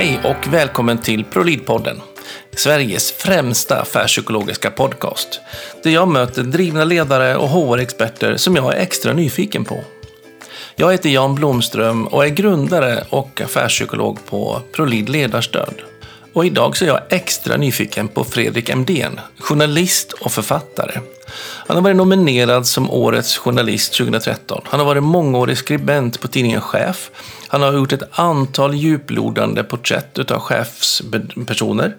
Hej 0.00 0.20
och 0.24 0.52
välkommen 0.52 0.98
till 0.98 1.24
ProLead-podden. 1.24 2.00
Sveriges 2.56 3.12
främsta 3.12 3.80
affärspsykologiska 3.80 4.70
podcast. 4.70 5.40
Där 5.82 5.90
jag 5.90 6.08
möter 6.08 6.42
drivna 6.42 6.84
ledare 6.84 7.36
och 7.36 7.48
HR-experter 7.48 8.36
som 8.36 8.56
jag 8.56 8.74
är 8.74 8.80
extra 8.80 9.12
nyfiken 9.12 9.64
på. 9.64 9.84
Jag 10.76 10.92
heter 10.92 11.10
Jan 11.10 11.34
Blomström 11.34 12.06
och 12.06 12.24
är 12.24 12.28
grundare 12.28 13.04
och 13.10 13.40
affärspsykolog 13.40 14.18
på 14.26 14.62
ProLead 14.72 15.08
Ledarstöd. 15.08 15.74
Och 16.32 16.46
idag 16.46 16.76
så 16.76 16.84
är 16.84 16.88
jag 16.88 17.00
extra 17.08 17.56
nyfiken 17.56 18.08
på 18.08 18.24
Fredrik 18.24 18.68
Emdén, 18.68 19.20
journalist 19.38 20.12
och 20.12 20.32
författare. 20.32 21.00
Han 21.66 21.76
har 21.76 21.82
varit 21.84 21.96
nominerad 21.96 22.66
som 22.66 22.90
Årets 22.90 23.38
journalist 23.38 23.92
2013. 23.92 24.62
Han 24.64 24.80
har 24.80 24.86
varit 24.86 25.02
mångårig 25.02 25.58
skribent 25.58 26.20
på 26.20 26.28
tidningen 26.28 26.60
Chef. 26.60 27.10
Han 27.48 27.62
har 27.62 27.72
gjort 27.72 27.92
ett 27.92 28.18
antal 28.18 28.74
djuplodande 28.74 29.62
porträtt 29.62 30.30
av 30.30 30.40
chefspersoner. 30.40 31.96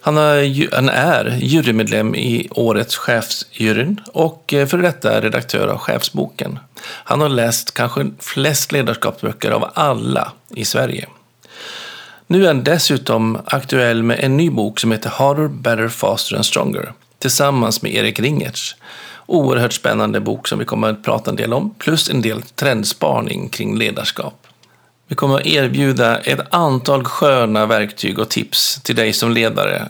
Han, 0.00 0.16
har, 0.16 0.74
han 0.74 0.88
är 0.88 1.38
jurymedlem 1.40 2.14
i 2.14 2.48
Årets 2.50 2.96
chefsjuryn 2.96 4.00
och 4.12 4.54
eh, 4.54 4.66
före 4.66 4.82
detta 4.82 5.20
redaktör 5.20 5.68
av 5.68 5.78
Chefsboken. 5.78 6.58
Han 6.84 7.20
har 7.20 7.28
läst 7.28 7.74
kanske 7.74 8.10
flest 8.18 8.72
ledarskapsböcker 8.72 9.50
av 9.50 9.70
alla 9.74 10.32
i 10.54 10.64
Sverige. 10.64 11.08
Nu 12.32 12.44
är 12.44 12.46
han 12.46 12.64
dessutom 12.64 13.38
aktuell 13.44 14.02
med 14.02 14.20
en 14.20 14.36
ny 14.36 14.50
bok 14.50 14.80
som 14.80 14.92
heter 14.92 15.10
Harder, 15.10 15.48
Better, 15.48 15.88
Faster 15.88 16.36
and 16.36 16.46
Stronger 16.46 16.92
tillsammans 17.18 17.82
med 17.82 17.94
Erik 17.94 18.20
Ringertz. 18.20 18.76
Oerhört 19.26 19.72
spännande 19.72 20.20
bok 20.20 20.48
som 20.48 20.58
vi 20.58 20.64
kommer 20.64 20.90
att 20.90 21.04
prata 21.04 21.30
en 21.30 21.36
del 21.36 21.52
om, 21.52 21.74
plus 21.78 22.10
en 22.10 22.22
del 22.22 22.42
trendspaning 22.42 23.48
kring 23.48 23.78
ledarskap. 23.78 24.46
Vi 25.08 25.14
kommer 25.14 25.34
att 25.34 25.46
erbjuda 25.46 26.18
ett 26.18 26.40
antal 26.50 27.04
sköna 27.04 27.66
verktyg 27.66 28.18
och 28.18 28.28
tips 28.28 28.82
till 28.82 28.96
dig 28.96 29.12
som 29.12 29.30
ledare 29.30 29.88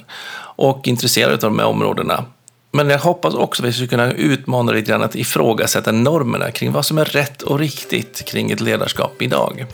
och 0.56 0.88
intresserad 0.88 1.32
av 1.32 1.38
de 1.38 1.58
här 1.58 1.66
områdena. 1.66 2.24
Men 2.72 2.90
jag 2.90 2.98
hoppas 2.98 3.34
också 3.34 3.62
att 3.62 3.68
vi 3.68 3.72
ska 3.72 3.86
kunna 3.86 4.12
utmana 4.12 4.72
dig 4.72 4.80
lite 4.80 4.92
grann 4.92 5.02
att 5.02 5.16
ifrågasätta 5.16 5.92
normerna 5.92 6.50
kring 6.50 6.72
vad 6.72 6.86
som 6.86 6.98
är 6.98 7.04
rätt 7.04 7.42
och 7.42 7.58
riktigt 7.58 8.24
kring 8.24 8.50
ett 8.50 8.60
ledarskap 8.60 9.22
idag. 9.22 9.66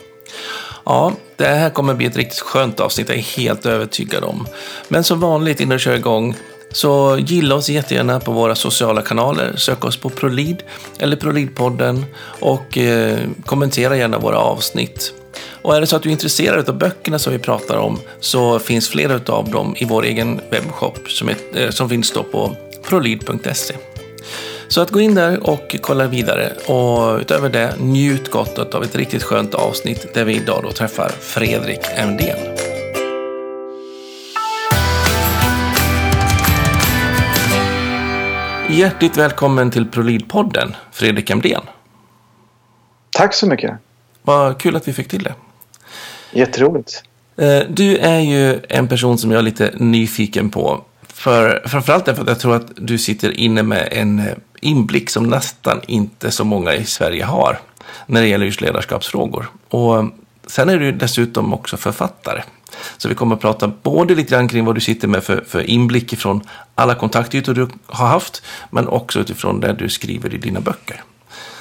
Ja, 0.89 1.13
det 1.37 1.47
här 1.47 1.71
kommer 1.71 1.95
bli 1.95 2.07
ett 2.07 2.17
riktigt 2.17 2.41
skönt 2.41 2.81
avsnitt, 2.81 3.09
jag 3.09 3.19
är 3.19 3.23
helt 3.23 3.67
övertygad 3.67 4.25
om. 4.25 4.47
Men 4.89 5.05
som 5.05 5.21
vanligt 5.21 5.61
innan 5.61 5.73
vi 5.73 5.79
kör 5.79 5.95
igång, 5.95 6.37
så 6.73 7.19
gilla 7.21 7.55
oss 7.55 7.69
jättegärna 7.69 8.21
på 8.21 8.33
våra 8.33 8.55
sociala 8.55 9.03
kanaler. 9.03 9.57
Sök 9.57 9.85
oss 9.85 9.97
på 9.97 10.09
ProLid 10.11 10.63
eller 10.99 11.17
ProLid-podden 11.17 12.05
och 12.41 12.79
eh, 12.79 13.19
kommentera 13.45 13.97
gärna 13.97 14.19
våra 14.19 14.39
avsnitt. 14.39 15.13
Och 15.63 15.77
är 15.77 15.81
det 15.81 15.87
så 15.87 15.97
att 15.97 16.03
du 16.03 16.09
är 16.09 16.13
intresserad 16.13 16.69
av 16.69 16.79
böckerna 16.79 17.19
som 17.19 17.33
vi 17.33 17.39
pratar 17.39 17.77
om 17.77 18.01
så 18.21 18.59
finns 18.59 18.89
flera 18.89 19.21
av 19.35 19.51
dem 19.51 19.75
i 19.79 19.85
vår 19.85 20.05
egen 20.05 20.41
webbshop 20.51 21.11
som, 21.11 21.29
är, 21.29 21.37
eh, 21.55 21.71
som 21.71 21.89
finns 21.89 22.13
då 22.13 22.23
på 22.23 22.57
prolid.se. 22.89 23.75
Så 24.71 24.81
att 24.81 24.91
gå 24.91 25.01
in 25.01 25.15
där 25.15 25.51
och 25.51 25.77
kolla 25.81 26.07
vidare 26.07 26.53
och 26.67 27.19
utöver 27.21 27.49
det 27.49 27.75
njut 27.81 28.31
gott 28.31 28.75
av 28.75 28.83
ett 28.83 28.97
riktigt 28.97 29.23
skönt 29.23 29.55
avsnitt 29.55 30.15
där 30.15 30.25
vi 30.25 30.37
idag 30.37 30.63
då 30.63 30.71
träffar 30.71 31.09
Fredrik 31.09 31.81
Emdén. 31.97 32.37
Hjärtligt 38.71 39.17
välkommen 39.17 39.71
till 39.71 39.85
ProLead-podden, 39.85 40.75
Fredrik 40.93 41.31
Emdén. 41.31 41.63
Tack 43.11 43.35
så 43.35 43.47
mycket. 43.47 43.73
Vad 44.23 44.61
kul 44.61 44.77
att 44.77 44.89
vi 44.89 44.93
fick 44.93 45.09
till 45.09 45.23
det. 45.23 45.35
Jätteroligt. 46.33 47.03
Eh, 47.37 47.61
du 47.69 47.97
är 47.97 48.21
ju 48.21 48.61
en 48.69 48.89
person 48.89 49.19
som 49.19 49.31
jag 49.31 49.39
är 49.39 49.43
lite 49.43 49.71
nyfiken 49.77 50.51
på. 50.51 50.85
För, 51.09 51.63
framförallt 51.67 52.05
därför 52.05 52.23
att 52.23 52.29
jag 52.29 52.41
tror 52.41 52.57
att 52.57 52.71
du 52.77 52.99
sitter 52.99 53.31
inne 53.31 53.63
med 53.63 53.89
en 53.93 54.19
eh, 54.19 54.35
inblick 54.61 55.11
som 55.11 55.25
nästan 55.25 55.81
inte 55.87 56.31
så 56.31 56.45
många 56.45 56.75
i 56.75 56.85
Sverige 56.85 57.25
har 57.25 57.59
när 58.07 58.21
det 58.21 58.27
gäller 58.27 58.47
just 58.47 58.61
ledarskapsfrågor. 58.61 59.51
Och 59.69 59.99
eh, 59.99 60.07
sen 60.47 60.69
är 60.69 60.79
du 60.79 60.93
dessutom 60.93 61.55
också 61.55 61.77
författare. 61.77 62.43
Så 62.97 63.09
vi 63.09 63.15
kommer 63.15 63.35
att 63.35 63.41
prata 63.41 63.73
både 63.83 64.15
lite 64.15 64.35
grann 64.35 64.49
kring 64.49 64.65
vad 64.65 64.75
du 64.75 64.81
sitter 64.81 65.09
med 65.09 65.25
för, 65.25 65.45
för 65.49 65.71
inblick 65.71 66.13
ifrån 66.13 66.41
alla 66.75 66.95
kontaktytor 66.95 67.55
du 67.55 67.69
har 67.87 68.07
haft, 68.07 68.43
men 68.71 68.89
också 68.89 69.21
utifrån 69.21 69.61
det 69.61 69.73
du 69.73 69.89
skriver 69.89 70.35
i 70.35 70.39
dina 70.39 70.61
böcker. 70.61 71.03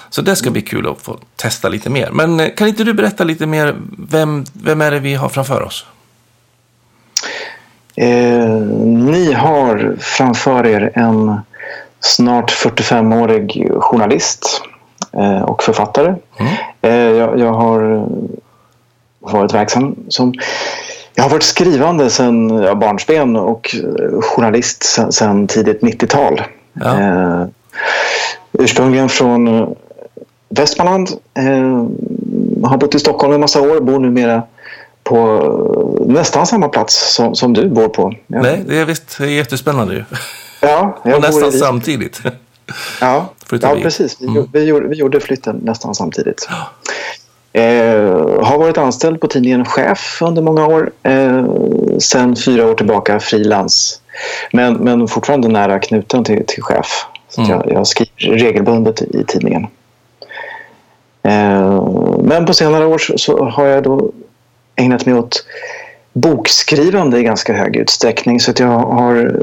Så 0.10 0.22
det 0.22 0.36
ska 0.36 0.52
bli 0.52 0.62
kul 0.62 0.88
att 0.88 1.02
få 1.02 1.20
testa 1.36 1.70
lite 1.70 1.90
mer. 1.90 2.10
Men 2.12 2.40
eh, 2.40 2.50
kan 2.56 2.68
inte 2.68 2.84
du 2.84 2.94
berätta 2.94 3.24
lite 3.24 3.46
mer, 3.46 3.76
vem, 3.98 4.46
vem 4.54 4.82
är 4.82 4.92
det 4.92 5.00
vi 5.00 5.16
har 5.16 5.30
framför 5.30 5.62
oss? 5.62 5.86
Eh, 7.96 8.50
ni 8.86 9.34
har 9.34 9.96
framför 10.00 10.66
er 10.66 10.92
en 10.96 11.40
snart 12.08 12.52
45-årig 12.52 13.72
journalist 13.80 14.62
eh, 15.14 15.42
och 15.42 15.64
författare. 15.64 16.16
Mm. 16.38 16.54
Eh, 16.82 17.18
jag, 17.18 17.40
jag, 17.40 17.54
har 17.54 18.08
varit 19.20 19.54
verksam 19.54 19.96
som 20.10 20.34
jag 21.16 21.24
har 21.24 21.30
varit 21.30 21.44
skrivande 21.44 22.10
sedan 22.10 22.50
ja, 22.50 22.76
barnsben 22.76 23.36
och 23.36 23.76
journalist 24.22 24.84
sedan, 24.84 25.12
sedan 25.12 25.48
tidigt 25.48 25.82
90-tal. 25.82 26.42
Ja. 26.74 27.00
Eh, 27.00 27.46
ursprungligen 28.52 29.10
från 29.10 29.76
Västmanland. 30.50 31.10
Eh, 31.34 31.86
har 32.64 32.78
bott 32.78 32.96
i 32.96 33.00
Stockholm 33.00 33.34
en 33.34 33.42
massa 33.42 33.62
år. 33.62 33.80
Bor 33.80 34.00
numera 34.00 34.44
på 35.04 36.04
nästan 36.08 36.48
samma 36.48 36.70
plats 36.70 37.16
som, 37.16 37.36
som 37.36 37.54
du 37.54 37.70
bor 37.70 37.88
på. 37.88 38.14
Ja. 38.28 38.42
Nej, 38.42 38.64
det 38.68 38.78
är 38.78 38.86
visst 38.86 39.18
det 39.18 39.24
är 39.24 39.30
jättespännande 39.30 39.94
ju. 39.94 40.04
Ja, 40.60 40.98
och 41.04 41.22
nästan 41.22 41.52
samtidigt. 41.52 42.22
Ja, 43.02 43.30
ja 43.62 43.78
precis. 43.84 44.18
Vi, 44.22 44.28
mm. 44.28 44.48
vi, 44.54 44.64
gjorde, 44.64 44.88
vi 44.88 44.96
gjorde 44.96 45.20
flytten 45.20 45.56
nästan 45.64 45.96
samtidigt. 45.96 46.48
Eh, 47.54 48.44
har 48.44 48.58
varit 48.58 48.78
anställd 48.78 49.22
på 49.22 49.28
tidningen 49.28 49.66
Chef 49.66 50.22
under 50.22 50.42
många 50.42 50.68
år. 50.68 50.92
Eh, 51.04 51.46
sen 52.00 52.36
fyra 52.36 52.66
år 52.66 52.74
tillbaka 52.74 53.20
frilans. 53.20 54.02
Men, 54.52 54.74
men 54.74 55.08
fortfarande 55.08 55.48
nära 55.48 55.80
knuten 55.80 56.24
till, 56.24 56.46
till 56.48 56.64
Chef. 56.64 57.06
Så 57.30 57.42
mm. 57.42 57.52
jag, 57.52 57.72
jag, 57.72 57.88
skriver 57.88 58.38
regelbundet 58.38 59.02
i 59.02 59.24
tidningen. 59.28 59.68
Eh, 61.24 61.84
men 62.24 62.46
på 62.46 62.54
senare 62.54 62.86
år 62.86 62.98
så, 62.98 63.18
så, 63.18 63.46
har 63.46 63.66
jag 63.66 63.84
då 63.84 64.12
ägnat 64.76 65.06
mig 65.06 65.16
åt 65.16 65.46
bokskrivande 66.20 67.20
i 67.20 67.24
ganska 67.24 67.54
hög 67.54 67.76
utsträckning. 67.76 68.40
Så 68.40 68.52
att 68.52 68.60
jag 68.60 68.80
har 68.80 69.42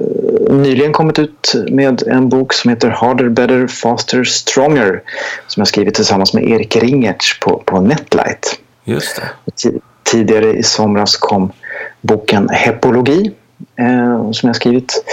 nyligen 0.51 0.93
kommit 0.93 1.19
ut 1.19 1.55
med 1.69 2.03
en 2.03 2.29
bok 2.29 2.53
som 2.53 2.71
heter 2.71 2.89
Harder, 2.89 3.29
Better, 3.29 3.67
Faster, 3.67 4.25
Stronger 4.25 5.03
som 5.47 5.61
jag 5.61 5.69
skrivit 5.69 5.95
tillsammans 5.95 6.35
med 6.35 6.45
Erik 6.45 6.77
Ringertz 6.77 7.41
på, 7.41 7.63
på 7.65 7.81
Netlight. 7.81 8.59
Just 8.85 9.17
det. 9.17 9.71
Tidigare 10.03 10.53
i 10.53 10.63
somras 10.63 11.17
kom 11.17 11.53
boken 12.01 12.49
Hepologi 12.49 13.33
eh, 13.77 14.31
som 14.31 14.47
jag 14.47 14.57
skrivit 14.57 15.05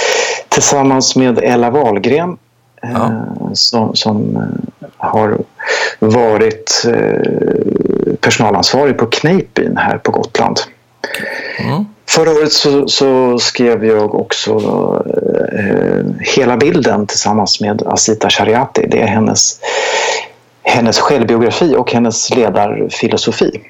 tillsammans 0.50 1.16
med 1.16 1.40
Ella 1.44 1.70
Wahlgren 1.70 2.38
eh, 2.84 2.92
ja. 2.94 3.28
som, 3.54 3.96
som 3.96 4.36
eh, 4.36 4.88
har 4.98 5.38
varit 6.00 6.86
eh, 6.88 8.16
personalansvarig 8.20 8.98
på 8.98 9.06
Kneippbyn 9.06 9.78
här 9.78 9.98
på 9.98 10.12
Gotland. 10.12 10.60
Mm. 11.60 11.86
Förra 12.10 12.32
året 12.32 12.52
så, 12.52 12.88
så, 12.88 13.40
skrev 13.40 13.86
jag 13.86 14.16
också 14.16 14.52
eh, 15.58 16.06
hela 16.20 16.58
bilden 16.58 17.08
tillsammans 17.08 17.62
med 17.62 17.84
Asita 17.86 18.30
Shariati. 18.30 18.88
Det 18.88 19.02
är 19.02 19.08
hennes, 19.08 19.60
hennes 20.64 21.00
självbiografi 21.00 21.76
och 21.76 21.92
hennes 21.92 22.30
ledarfilosofi. 22.30 23.62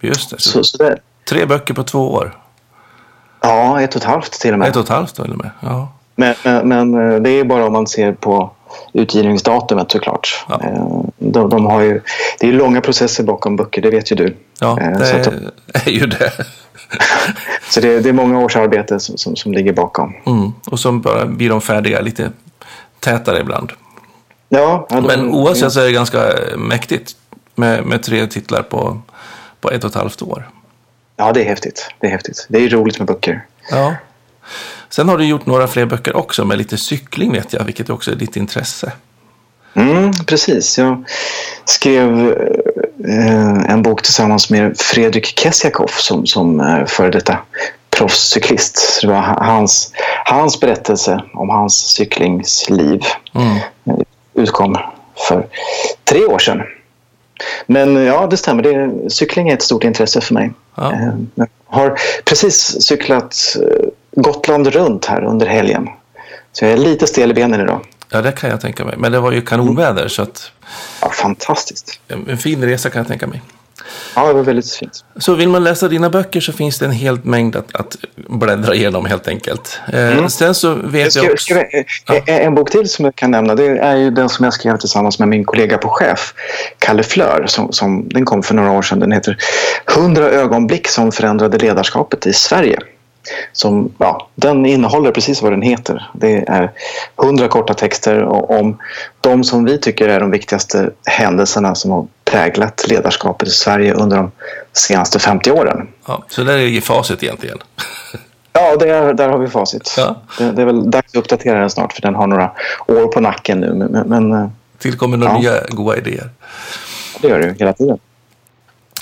Just 0.00 0.30
det. 0.30 0.40
Så, 0.40 0.64
så, 0.64 0.76
det, 0.76 0.98
tre 1.28 1.46
böcker 1.46 1.74
på 1.74 1.82
två 1.82 2.12
år. 2.12 2.38
Ja, 3.40 3.80
ett 3.80 3.96
och 3.96 4.02
ett 4.02 4.08
halvt 4.08 4.32
till 4.32 4.52
och 4.52 4.58
med. 4.58 4.68
Ett 4.68 4.76
och 4.76 4.82
ett 4.82 4.88
halvt 4.88 5.14
till 5.14 5.32
och 5.32 5.38
med, 5.38 5.50
ja. 5.60 5.88
Men, 6.20 6.34
men, 6.42 6.68
men 6.68 7.12
eh, 7.12 7.20
det 7.20 7.30
är 7.30 7.44
bara 7.44 7.66
om 7.66 7.72
man 7.72 7.86
ser 7.86 8.12
på 8.12 8.50
utgivningsdatumet 8.92 9.92
såklart. 9.92 10.44
Ja. 10.48 10.60
Eh, 10.64 11.04
de, 11.18 11.50
de, 11.50 11.66
har 11.66 11.80
ju, 11.80 12.00
det 12.40 12.48
är 12.48 12.52
långa 12.52 12.80
processer 12.80 13.24
bakom 13.24 13.56
böcker, 13.56 13.82
det 13.82 13.90
vet 13.90 14.12
ju 14.12 14.16
du. 14.16 14.36
Ja, 14.60 14.80
eh, 14.80 14.98
det 14.98 15.10
är, 15.10 15.50
är 15.72 15.90
ju 15.90 16.06
det. 16.06 16.32
så 17.70 17.80
det, 17.80 18.00
det, 18.00 18.08
är 18.08 18.12
många 18.12 18.38
års 18.38 18.56
arbete 18.56 19.00
som, 19.00 19.18
som, 19.18 19.36
som 19.36 19.52
ligger 19.52 19.72
bakom. 19.72 20.14
Mm. 20.26 20.52
Och 20.66 20.80
så 20.80 20.92
blir 21.26 21.48
de 21.48 21.60
färdiga 21.60 22.00
lite 22.00 22.30
tätare 23.00 23.40
ibland. 23.40 23.72
Ja, 24.48 24.86
ja 24.90 25.00
Men 25.00 25.34
oavsett 25.34 25.72
så 25.72 25.80
är 25.80 25.84
det 25.84 25.92
ganska 25.92 26.34
mäktigt 26.56 27.16
med, 27.54 27.86
med 27.86 28.02
tre 28.02 28.26
titlar 28.26 28.62
på, 28.62 29.00
på 29.60 29.70
ett 29.70 29.84
och 29.84 29.90
ett 29.90 29.96
halvt 29.96 30.22
år. 30.22 30.48
Ja, 31.16 31.32
det 31.32 31.40
är 31.40 31.48
häftigt. 31.48 31.90
Det 31.98 32.06
är 32.06 32.10
häftigt. 32.10 32.46
Det 32.48 32.58
är 32.64 32.68
roligt 32.68 32.98
med 32.98 33.06
böcker. 33.06 33.46
Ja. 33.70 33.94
Sen 34.90 35.08
har 35.08 35.18
du 35.18 35.24
gjort 35.24 35.46
några 35.46 35.66
fler 35.66 35.86
böcker 35.86 36.16
också 36.16 36.44
med 36.44 36.58
lite 36.58 36.78
cykling 36.78 37.32
vet 37.32 37.52
jag, 37.52 37.64
vilket 37.64 37.90
också 37.90 38.10
är 38.10 38.14
ditt 38.14 38.36
intresse. 38.36 38.92
Mm, 39.74 40.12
precis. 40.26 40.78
Jag 40.78 41.04
skrev 41.64 42.30
eh, 43.08 43.72
en 43.72 43.82
bok 43.82 44.02
tillsammans 44.02 44.50
med 44.50 44.78
Fredrik 44.78 45.38
Kessiakoff 45.38 46.00
som, 46.00 46.26
som 46.26 46.60
är 46.60 46.86
före 46.86 47.10
detta 47.10 47.38
proffscyklist. 47.90 48.98
Det 49.02 49.08
var 49.08 49.20
hans, 49.20 49.92
hans 50.24 50.60
berättelse 50.60 51.22
om 51.34 51.48
hans 51.48 51.74
cyklingsliv. 51.74 53.00
Mm. 53.34 53.58
Utkom 54.34 54.76
för 55.28 55.46
tre 56.04 56.24
år 56.24 56.38
sedan. 56.38 56.62
Men 57.66 57.96
ja, 57.96 58.26
det 58.26 58.36
stämmer. 58.36 58.62
Det, 58.62 59.10
cykling 59.10 59.48
är 59.48 59.54
ett 59.54 59.62
stort 59.62 59.84
intresse 59.84 60.20
för 60.20 60.34
mig. 60.34 60.52
Ja. 60.74 60.92
Jag 61.34 61.48
har 61.66 61.98
precis 62.24 62.82
cyklat 62.82 63.56
Gotland 64.16 64.66
runt 64.66 65.04
här 65.04 65.24
under 65.24 65.46
helgen. 65.46 65.88
Så 66.52 66.64
jag 66.64 66.72
är 66.72 66.76
lite 66.76 67.06
stel 67.06 67.30
i 67.30 67.34
benen 67.34 67.60
idag. 67.60 67.80
Ja, 68.10 68.22
det 68.22 68.32
kan 68.32 68.50
jag 68.50 68.60
tänka 68.60 68.84
mig. 68.84 68.94
Men 68.98 69.12
det 69.12 69.20
var 69.20 69.32
ju 69.32 69.42
kanonväder 69.42 70.08
så 70.08 70.22
att... 70.22 70.52
Ja, 71.00 71.10
fantastiskt. 71.10 72.00
En, 72.08 72.38
fin 72.38 72.64
resa 72.64 72.90
kan 72.90 73.00
jag 73.00 73.08
tänka 73.08 73.26
mig. 73.26 73.42
Ja, 74.14 74.26
det 74.28 74.32
var 74.32 74.42
väldigt 74.42 74.72
fint. 74.72 75.04
Så 75.16 75.34
vill 75.34 75.48
man 75.48 75.64
läsa 75.64 75.88
dina 75.88 76.10
böcker 76.10 76.40
så 76.40 76.52
finns 76.52 76.78
det 76.78 76.84
en 76.84 76.92
hel 76.92 77.18
mängd 77.24 77.56
att, 77.56 77.74
att 77.74 77.96
bläddra 78.16 78.74
igenom 78.74 79.06
helt 79.06 79.28
enkelt. 79.28 79.80
Eh, 79.92 80.12
mm. 80.12 80.30
sen 80.30 80.54
så 80.54 80.74
vet 80.74 81.16
jag, 81.16 81.32
också... 81.32 81.54
Jag, 81.54 81.84
ja. 82.06 82.14
En 82.26 82.54
bok 82.54 82.70
till 82.70 82.88
som 82.88 83.04
jag 83.04 83.14
kan 83.14 83.30
nämna 83.30 83.54
det 83.54 83.78
är 83.78 83.96
ju 83.96 84.10
den 84.10 84.28
som 84.28 84.44
jag 84.44 84.54
skrev 84.54 84.76
tillsammans 84.76 85.18
med 85.18 85.28
min 85.28 85.44
kollega 85.44 85.78
på 85.78 85.88
chef, 85.88 86.34
Kalle 86.78 87.02
Flör. 87.02 87.44
Som, 87.46 87.72
som, 87.72 88.08
den 88.08 88.24
kom 88.24 88.42
för 88.42 88.54
några 88.54 88.70
år 88.70 88.82
sedan. 88.82 89.00
Den 89.00 89.12
heter 89.12 89.36
100 89.96 90.30
ögonblick 90.30 90.88
som 90.88 91.12
förändrade 91.12 91.58
ledarskapet 91.58 92.26
i 92.26 92.32
Sverige. 92.32 92.78
Som, 93.52 93.94
ja, 93.98 94.28
den 94.34 94.66
innehåller 94.66 95.10
precis 95.10 95.42
vad 95.42 95.52
den 95.52 95.62
heter. 95.62 96.10
Det 96.12 96.44
är 96.48 96.72
hundra 97.16 97.48
korta 97.48 97.74
texter 97.74 98.24
om 98.50 98.78
de 99.20 99.44
som 99.44 99.64
vi 99.64 99.78
tycker 99.78 100.08
är 100.08 100.20
de 100.20 100.30
viktigaste 100.30 100.90
händelserna 101.04 101.74
som 101.74 101.90
har 101.90 102.06
präglat 102.24 102.86
ledarskapet 102.88 103.48
i 103.48 103.50
Sverige 103.50 103.94
under 103.94 104.16
de 104.16 104.30
senaste 104.72 105.18
50 105.18 105.50
åren. 105.50 105.88
Ja, 106.06 106.24
så 106.28 106.42
där 106.42 106.52
är 106.52 106.58
ju 106.58 106.80
facit 106.80 107.22
egentligen. 107.22 107.58
Ja, 108.52 108.76
det 108.76 108.90
är, 108.90 109.14
där 109.14 109.28
har 109.28 109.38
vi 109.38 109.48
facit. 109.48 109.94
Ja. 109.96 110.22
Det, 110.38 110.52
det, 110.52 110.62
är 110.62 110.66
väl 110.66 110.90
dags 110.90 111.08
att 111.08 111.16
uppdatera 111.16 111.60
den 111.60 111.70
snart 111.70 111.92
för 111.92 112.02
den 112.02 112.14
har 112.14 112.26
några 112.26 112.50
år 112.86 113.06
på 113.06 113.20
nacken 113.20 113.60
nu. 113.60 113.74
Men, 113.74 114.08
men 114.08 114.32
eh, 114.32 114.48
Tillkommer 114.78 115.16
några 115.16 115.32
ja. 115.32 115.38
nya 115.38 115.60
goda 115.68 115.96
idéer. 115.96 116.30
Det 117.20 117.28
gör 117.28 117.38
det 117.38 117.54
hela 117.58 117.72
tiden. 117.72 117.98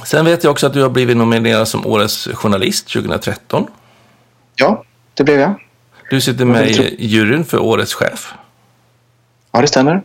Sen 0.04 0.24
vet 0.24 0.44
jag 0.44 0.50
också 0.50 0.66
att 0.66 0.72
du 0.72 0.82
har 0.82 0.90
blivit 0.90 1.16
nominerad 1.16 1.68
som 1.68 1.86
Årets 1.86 2.28
journalist 2.34 2.92
2013. 2.92 3.66
Ja, 4.58 4.84
det 5.14 5.24
blev 5.24 5.40
jag. 5.40 5.54
Du 6.10 6.20
sitter 6.20 6.44
med 6.44 6.70
i 6.70 7.06
juryn 7.06 7.44
för 7.44 7.58
Årets 7.58 7.94
chef. 7.94 8.34
Ja, 9.52 9.60
det 9.60 9.66
stämmer. 9.66 10.02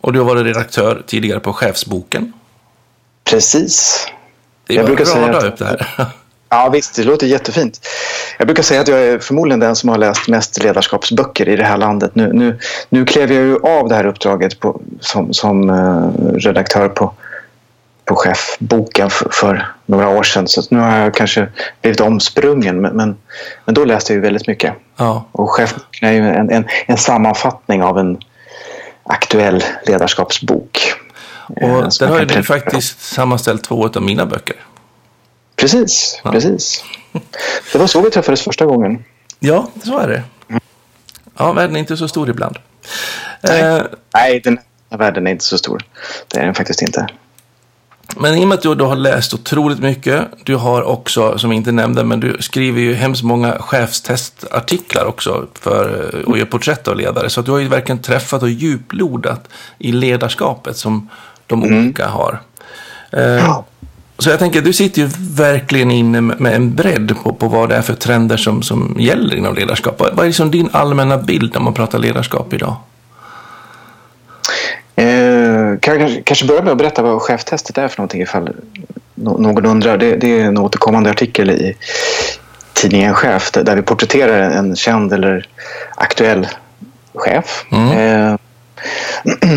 Och 0.00 0.12
du 0.12 0.18
har 0.18 0.26
varit 0.26 0.44
redaktör 0.44 1.02
tidigare 1.06 1.40
på 1.40 1.52
Chefsboken. 1.52 2.32
Precis. 3.24 4.06
Det 4.66 4.74
är 4.74 4.76
jag 4.76 4.86
brukar 4.86 5.04
säga 5.04 5.36
att, 5.36 5.44
upp 5.44 5.58
det 5.58 5.64
här. 5.64 6.06
Ja, 6.48 6.68
visst. 6.68 6.96
Det 6.96 7.04
låter 7.04 7.26
jättefint. 7.26 7.80
Jag 8.38 8.46
brukar 8.46 8.62
säga 8.62 8.80
att 8.80 8.88
jag 8.88 9.00
är 9.00 9.18
förmodligen 9.18 9.60
den 9.60 9.76
som 9.76 9.88
har 9.88 9.98
läst 9.98 10.28
mest 10.28 10.62
ledarskapsböcker 10.62 11.48
i 11.48 11.56
det 11.56 11.64
här 11.64 11.76
landet. 11.78 12.14
Nu, 12.14 12.32
nu, 12.32 12.58
nu 12.88 13.04
klev 13.04 13.32
jag 13.32 13.44
ju 13.44 13.56
av 13.56 13.88
det 13.88 13.94
här 13.94 14.06
uppdraget 14.06 14.60
på, 14.60 14.80
som, 15.00 15.32
som 15.32 15.70
uh, 15.70 16.34
redaktör 16.34 16.88
på 16.88 17.14
på 18.10 18.16
chefboken 18.16 19.10
för, 19.10 19.28
för, 19.32 19.72
några 19.86 20.08
år 20.08 20.22
sedan. 20.22 20.48
Så 20.48 20.62
nu 20.70 20.78
har 20.78 20.96
jag 20.96 21.14
kanske 21.14 21.48
blivit 21.80 22.00
omsprungen. 22.00 22.80
Men, 22.80 22.96
men, 22.96 23.16
men 23.64 23.74
då 23.74 23.84
läste 23.84 24.12
jag 24.12 24.16
ju 24.16 24.20
väldigt 24.20 24.46
mycket. 24.46 24.74
Ja. 24.96 25.28
Och 25.32 25.50
chefboken 25.50 26.08
är 26.08 26.12
ju 26.12 26.18
en, 26.18 26.50
en, 26.50 26.68
en, 26.86 26.96
sammanfattning 26.96 27.82
av 27.82 27.98
en 27.98 28.18
aktuell 29.02 29.64
ledarskapsbok. 29.86 30.92
Och 31.46 31.62
eh, 31.62 31.88
där 32.00 32.06
har 32.06 32.18
ju 32.18 32.24
du 32.24 32.42
faktiskt 32.42 33.00
sammanställt 33.00 33.64
två 33.64 33.86
av 33.94 34.02
mina 34.02 34.26
böcker. 34.26 34.56
Precis, 35.56 36.20
ja. 36.24 36.32
precis. 36.32 36.84
Det 37.72 37.78
var 37.78 37.86
så 37.86 38.00
vi 38.00 38.10
träffades 38.10 38.42
första 38.42 38.66
gången. 38.66 39.04
Ja, 39.38 39.70
så 39.84 39.98
är 39.98 40.08
det. 40.08 40.22
Ja, 41.38 41.52
världen 41.52 41.76
är 41.76 41.80
inte 41.80 41.96
så 41.96 42.08
stor 42.08 42.30
ibland. 42.30 42.58
Nej, 43.42 43.60
eh, 43.60 43.82
Nej 44.14 44.40
den 44.40 44.58
här 44.90 44.98
världen 44.98 45.26
är 45.26 45.30
inte 45.30 45.44
så 45.44 45.58
stor. 45.58 45.82
Det 46.28 46.38
är 46.38 46.44
den 46.44 46.54
faktiskt 46.54 46.82
inte. 46.82 47.06
Men 48.16 48.34
i 48.34 48.44
och 48.44 48.48
med 48.48 48.56
att 48.56 48.62
du, 48.62 48.74
du 48.74 48.84
har 48.84 48.96
läst 48.96 49.34
otroligt 49.34 49.78
mycket, 49.78 50.26
du 50.44 50.56
har 50.56 50.82
också, 50.82 51.38
som 51.38 51.50
vi 51.50 51.56
inte 51.56 51.72
nämnde, 51.72 52.04
men 52.04 52.20
du 52.20 52.36
skriver 52.40 52.80
ju 52.80 52.94
hemskt 52.94 53.22
många 53.22 53.58
chefstestartiklar 53.58 55.04
också 55.04 55.46
för, 55.60 56.14
och 56.26 56.38
gör 56.38 56.44
porträtt 56.44 56.88
av 56.88 56.96
ledare. 56.96 57.30
Så 57.30 57.42
du 57.42 57.50
har 57.50 57.58
ju 57.58 57.68
verkligen 57.68 58.02
träffat 58.02 58.42
och 58.42 58.50
djuplodat 58.50 59.48
i 59.78 59.92
ledarskapet 59.92 60.76
som 60.76 61.08
de 61.46 61.62
mm. 61.62 61.78
olika 61.78 62.08
har. 62.08 62.40
Eh, 63.10 63.60
så 64.18 64.30
jag 64.30 64.38
tänker, 64.38 64.62
du 64.62 64.72
sitter 64.72 65.02
ju 65.02 65.08
verkligen 65.18 65.90
inne 65.90 66.20
med 66.20 66.54
en 66.54 66.74
bredd 66.74 67.14
på, 67.22 67.32
på 67.32 67.48
vad 67.48 67.68
det 67.68 67.76
är 67.76 67.82
för 67.82 67.94
trender 67.94 68.36
som, 68.36 68.62
som 68.62 68.96
gäller 68.98 69.36
inom 69.36 69.54
ledarskap. 69.54 69.94
Vad 69.98 70.18
är 70.18 70.26
liksom 70.26 70.50
din 70.50 70.68
allmänna 70.72 71.18
bild 71.18 71.50
när 71.54 71.60
man 71.60 71.74
pratar 71.74 71.98
ledarskap 71.98 72.52
idag? 72.52 72.76
Eh, 75.00 75.78
kan 75.78 76.00
jag 76.00 76.22
kanske 76.24 76.46
börja 76.46 76.62
med 76.62 76.72
att 76.72 76.78
berätta 76.78 77.02
vad 77.02 77.22
cheftestet 77.22 77.78
är 77.78 77.88
för 77.88 77.98
någonting 77.98 78.22
ifall 78.22 78.54
någon 79.14 79.66
undrar. 79.66 79.98
Det, 79.98 80.16
det 80.16 80.40
är 80.40 80.44
en 80.44 80.58
återkommande 80.58 81.10
artikel 81.10 81.50
i 81.50 81.76
tidningen 82.72 83.14
Chef 83.14 83.50
där 83.50 83.76
vi 83.76 83.82
porträtterar 83.82 84.50
en 84.50 84.76
känd 84.76 85.12
eller 85.12 85.48
aktuell 85.94 86.48
chef. 87.14 87.64
Mm. 87.72 87.98
Eh, 87.98 88.36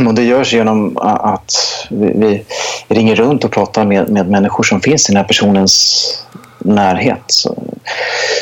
och 0.07 0.13
det 0.13 0.23
görs 0.23 0.53
genom 0.53 0.97
att 0.97 1.51
vi, 1.89 2.43
ringer 2.87 3.15
runt 3.15 3.43
och 3.43 3.51
pratar 3.51 3.85
med, 3.85 4.09
med 4.09 4.29
människor 4.29 4.63
som 4.63 4.81
finns 4.81 5.09
i 5.09 5.11
den 5.11 5.17
här 5.17 5.27
personens 5.27 6.25
närhet. 6.65 7.33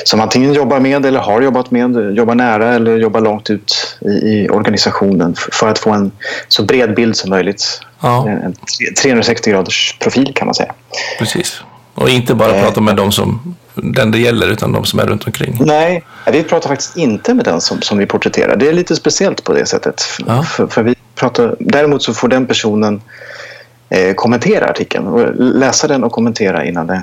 Som 0.04 0.20
antingen 0.20 0.54
jobbar 0.54 0.80
med 0.80 1.06
eller 1.06 1.20
har 1.20 1.42
jobbat 1.42 1.72
med, 1.72 2.16
jobbar 2.18 2.36
nära 2.36 2.74
eller 2.74 2.98
jobbar 2.98 3.22
långt 3.22 3.50
ut 3.50 3.98
i, 4.02 4.10
i 4.10 4.50
organisationen 4.50 5.36
för 5.52 5.68
att 5.68 5.80
få 5.80 5.92
en 5.92 6.12
så 6.48 6.64
bred 6.64 6.96
bild 6.96 7.16
som 7.16 7.30
möjligt. 7.30 7.82
Ja. 8.02 8.30
En 8.30 8.56
360 9.02 9.52
graders 9.52 9.98
profil 10.00 10.32
kan 10.36 10.48
man 10.48 10.56
säga. 10.56 10.74
Precis. 11.20 11.62
Och 11.96 12.10
inte 12.10 12.36
bara 12.36 12.56
eh, 12.56 12.64
prata 12.64 12.82
med 12.82 12.96
dem 12.96 13.12
som 13.12 13.56
den 13.76 14.12
det 14.12 14.18
gäller 14.18 14.48
utan 14.48 14.72
de 14.72 14.86
som 14.86 15.00
är 15.00 15.06
runt 15.06 15.26
omkring. 15.26 15.58
Nej, 15.60 16.04
vi 16.32 16.44
pratar 16.44 16.70
faktiskt 16.70 16.98
inte 16.98 17.34
med 17.34 17.46
den 17.46 17.62
som, 17.62 17.82
som 17.82 17.98
vi 17.98 18.06
porträtterar. 18.06 18.56
Det 18.56 18.70
är 18.70 18.74
lite 18.74 18.96
speciellt 18.96 19.44
på 19.44 19.54
det 19.54 19.66
sättet. 19.66 20.04
Ja. 20.28 20.44
För, 20.44 20.68
för, 20.68 20.84
vi 20.84 20.96
pratar, 21.16 21.56
däremot 21.60 22.04
så 22.04 22.14
får 22.14 22.28
den 22.28 22.48
personen 22.48 23.02
eh, 23.90 24.14
kommentera 24.14 24.70
artikeln 24.70 25.08
och 25.08 25.36
läsa 25.36 25.88
den 25.88 26.04
och 26.04 26.12
kommentera 26.12 26.66
innan 26.66 26.88
den 26.88 27.02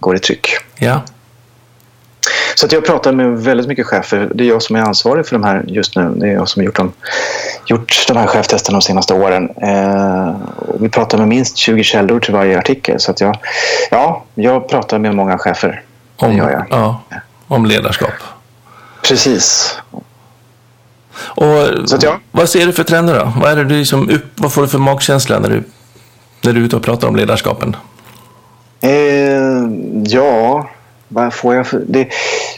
går 0.00 0.16
i 0.16 0.18
tryck. 0.18 0.48
Ja. 0.78 1.02
Så 2.54 2.66
att 2.66 2.72
jag 2.72 2.86
pratar 2.86 3.12
med 3.12 3.38
väldigt 3.38 3.66
mycket 3.66 3.86
chefer. 3.86 4.30
Det 4.34 4.44
är 4.44 4.48
jag 4.48 4.62
som 4.62 4.76
är 4.76 4.80
ansvarig 4.80 5.26
för 5.26 5.32
de 5.38 5.44
här 5.44 5.64
just 5.66 5.96
nu. 5.96 6.14
Det 6.16 6.26
är 6.28 6.32
jag 6.32 6.48
som 6.48 6.60
har 6.60 6.64
gjort 6.64 6.78
gjort 7.66 8.04
de 8.08 8.16
här 8.16 8.26
cheftesterna 8.26 8.78
de 8.78 8.82
senaste 8.82 9.14
åren. 9.14 9.50
Eh, 9.62 10.36
vi 10.80 10.88
pratar 10.88 11.18
med 11.18 11.28
minst 11.28 11.56
20 11.56 11.82
källor 11.82 12.20
till 12.20 12.34
varje 12.34 12.58
artikel. 12.58 13.00
Så 13.00 13.10
att 13.10 13.20
jag, 13.20 13.38
ja, 13.90 14.24
jag 14.34 14.68
pratar 14.68 14.98
med 14.98 15.14
många 15.14 15.38
chefer. 15.38 15.82
Om, 16.16 16.30
det 16.30 16.36
gör 16.36 16.50
jag. 16.50 16.66
Ja, 16.70 17.02
om 17.48 17.66
ledarskap. 17.66 18.12
Precis. 19.02 19.76
Och 21.18 21.62
att, 21.62 22.02
ja. 22.02 22.20
Vad 22.30 22.48
ser 22.48 22.66
du 22.66 22.72
för 22.72 22.84
trender 22.84 23.18
då? 23.18 23.32
Vad, 23.40 23.52
är 23.52 23.56
det 23.56 23.64
du 23.64 23.78
liksom 23.78 24.10
upp, 24.10 24.24
vad 24.34 24.52
får 24.52 24.62
du 24.62 24.68
för 24.68 24.78
magkänsla 24.78 25.38
när 25.38 25.48
du, 25.48 25.64
när 26.42 26.52
du 26.52 26.60
är 26.60 26.64
ute 26.64 26.76
och 26.76 26.82
pratar 26.82 27.08
om 27.08 27.16
ledarskapen? 27.16 27.76
Eh, 28.80 28.90
ja, 30.12 30.68
vad 31.08 31.34
får 31.34 31.54
jag 31.54 31.66
för... 31.66 31.84
Det, 31.86 32.08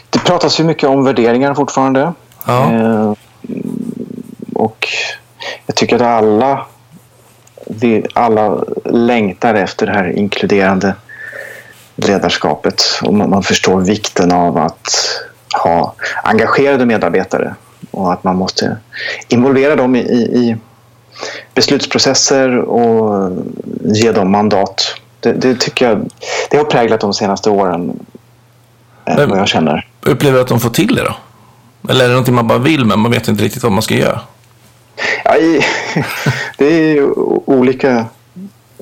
det 0.09 0.19
pratas 0.19 0.59
ju 0.59 0.63
mycket 0.63 0.89
om 0.89 1.03
värderingar 1.03 1.53
fortfarande. 1.53 2.13
Ja. 2.47 2.73
Eh, 2.73 3.13
och 4.53 4.87
jag 5.65 5.75
tycker 5.75 5.95
att 5.95 6.01
alla, 6.01 6.65
vi, 7.65 8.05
alla 8.13 8.63
längtar 8.85 9.53
efter 9.53 9.85
det 9.85 9.93
här 9.93 10.17
inkluderande 10.17 10.95
ledarskapet. 11.95 12.83
Och 13.01 13.13
man, 13.13 13.29
man 13.29 13.43
förstår 13.43 13.81
vikten 13.81 14.31
av 14.31 14.57
att 14.57 14.95
ha 15.63 15.93
engagerade 16.23 16.85
medarbetare 16.85 17.55
och 17.91 18.13
att 18.13 18.23
man 18.23 18.35
måste 18.35 18.77
involvera 19.27 19.75
dem 19.75 19.95
i, 19.95 19.99
i 19.99 20.57
beslutsprocesser 21.53 22.57
och 22.57 23.31
ge 23.83 24.11
dem 24.11 24.31
mandat 24.31 25.00
det, 25.21 25.33
det, 25.33 25.59
tycker 25.59 25.89
jag 25.89 26.09
det 26.49 26.57
har 26.57 26.63
präglat 26.63 26.99
de 26.99 27.13
senaste 27.13 27.49
åren. 27.49 28.05
Eh, 29.05 29.15
men, 29.15 29.29
vad 29.29 29.39
jag 29.39 29.47
känner. 29.47 29.87
Upplever 30.01 30.35
du 30.35 30.41
att 30.41 30.47
de 30.47 30.59
får 30.59 30.69
till 30.69 30.95
det 30.95 31.03
då? 31.03 31.15
Eller 31.89 32.03
är 32.03 32.07
det 32.07 32.13
någonting 32.13 32.35
man 32.35 32.47
bara 32.47 32.59
vill 32.59 32.85
men 32.85 32.99
man 32.99 33.11
vet 33.11 33.27
inte 33.27 33.43
riktigt 33.43 33.63
vad 33.63 33.71
man 33.71 33.81
ska 33.81 33.95
göra? 33.95 34.21
Ja, 35.23 35.37
i, 35.37 35.61
det 36.57 36.65
är 36.65 37.19
olika, 37.49 38.05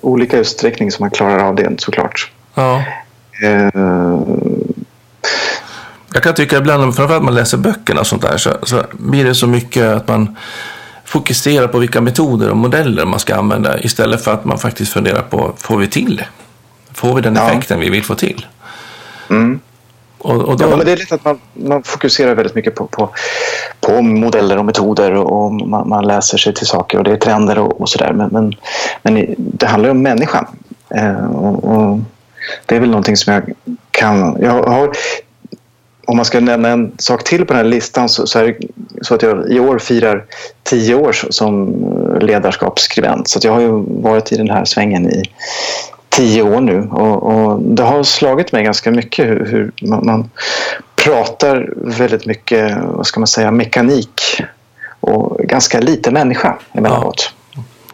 olika 0.01 0.37
utsträckning 0.37 0.91
som 0.91 1.03
man 1.03 1.11
klarar 1.11 1.43
av 1.43 1.55
det 1.55 1.81
såklart. 1.81 2.31
Ja. 2.53 2.83
Uh, 3.43 4.19
jag 6.13 6.23
kan 6.23 6.33
tycka 6.33 6.57
ibland, 6.57 6.95
framförallt 6.95 7.23
när 7.23 7.31
man 7.31 7.35
läser 7.35 7.57
böckerna 7.57 7.99
och 7.99 8.07
sånt 8.07 8.21
där, 8.21 8.37
så, 8.37 8.49
så 8.63 8.83
blir 8.91 9.25
det 9.25 9.35
så 9.35 9.47
mycket 9.47 9.85
att 9.85 10.07
man 10.07 10.35
fokusera 11.09 11.67
på 11.67 11.77
vilka 11.79 12.01
metoder 12.01 12.49
och 12.49 12.57
modeller 12.57 13.05
man 13.05 13.19
ska 13.19 13.35
använda 13.35 13.79
istället 13.79 14.23
för 14.23 14.33
att 14.33 14.45
man 14.45 14.57
faktiskt 14.57 14.93
funderar 14.93 15.21
på, 15.21 15.53
får 15.57 15.77
vi 15.77 15.87
till 15.87 16.15
det? 16.15 16.25
Får 16.93 17.15
vi 17.15 17.21
den 17.21 17.35
Ja. 17.35 17.49
effekten 17.49 17.79
vi 17.79 17.89
vill 17.89 18.03
få 18.03 18.15
till? 18.15 18.45
Mm. 19.29 19.59
Och, 20.17 20.35
och 20.35 20.57
då, 20.57 20.65
Ja, 20.65 20.77
men 20.77 20.85
det 20.85 20.91
är 20.91 20.97
lätt 20.97 21.11
att 21.11 21.25
man, 21.25 21.39
man 21.53 21.83
fokuserar 21.83 22.35
väldigt 22.35 22.55
mycket 22.55 22.75
på, 22.75 22.87
på, 22.87 23.09
på 23.81 24.01
modeller 24.01 24.57
och 24.57 24.65
metoder 24.65 25.13
och, 25.13 25.53
man, 25.53 25.89
man 25.89 26.07
läser 26.07 26.37
sig 26.37 26.53
till 26.53 26.67
saker 26.67 26.97
och 26.97 27.03
det 27.03 27.11
är 27.11 27.17
trender 27.17 27.59
och, 27.59 27.81
och 27.81 27.89
sådär. 27.89 28.13
Men, 28.13 28.29
men, 28.31 28.55
men 29.03 29.35
det 29.37 29.65
handlar 29.65 29.87
ju 29.89 29.91
om 29.91 30.01
människan. 30.01 30.45
Eh, 30.95 31.25
och, 31.31 31.63
och 31.63 31.99
det 32.65 32.75
är 32.75 32.79
väl 32.79 32.89
någonting 32.89 33.17
som 33.17 33.33
jag 33.33 33.43
kan... 33.91 34.37
Jag 34.41 34.63
har, 34.63 34.91
om 36.09 36.15
man 36.15 36.25
ska 36.25 36.39
nämna 36.39 36.69
en 36.69 36.91
sak 36.97 37.23
till 37.23 37.45
på 37.45 37.53
den 37.53 37.65
här 37.65 37.69
listan 37.69 38.09
så, 38.09 38.27
så 38.27 38.39
är 38.39 38.47
det 38.47 38.57
så 39.01 39.15
att 39.15 39.21
jag 39.21 39.51
i 39.51 39.59
år 39.59 39.79
firar 39.79 40.25
tio 40.63 40.95
år 40.95 41.13
som 41.29 41.75
ledarskapsskribent. 42.21 43.29
Så 43.29 43.39
jag 43.43 43.53
har 43.53 43.61
ju 43.61 43.83
varit 43.87 44.31
i 44.31 44.37
den 44.37 44.49
här 44.49 44.65
svängen 44.65 45.11
i 45.11 45.23
tio 46.09 46.41
år 46.41 46.61
nu 46.61 46.89
och, 46.91 47.23
och 47.23 47.61
det 47.61 47.83
har 47.83 48.03
slagit 48.03 48.51
mig 48.51 48.63
ganska 48.63 48.91
mycket 48.91 49.25
hur, 49.25 49.45
hur 49.45 49.71
man, 49.81 50.05
man 50.05 50.29
pratar 50.95 51.69
väldigt 51.75 52.25
mycket, 52.25 52.77
vad 52.83 53.07
ska 53.07 53.19
man 53.19 53.27
säga, 53.27 53.51
mekanik 53.51 54.41
och 54.99 55.37
ganska 55.39 55.79
lite 55.79 56.11
människa 56.11 56.57
emellanåt. 56.73 57.33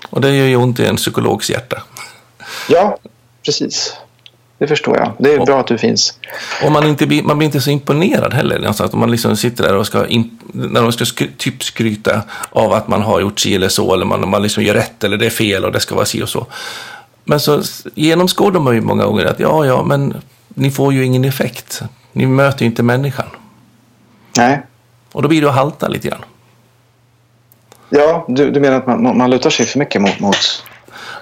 och 0.10 0.22
det 0.22 0.36
gör 0.36 0.45
ju 0.45 0.55
ont 0.55 0.79
i 0.79 0.86
en 0.86 0.95
psykologs 0.95 1.50
hjärta. 1.50 1.84
Ja, 2.69 2.98
precis. 3.45 3.98
Det 4.58 4.68
förstår 4.68 4.98
jag. 4.98 5.12
Det 5.20 5.34
är 5.34 5.40
Och- 5.40 5.46
bra 5.46 5.60
att 5.60 5.68
du 5.68 5.78
finns. 5.78 6.20
Och 6.66 6.72
man, 6.72 6.88
inte 6.88 7.08
blir, 7.08 7.24
man 7.24 7.38
blir 7.38 7.46
inte 7.46 7.62
så 7.62 7.70
imponerad 7.70 8.34
heller. 8.34 8.68
Alltså 8.68 8.84
att 8.84 8.94
man 8.94 9.12
liksom 9.12 9.36
sitter 9.38 9.64
där 9.64 9.76
och 9.76 9.88
ska, 9.88 10.08
in, 10.08 10.40
när 10.54 10.82
de 10.82 10.92
ska 10.92 11.06
skry, 11.06 11.30
typ 11.38 11.64
skryta 11.64 12.22
av 12.50 12.74
att 12.74 12.88
man 12.88 13.02
har 13.02 13.20
gjort 13.20 13.40
si 13.40 13.56
eller 13.56 13.70
så, 13.70 13.94
eller 13.94 14.06
man, 14.06 14.30
man 14.30 14.42
liksom 14.44 14.64
gör 14.64 14.74
rätt 14.74 15.04
eller 15.04 15.18
det 15.18 15.26
är 15.26 15.30
fel 15.30 15.66
och 15.66 15.72
det 15.72 15.80
ska 15.80 15.96
vara 15.96 16.06
si 16.06 16.24
och 16.24 16.30
så. 16.30 16.46
Men 17.24 17.40
så 17.40 17.62
genomskådar 17.96 18.60
man 18.60 18.76
ju 18.76 18.82
många 18.82 19.06
gånger 19.06 19.26
att 19.26 19.40
ja, 19.40 19.66
ja, 19.66 19.84
men 19.84 20.14
ni 20.48 20.72
får 20.72 20.94
ju 20.94 21.06
ingen 21.06 21.26
effekt. 21.26 21.82
Ni 22.12 22.26
möter 22.26 22.60
ju 22.62 22.66
inte 22.66 22.84
människan. 22.84 23.26
Nej. 24.38 24.62
Och 25.12 25.22
då 25.22 25.28
blir 25.28 25.42
det 25.42 25.50
att 25.50 25.56
halta 25.56 25.88
lite 25.88 26.08
grann. 26.08 26.22
Ja, 27.90 28.26
du, 28.28 28.52
du 28.52 28.60
menar 28.60 28.78
att 28.78 28.88
man, 28.88 29.04
man- 29.04 29.18
man 29.18 29.30
lutar 29.30 29.50
sig 29.50 29.66
för 29.66 29.80
mycket 29.80 30.02
mot, 30.02 30.20
mot, 30.20 30.64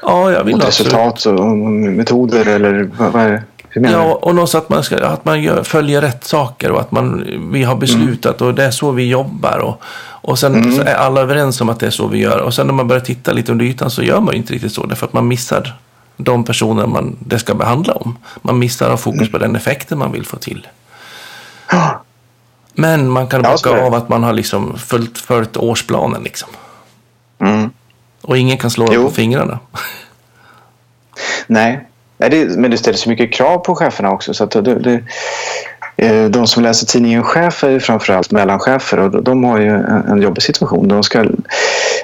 Ja, 0.06 0.32
jag 0.32 0.44
vill 0.44 0.56
mot 0.56 0.66
absolut. 0.66 0.94
resultat 0.94 1.26
och 1.26 1.58
metoder 1.58 2.48
eller 2.48 2.90
vad, 2.98 3.12
vad 3.12 3.22
är 3.22 3.32
det? 3.32 3.44
Ja, 3.76 4.20
och 4.22 4.36
något 4.36 4.50
så 4.50 4.58
att 4.58 4.70
man, 4.70 4.84
ska, 4.84 5.06
att 5.06 5.26
man 5.26 5.42
gör, 5.42 5.64
följer 5.64 6.02
rätt 6.02 6.24
saker 6.24 6.72
och 6.72 6.82
att 6.82 6.92
man, 6.92 7.28
vi 7.52 7.64
har 7.64 7.76
beslutat 7.76 8.42
och 8.42 8.54
det 8.54 8.64
är 8.64 8.72
så 8.72 8.92
vi 8.92 9.10
jobbar. 9.10 9.58
Och, 9.60 9.82
och 10.22 10.40
sen 10.40 10.74
så 10.74 10.82
är 10.82 10.96
alla 10.96 11.22
överens 11.22 11.62
om 11.62 11.70
att 11.70 11.80
det 11.80 11.86
är 11.86 11.92
så 11.92 12.08
vi 12.08 12.20
gör. 12.20 12.40
Och 12.40 12.54
sen 12.54 12.68
när 12.68 12.74
man 12.74 12.88
börjar 12.88 13.02
titta 13.02 13.34
lite 13.34 13.52
under 13.52 13.66
ytan 13.66 13.92
så 13.92 14.04
gör 14.04 14.20
man 14.20 14.34
ju 14.34 14.38
inte 14.38 14.54
riktigt 14.54 14.74
så. 14.74 14.86
Därför 14.86 15.08
att 15.08 15.14
man 15.14 15.28
missar 15.28 15.76
de 16.18 16.44
personer 16.44 16.88
man, 16.88 17.16
det 17.20 17.40
ska 17.40 17.56
behandla 17.56 17.94
om. 17.94 18.18
Man 18.42 18.60
missar 18.60 18.90
att 18.90 19.02
fokus 19.02 19.32
på 19.32 19.38
den 19.38 19.56
effekten 19.56 19.98
man 19.98 20.12
vill 20.12 20.26
få 20.26 20.38
till. 20.38 20.68
Men 22.74 23.10
man 23.10 23.28
kan 23.28 23.42
bocka 23.42 23.86
av 23.86 23.94
att 23.94 24.10
man 24.10 24.24
har 24.24 24.34
liksom 24.34 24.78
följt, 24.78 25.18
följt 25.18 25.58
årsplanen. 25.58 26.24
Liksom. 26.24 26.50
Mm. 27.40 27.70
Och 28.24 28.38
ingen 28.38 28.58
kan 28.58 28.72
slå 28.72 28.86
dem 28.86 29.04
på 29.06 29.12
fingrarna. 29.12 29.60
Nej, 31.48 31.88
men 32.58 32.72
det 32.72 32.78
ställer 32.78 32.98
så 32.98 33.10
mycket 33.10 33.34
krav 33.34 33.58
på 33.58 33.76
cheferna 33.76 34.12
också. 34.12 34.34
Så 34.34 34.46
det, 34.46 34.62
det, 34.62 35.04
eh, 35.98 36.26
de 36.26 36.48
som 36.48 36.64
läser 36.64 36.86
tidningen 36.86 37.24
Chef 37.24 37.64
är 37.64 37.70
ju 37.70 37.80
framförallt 37.80 38.32
mellanchefer 38.32 39.00
och 39.00 39.24
de 39.24 39.44
har 39.44 39.60
ju 39.60 39.70
en, 40.10 40.22
jobbig 40.22 40.44
situation. 40.44 40.88
De 40.88 41.04
ska 41.04 41.26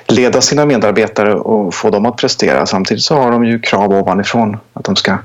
leda 0.08 0.42
sina 0.42 0.66
medarbetare 0.66 1.36
och 1.36 1.74
få 1.74 1.90
dem 1.90 2.06
att 2.06 2.18
prestera. 2.18 2.66
Samtidigt 2.66 3.04
så 3.04 3.16
har 3.16 3.32
de 3.32 3.46
ju 3.46 3.60
krav 3.60 3.94
ovanifrån 3.94 4.58
att 4.74 4.86
de 4.86 4.96
ska 4.96 5.18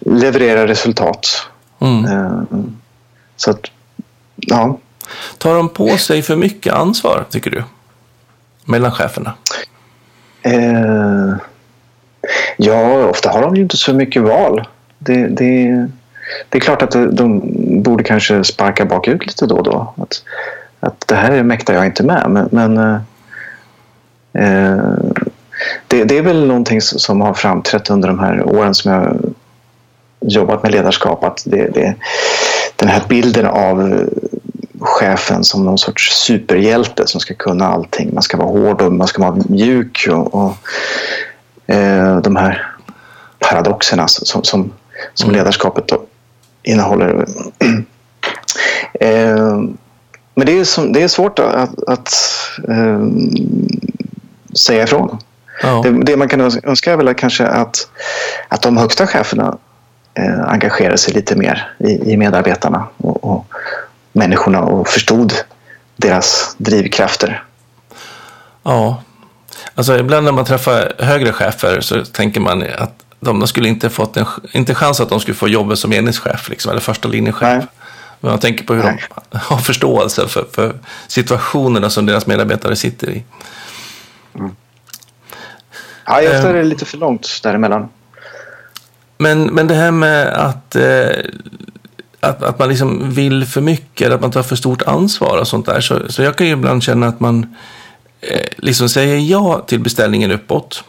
leverera 0.00 0.66
resultat. 0.66 1.46
Mm. 1.80 2.04
Eh, 2.04 2.42
Så 3.36 3.50
att, 3.50 3.60
ja. 4.36 4.78
Tar 5.38 5.54
de 5.54 5.68
på 5.68 5.96
sig 5.96 6.22
för 6.22 6.36
mycket 6.36 6.72
ansvar, 6.72 7.24
tycker 7.30 7.50
du? 7.50 7.64
Mellan 8.64 8.92
cheferna? 8.92 9.34
Eh, 10.42 11.34
ja, 12.56 13.06
ofta 13.06 13.30
har 13.30 13.42
de 13.42 13.56
ju 13.56 13.62
inte 13.62 13.76
så 13.76 13.94
mycket 13.94 14.22
val. 14.22 14.68
Det, 14.98 15.26
det, 15.26 15.88
det 16.48 16.58
är 16.58 16.60
klart 16.60 16.82
att 16.82 17.16
de 17.16 17.40
borde 17.82 18.04
kanske 18.04 18.44
sparka 18.44 18.84
bakut 18.84 19.26
lite 19.26 19.46
då 19.46 19.56
och 19.56 19.64
då. 19.64 19.94
Att, 19.96 20.22
att 20.80 21.08
det 21.08 21.14
här 21.14 21.42
mäktar 21.42 21.74
jag 21.74 21.86
inte 21.86 22.02
med. 22.02 22.30
Men, 22.30 22.48
men 22.50 22.78
eh, 22.78 23.00
eh 24.44 24.94
det, 25.88 26.04
det 26.04 26.18
är 26.18 26.22
väl 26.22 26.46
någonting 26.46 26.80
som 26.80 27.20
har 27.20 27.34
framträtt 27.34 27.90
under 27.90 28.08
de 28.08 28.18
här 28.18 28.42
åren 28.42 28.74
som 28.74 28.92
jag 28.92 29.16
jobbat 30.20 30.62
med 30.62 30.72
ledarskap. 30.72 31.24
Att 31.24 31.42
det, 31.46 31.68
det, 31.74 31.94
den 32.76 32.88
här 32.88 33.02
bilden 33.08 33.46
av 33.46 34.08
chefen 34.82 35.44
som 35.44 35.64
någon 35.64 35.78
sorts 35.78 36.24
superhjälte 36.26 37.06
som 37.06 37.20
ska 37.20 37.34
kunna 37.34 37.68
allting. 37.68 38.14
Man 38.14 38.22
ska 38.22 38.36
vara 38.36 38.48
hård 38.48 38.82
och 38.82 38.92
man 38.92 39.06
ska 39.06 39.22
vara 39.22 39.36
mjuk. 39.48 40.08
Och, 40.10 40.34
och 40.34 40.56
eh, 41.74 42.16
de 42.16 42.36
här 42.36 42.72
paradoxerna 43.38 44.08
som, 44.08 44.44
som, 44.44 44.72
som 45.14 45.30
ledarskapet 45.30 45.88
då 45.88 46.02
innehåller. 46.62 47.14
eh, 49.00 49.60
men 50.34 50.46
det 50.46 50.58
är, 50.58 50.64
som, 50.64 50.92
det 50.92 51.02
är 51.02 51.08
svårt 51.08 51.38
att, 51.38 51.82
att 51.86 52.14
eh, 52.68 53.00
säga 54.56 54.84
ifrån. 54.84 55.18
Ja. 55.62 55.82
Det, 55.84 56.04
det 56.04 56.16
man 56.16 56.28
kan 56.28 56.40
önska 56.40 56.92
är 56.92 56.96
väl 56.96 57.14
kanske 57.14 57.46
att, 57.46 57.88
att 58.48 58.62
de 58.62 58.76
högsta 58.76 59.06
cheferna 59.06 59.58
eh, 60.14 60.48
engagerar 60.48 60.96
sig 60.96 61.14
lite 61.14 61.36
mer 61.36 61.72
i, 61.78 62.12
i 62.12 62.16
medarbetarna 62.16 62.86
och, 62.96 63.24
och 63.24 63.46
människorna 64.12 64.60
och 64.60 64.88
förstod 64.88 65.34
deras 65.96 66.54
drivkrafter. 66.58 67.44
Ja, 68.62 69.02
alltså 69.74 69.98
ibland 69.98 70.24
när 70.24 70.32
man 70.32 70.44
träffar 70.44 70.92
högre 70.98 71.32
chefer 71.32 71.80
så 71.80 72.04
tänker 72.04 72.40
man 72.40 72.64
att 72.78 73.04
de, 73.20 73.46
skulle 73.46 73.68
inte 73.68 73.90
fått 73.90 74.16
en 74.16 74.26
inte 74.52 74.74
chans 74.74 75.00
att 75.00 75.08
de 75.08 75.20
skulle 75.20 75.34
få 75.34 75.48
jobbet 75.48 75.78
som 75.78 75.92
enhetschef 75.92 76.48
liksom, 76.48 76.70
eller 76.70 76.80
första 76.80 77.08
linjechef. 77.08 77.42
Nej. 77.42 77.66
Men 78.20 78.30
man 78.30 78.38
tänker 78.40 78.64
på 78.64 78.74
hur 78.74 78.82
Nej. 78.82 79.04
de 79.30 79.38
har 79.42 79.58
förståelse 79.58 80.28
för, 80.28 80.46
för 80.52 80.74
situationerna 81.08 81.90
som 81.90 82.06
deras 82.06 82.26
medarbetare 82.26 82.76
sitter 82.76 83.10
i. 83.10 83.24
Ja, 86.06 86.20
ofta 86.20 86.32
Eh. 86.32 86.44
är 86.44 86.54
det 86.54 86.62
lite 86.62 86.84
för 86.84 86.98
långt 86.98 87.40
däremellan. 87.42 87.88
Men, 89.18 89.44
men 89.44 89.66
det 89.66 89.74
här 89.74 89.90
med 89.90 90.28
att, 90.28 90.76
eh, 90.76 91.08
att, 92.22 92.42
att 92.42 92.58
man 92.58 92.68
liksom 92.68 93.10
vill 93.10 93.46
för 93.46 93.60
mycket, 93.60 94.06
eller 94.06 94.14
att 94.14 94.20
man 94.20 94.30
tar 94.30 94.42
för 94.42 94.56
stort 94.56 94.82
ansvar 94.82 95.38
och 95.38 95.48
sånt 95.48 95.66
där. 95.66 95.80
Så, 95.80 95.98
så 96.08 96.22
jag 96.22 96.36
kan 96.36 96.46
ju 96.46 96.52
ibland 96.52 96.82
känna 96.82 97.06
att 97.06 97.20
man 97.20 97.56
eh, 98.20 98.46
liksom 98.56 98.88
säger 98.88 99.16
ja 99.16 99.64
till 99.66 99.80
beställningen 99.80 100.30
uppåt. 100.30 100.84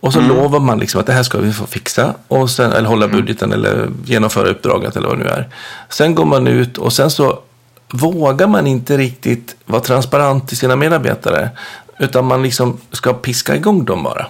Och 0.00 0.12
så 0.12 0.20
lovar 0.20 0.60
man 0.60 0.78
liksom 0.78 1.00
att 1.00 1.06
det 1.06 1.12
här 1.12 1.22
ska 1.22 1.38
vi 1.38 1.52
få 1.52 1.66
fixa. 1.66 2.14
Och 2.28 2.50
sen, 2.50 2.72
eller 2.72 2.88
hålla 2.88 3.08
budgeten 3.08 3.52
eller 3.52 3.90
genomföra 4.04 4.48
uppdraget 4.48 4.96
eller 4.96 5.08
vad 5.08 5.18
det 5.18 5.24
nu 5.24 5.30
är. 5.30 5.48
Sen 5.88 6.14
går 6.14 6.24
man 6.24 6.46
ut 6.46 6.78
och 6.78 6.92
sen 6.92 7.10
så 7.10 7.38
vågar 7.92 8.46
man 8.46 8.66
inte 8.66 8.96
riktigt 8.96 9.56
vara 9.64 9.80
transparent 9.80 10.48
till 10.48 10.56
sina 10.56 10.76
medarbetare. 10.76 11.50
Utan 11.98 12.24
man 12.24 12.42
liksom 12.42 12.80
ska 12.92 13.12
piska 13.12 13.56
igång 13.56 13.84
dem 13.84 14.02
bara. 14.02 14.26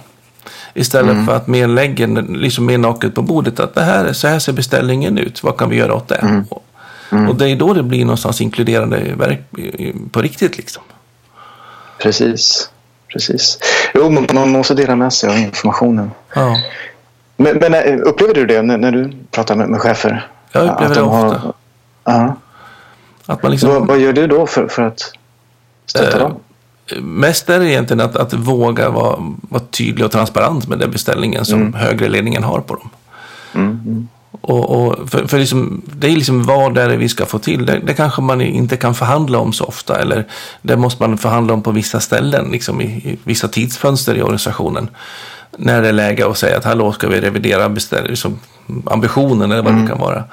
Istället 0.73 1.25
för 1.25 1.35
att 1.35 1.47
mer 1.47 1.67
lägger 1.67 2.07
liksom 2.37 2.65
mer 2.65 2.77
naket 2.77 3.15
på 3.15 3.21
bordet 3.21 3.59
att 3.59 3.75
det 3.75 3.81
här, 3.83 4.13
så 4.13 4.27
här 4.27 4.39
ser 4.39 4.53
beställningen 4.53 5.17
ut. 5.17 5.43
Vad 5.43 5.57
kan 5.57 5.69
vi 5.69 5.75
göra 5.75 5.93
åt 5.95 6.07
det? 6.07 6.43
Och, 6.49 6.63
och 7.29 7.35
det 7.35 7.49
är 7.49 7.55
då 7.55 7.73
det 7.73 7.83
blir 7.83 8.05
någonstans 8.05 8.41
inkluderande 8.41 8.99
verk, 9.17 9.41
på 10.11 10.21
riktigt 10.21 10.57
liksom. 10.57 10.83
Precis. 12.01 12.69
Precis. 13.13 13.57
Jo, 13.93 14.09
man, 14.09 14.27
man 14.33 14.49
måste 14.49 14.73
dela 14.73 14.95
med 14.95 15.13
sig 15.13 15.29
av 15.29 15.37
informationen. 15.37 16.11
Ja, 16.35 16.57
Men, 17.37 17.57
men 17.57 17.73
eh, 17.73 17.99
upplever 18.03 18.33
du 18.33 18.45
det 18.45 18.61
när, 18.61 18.77
när 18.77 18.91
du 18.91 19.11
pratar 19.31 19.55
med, 19.55 19.69
med 19.69 19.79
chefer? 19.81 20.27
jag 20.51 20.61
upplever 20.63 20.85
Att 20.85 20.93
det 20.93 20.99
de 20.99 21.09
ofta. 21.09 21.37
har- 21.37 21.53
Ja. 22.03 22.35
Att 23.25 23.43
man 23.43 23.51
liksom, 23.51 23.69
Vad, 23.69 23.87
vad 23.87 23.99
gör 23.99 24.13
du 24.13 24.27
då 24.27 24.47
för, 24.47 24.67
för 24.67 24.83
att 24.83 24.99
stötta 25.85 26.17
Eh, 26.17 26.19
dem? 26.23 26.39
Mest 27.01 27.49
är 27.49 27.59
det 27.59 27.69
egentligen 27.69 28.01
att, 28.01 28.15
att 28.15 28.33
våga 28.33 28.89
vara, 28.89 29.17
vara 29.41 29.63
tydlig 29.71 30.05
och 30.05 30.11
transparent 30.11 30.67
med 30.67 30.79
den 30.79 30.91
beställningen 30.91 31.45
som 31.45 31.73
högre 31.73 32.09
ledningen 32.09 32.43
har 32.43 32.59
på 32.59 32.75
dem. 32.75 32.89
Mm, 33.53 33.81
mm. 33.85 34.07
Och, 34.41 34.69
och 34.69 35.09
för, 35.09 35.27
för 35.27 35.39
liksom, 35.39 35.81
det 35.85 36.07
är 36.07 36.11
liksom 36.11 36.43
vad 36.43 36.75
det 36.75 36.81
är 36.81 36.97
vi 36.97 37.09
ska 37.09 37.25
få 37.25 37.39
till. 37.39 37.65
Det, 37.65 37.79
det 37.83 37.93
kanske 37.93 38.21
man 38.21 38.41
inte 38.41 38.77
kan 38.77 38.95
förhandla 38.95 39.37
om 39.37 39.53
så 39.53 39.65
ofta. 39.65 40.01
Eller 40.01 40.25
det 40.61 40.77
måste 40.77 41.07
man 41.07 41.17
förhandla 41.17 41.53
om 41.53 41.61
på 41.61 41.71
vissa 41.71 41.99
ställen, 41.99 42.51
liksom 42.51 42.81
i, 42.81 42.85
i 42.85 43.17
vissa 43.23 43.47
tidsfönster 43.47 44.15
i 44.15 44.21
organisationen. 44.21 44.89
När 45.57 45.81
det 45.81 45.87
är 45.87 45.93
läge 45.93 46.27
att 46.27 46.37
säga 46.37 46.57
att 46.57 46.65
hallå 46.65 46.91
ska 46.91 47.07
vi 47.07 47.21
revidera 47.21 47.69
beställ, 47.69 48.09
liksom, 48.09 48.39
ambitionen 48.85 49.51
eller 49.51 49.63
vad 49.63 49.81
det 49.81 49.87
kan 49.87 49.99
vara. 49.99 50.23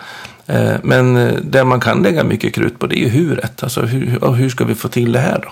Eh, 0.47 0.75
men 0.83 1.17
eh, 1.17 1.35
det 1.43 1.65
man 1.65 1.81
kan 1.81 2.03
lägga 2.03 2.25
mycket 2.25 2.55
krut 2.55 2.79
på 2.79 2.87
det 2.87 2.99
är 2.99 3.01
ju 3.01 3.09
huret. 3.09 3.63
Alltså 3.63 3.81
hur, 3.81 4.33
hur 4.33 4.49
ska 4.49 4.65
vi 4.65 4.75
få 4.75 4.89
till 4.89 5.13
det 5.13 5.21
här 5.21 5.41
då? 5.43 5.49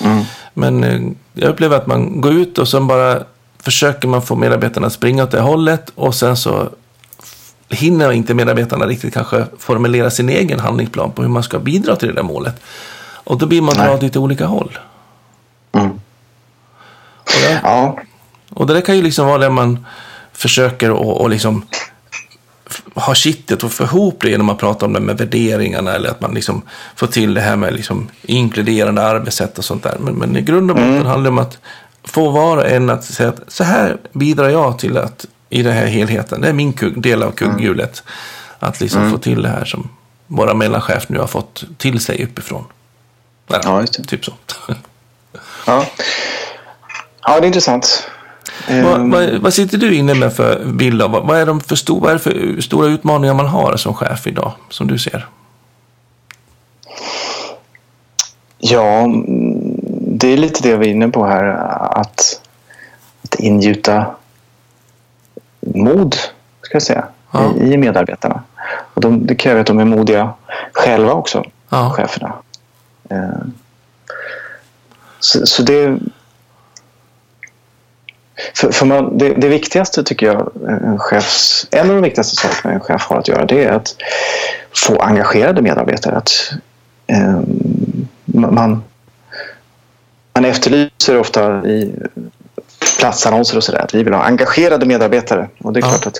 Mm. 0.00 0.24
Men 0.54 0.84
eh, 0.84 1.00
jag 1.32 1.50
upplever 1.50 1.76
att 1.76 1.86
man 1.86 2.20
går 2.20 2.32
ut 2.32 2.58
och 2.58 2.68
sen 2.68 2.86
bara 2.86 3.22
försöker 3.62 4.08
man 4.08 4.22
få 4.22 4.36
medarbetarna 4.36 4.86
att 4.86 4.92
springa 4.92 5.22
åt 5.22 5.30
det 5.30 5.40
hållet 5.40 5.92
och 5.94 6.14
sen 6.14 6.36
så 6.36 6.68
hinner 7.68 8.12
inte 8.12 8.34
medarbetarna 8.34 8.86
riktigt 8.86 9.14
kanske 9.14 9.46
formulera 9.58 10.10
sin 10.10 10.28
egen 10.28 10.60
handlingsplan 10.60 11.12
på 11.12 11.22
hur 11.22 11.28
man 11.28 11.42
ska 11.42 11.58
bidra 11.58 11.96
till 11.96 12.08
det 12.08 12.14
där 12.14 12.22
målet. 12.22 12.60
Och 13.28 13.38
då 13.38 13.46
blir 13.46 13.62
man 13.62 13.74
dragen 13.74 13.94
åt 13.94 14.02
lite 14.02 14.18
olika 14.18 14.46
håll. 14.46 14.78
Mm. 15.72 15.90
Och, 15.90 17.40
det, 17.42 17.60
Ja, 17.62 17.98
och 18.50 18.66
det 18.66 18.74
där 18.74 18.80
kan 18.80 18.96
ju 18.96 19.02
liksom 19.02 19.26
vara 19.26 19.38
där 19.38 19.50
man 19.50 19.86
försöker 20.32 20.90
och, 20.90 21.20
och 21.20 21.30
liksom 21.30 21.66
ha 23.00 23.14
kittet 23.14 23.64
och 23.64 23.72
få 23.72 23.84
ihop 23.84 24.18
det 24.20 24.30
genom 24.30 24.48
att 24.48 24.58
prata 24.58 24.86
om 24.86 24.92
det 24.92 25.00
med 25.00 25.18
värderingarna 25.18 25.94
eller 25.94 26.08
att 26.10 26.20
man 26.20 26.34
liksom 26.34 26.62
får 26.96 27.06
till 27.06 27.34
det 27.34 27.40
här 27.40 27.56
med 27.56 27.74
liksom 27.74 28.08
inkluderande 28.22 29.02
arbetssätt 29.02 29.58
och 29.58 29.64
sånt 29.64 29.82
där. 29.82 29.96
Men, 30.00 30.14
men 30.14 30.36
i 30.36 30.42
grund 30.42 30.70
och 30.70 30.76
botten 30.76 31.06
handlar 31.06 31.22
det 31.22 31.28
om 31.28 31.38
att 31.38 31.58
få 32.04 32.30
var 32.30 32.56
och 32.56 32.68
en 32.68 32.90
att 32.90 33.04
säga 33.04 33.28
att 33.28 33.40
så 33.48 33.64
här 33.64 33.96
bidrar 34.12 34.48
jag 34.48 34.78
till 34.78 34.98
att 34.98 35.26
i 35.50 35.62
den 35.62 35.72
här 35.72 35.86
helheten, 35.86 36.40
det 36.40 36.48
är 36.48 36.52
min 36.52 36.72
kugg, 36.72 37.02
del 37.02 37.22
av 37.22 37.30
kugghjulet. 37.30 38.02
Att 38.58 38.80
liksom 38.80 39.10
få 39.10 39.18
till 39.18 39.42
det 39.42 39.48
här 39.48 39.64
som 39.64 39.88
våra 40.26 40.54
mellanchef 40.54 41.08
nu 41.08 41.18
har 41.18 41.26
fått 41.26 41.64
till 41.78 42.00
sig 42.00 42.24
uppifrån. 42.24 42.64
Nej, 43.46 43.60
Ja. 43.64 43.86
Typ 43.86 44.24
så. 44.24 44.32
ja. 45.66 45.86
ja 47.22 47.40
det 47.40 47.44
är 47.44 47.46
intressant. 47.46 48.08
Vad, 48.66 49.00
Ehm, 49.00 49.10
vad, 49.10 49.30
vad 49.34 49.54
sitter 49.54 49.78
du 49.78 49.94
inne 49.94 50.14
med 50.14 50.32
för 50.32 50.64
bild 50.64 51.02
av? 51.02 51.10
Vad, 51.10 51.26
vad, 51.26 51.38
är 51.38 51.46
de 51.46 51.60
för 51.60 51.76
stor, 51.76 52.00
vad 52.00 52.10
är 52.10 52.14
det 52.14 52.18
för 52.20 52.60
stora 52.60 52.86
utmaningar 52.86 53.34
man 53.34 53.46
har 53.46 53.76
som 53.76 53.94
chef 53.94 54.26
idag, 54.26 54.52
som 54.70 54.86
du 54.86 54.98
ser? 54.98 55.26
Ja, 58.58 58.98
mm, 59.04 59.24
det 60.18 60.32
är 60.32 60.36
lite 60.36 60.62
det 60.62 60.76
vi 60.76 60.86
är 60.86 60.90
inne 60.90 61.08
på 61.08 61.26
här. 61.26 61.44
Att, 62.00 62.40
att 63.24 63.34
ingjuta 63.38 64.06
mod, 65.60 66.16
ska 66.62 66.74
jag 66.74 66.82
säga, 66.82 67.04
Ja. 67.32 67.52
i, 67.60 67.72
i 67.72 67.76
medarbetarna. 67.76 68.42
Och 68.94 69.00
de, 69.00 69.26
det 69.26 69.34
kräver 69.34 69.60
att 69.60 69.66
de 69.66 69.78
är 69.78 69.84
modiga 69.84 70.30
själva 70.72 71.12
också, 71.12 71.44
Ja. 71.68 71.90
cheferna. 71.90 72.32
Eh, 73.10 73.46
Så, 75.20 75.46
så 75.46 75.62
det... 75.62 75.98
För, 78.54 78.72
för 78.72 78.86
man, 78.86 79.18
det, 79.18 79.28
det 79.34 79.48
viktigaste 79.48 80.04
tycker 80.04 80.26
jag 80.26 80.50
en 80.68 80.98
chefs, 80.98 81.66
en 81.70 81.88
av 81.90 81.94
de 81.96 82.02
viktigaste 82.02 82.36
sakerna 82.36 82.74
en 82.74 82.80
chef 82.80 83.02
har 83.02 83.18
att 83.18 83.28
göra 83.28 83.44
det 83.44 83.64
är 83.64 83.72
att 83.72 83.94
få 84.74 85.00
engagerade 85.00 85.62
medarbetare. 85.62 86.16
Att, 86.16 86.30
eh, 87.06 87.40
man, 88.24 88.82
man 90.34 90.44
efterlyser 90.44 91.18
ofta 91.18 91.66
i 91.66 91.94
platsannonser 92.98 93.56
och 93.56 93.64
sådär 93.64 93.78
att 93.80 93.94
vi 93.94 94.02
vill 94.02 94.14
ha 94.14 94.22
engagerade 94.22 94.86
medarbetare. 94.86 95.48
Och 95.58 95.72
det 95.72 95.80
är 95.80 95.82
Ja. 95.82 95.88
klart 95.88 96.06
att 96.06 96.18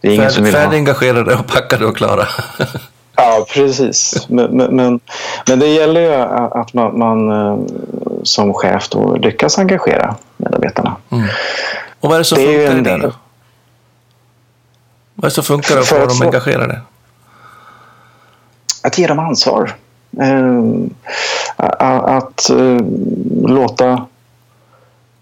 det 0.00 0.08
är 0.08 0.12
ingen 0.12 0.30
som 0.30 0.44
Färd, 0.44 0.44
vill 0.44 0.54
ha... 0.54 0.60
färdigengagerade 0.62 1.34
och 1.34 1.46
packade 1.46 1.86
och 1.86 1.96
klara. 1.96 2.26
Ja, 3.16 3.46
precis. 3.54 4.26
Men, 4.28 4.56
men, 4.56 4.76
men, 4.76 5.00
men 5.48 5.58
det 5.58 5.66
gäller 5.66 6.00
ju 6.00 6.12
att 6.60 6.74
man, 6.74 6.98
man 6.98 7.28
som 8.22 8.54
chef 8.54 8.88
då 8.88 9.16
lyckas 9.16 9.58
engagera 9.58 10.16
medarbetarna. 10.36 10.96
Och 12.00 12.08
vad 12.08 12.12
är 12.14 12.18
det 12.18 12.24
som 12.24 12.38
Det 12.38 12.44
funkar 12.44 12.60
i 12.62 12.66
en 12.78 12.82
det 12.84 12.90
del. 12.90 13.00
då? 13.00 13.12
Vad 15.14 15.24
är 15.24 15.28
det 15.28 15.34
som 15.34 15.44
funkar 15.44 15.78
att 15.78 15.86
För 15.86 15.96
få 15.96 16.02
att 16.02 16.08
dem 16.08 16.18
få- 16.18 16.24
engagerade? 16.24 16.80
Att 18.82 18.98
ge 18.98 19.06
dem 19.06 19.18
ansvar. 19.18 19.74
Eh, 20.20 20.62
att 21.56 22.50
eh, 22.50 22.76
låta 23.44 24.06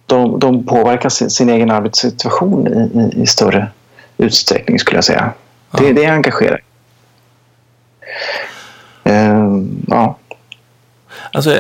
dem, 0.06 0.38
dem 0.38 0.66
påverka 0.66 1.10
sin, 1.10 1.30
sin 1.30 1.48
egen 1.48 1.70
arbetssituation 1.70 2.66
i, 2.66 2.70
i, 3.18 3.22
i 3.22 3.26
större 3.26 3.68
utsträckning 4.16 4.78
skulle 4.78 4.96
jag 4.96 5.04
säga. 5.04 5.30
Det, 5.78 5.92
det 5.92 6.04
är 6.04 6.12
engagerar. 6.12 6.60
Eh, 9.04 9.46
ja. 9.86 10.16
Alltså, 11.36 11.56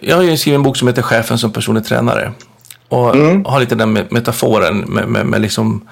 jag, 0.00 0.16
har 0.16 0.22
ju 0.22 0.36
skrivit 0.36 0.56
en 0.56 0.62
bok 0.62 0.76
som 0.76 0.88
heter 0.88 1.02
Chefen 1.02 1.38
som 1.38 1.52
personlig 1.52 1.84
tränare. 1.84 2.32
Och 2.88 3.14
Mm. 3.16 3.44
har 3.44 3.60
lite 3.60 3.74
den 3.74 3.96
me- 3.96 4.06
metaforen 4.10 4.78
med, 4.78 5.08
med, 5.08 5.26
med 5.26 5.40
liksom, 5.40 5.88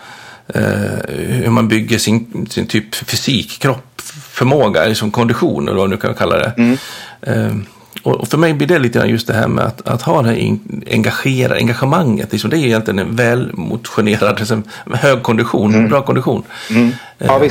eh, 0.48 0.62
hur 1.08 1.50
man 1.50 1.68
bygger 1.68 1.98
sin, 1.98 2.46
sin 2.50 2.66
typ 2.66 2.94
fysik, 2.94 3.58
kropp, 3.60 4.00
förmåga, 4.30 4.86
liksom 4.86 5.10
kondition 5.10 5.68
eller 5.68 5.78
vad 5.78 5.90
du 5.90 5.96
kan 5.96 6.14
kalla 6.14 6.38
det. 6.38 6.52
Mm. 6.56 6.78
Eh, 7.22 7.56
och 8.02 8.28
för 8.28 8.38
mig 8.38 8.54
blir 8.54 8.66
det 8.68 8.78
lite 8.78 8.98
grann 8.98 9.08
just 9.08 9.26
det 9.26 9.34
här 9.34 9.48
med 9.48 9.64
att, 9.64 9.88
att 9.88 10.02
ha 10.02 10.22
det 10.22 10.28
här 10.28 10.36
in- 10.36 10.84
engagera, 10.90 11.54
engagemanget. 11.56 12.32
Liksom, 12.32 12.50
det 12.50 12.56
är 12.56 12.60
ju 12.60 12.66
egentligen 12.66 12.98
en 12.98 13.16
välmotionerad, 13.16 14.38
liksom, 14.38 14.62
hög 14.92 15.22
kondition, 15.22 15.88
bra 15.88 16.02
kondition. 16.02 16.42
Mm. 16.70 16.92
Ja, 17.18 17.44
Eh. 17.44 17.50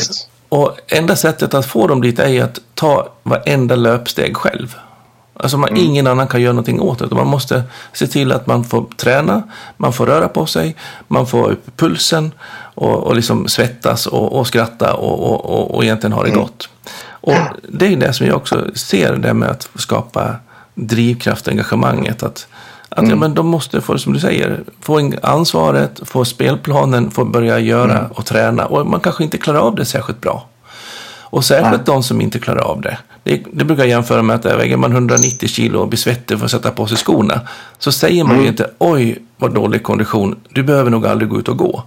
Och 0.50 0.78
enda 0.88 1.16
sättet 1.16 1.54
att 1.54 1.66
få 1.66 1.88
dem 1.88 2.02
dit 2.02 2.20
är 2.20 2.28
ju 2.30 2.40
att 2.42 2.60
ta 2.74 3.10
varenda 3.24 3.76
löpsteg 3.76 4.38
själv. 4.38 4.76
Alltså 5.36 5.58
man, 5.58 5.78
ingen 5.78 6.08
annan 6.08 6.28
kan 6.28 6.42
göra 6.42 6.54
någonting 6.54 6.82
åt 6.82 7.00
det. 7.00 7.16
Man 7.16 7.28
måste 7.28 7.64
se 7.94 8.08
till 8.08 8.32
att 8.32 8.48
man 8.48 8.64
får 8.64 8.86
träna, 8.98 9.44
man 9.78 9.94
får 9.94 10.06
röra 10.06 10.28
på 10.28 10.46
sig, 10.46 10.76
man 11.08 11.28
får 11.28 11.52
upp 11.52 11.78
pulsen 11.78 12.32
och, 12.76 13.04
och 13.04 13.16
liksom 13.16 13.48
svettas 13.48 14.08
och, 14.08 14.40
och 14.40 14.48
skratta 14.48 14.94
och, 14.94 15.32
och, 15.32 15.46
och, 15.46 15.76
och 15.76 15.84
egentligen 15.84 16.14
ha 16.14 16.24
det 16.24 16.30
gott. 16.30 16.70
Och 17.06 17.38
det 17.70 17.88
är 17.88 17.98
det 17.98 18.14
som 18.14 18.28
jag 18.28 18.36
också 18.36 18.66
ser 18.76 19.16
det 19.16 19.34
med 19.34 19.50
att 19.50 19.70
skapa 19.76 20.36
drivkraft 20.76 21.48
och 21.48 21.52
engagemanget. 21.52 22.24
Att, 22.24 22.48
att 22.90 23.10
ja, 23.10 23.16
men 23.16 23.34
de 23.34 23.48
måste 23.48 23.82
få, 23.82 23.98
som 23.98 24.14
du 24.14 24.20
säger, 24.20 24.64
få 24.82 25.12
ansvaret, 25.22 26.02
få 26.04 26.26
spelplanen, 26.26 27.12
få 27.12 27.26
börja 27.26 27.60
göra 27.60 28.10
och 28.14 28.26
träna. 28.26 28.66
Och 28.66 28.88
man 28.88 29.00
kanske 29.00 29.24
inte 29.24 29.38
klarar 29.38 29.60
av 29.60 29.76
det 29.76 29.86
särskilt 29.86 30.22
bra. 30.22 30.46
Och 31.22 31.46
särskilt 31.46 31.86
de 31.86 32.04
som 32.04 32.22
inte 32.22 32.40
klarar 32.40 32.62
av 32.62 32.82
det. 32.82 32.98
Det. 33.24 33.44
Det 33.54 33.66
brukar 33.66 33.84
jag 33.84 33.90
jämföra 33.90 34.22
med 34.22 34.36
att 34.36 34.46
väger 34.46 34.78
man 34.78 34.92
190 34.92 35.48
kilo 35.50 35.80
och 35.80 35.88
blir 35.88 35.98
svettig 36.00 36.38
för 36.38 36.46
att 36.46 36.52
sätta 36.52 36.72
på 36.72 36.88
sig 36.88 36.98
skorna. 36.98 37.42
Så 37.80 37.92
säger 37.92 38.24
man 38.24 38.42
ju 38.42 38.48
inte 38.48 38.70
oj 38.78 39.18
vad 39.38 39.54
dålig 39.54 39.84
kondition, 39.84 40.40
du 40.50 40.64
behöver 40.64 40.90
nog 40.92 41.08
aldrig 41.08 41.30
gå 41.30 41.40
ut 41.40 41.48
och 41.48 41.58
gå. 41.58 41.84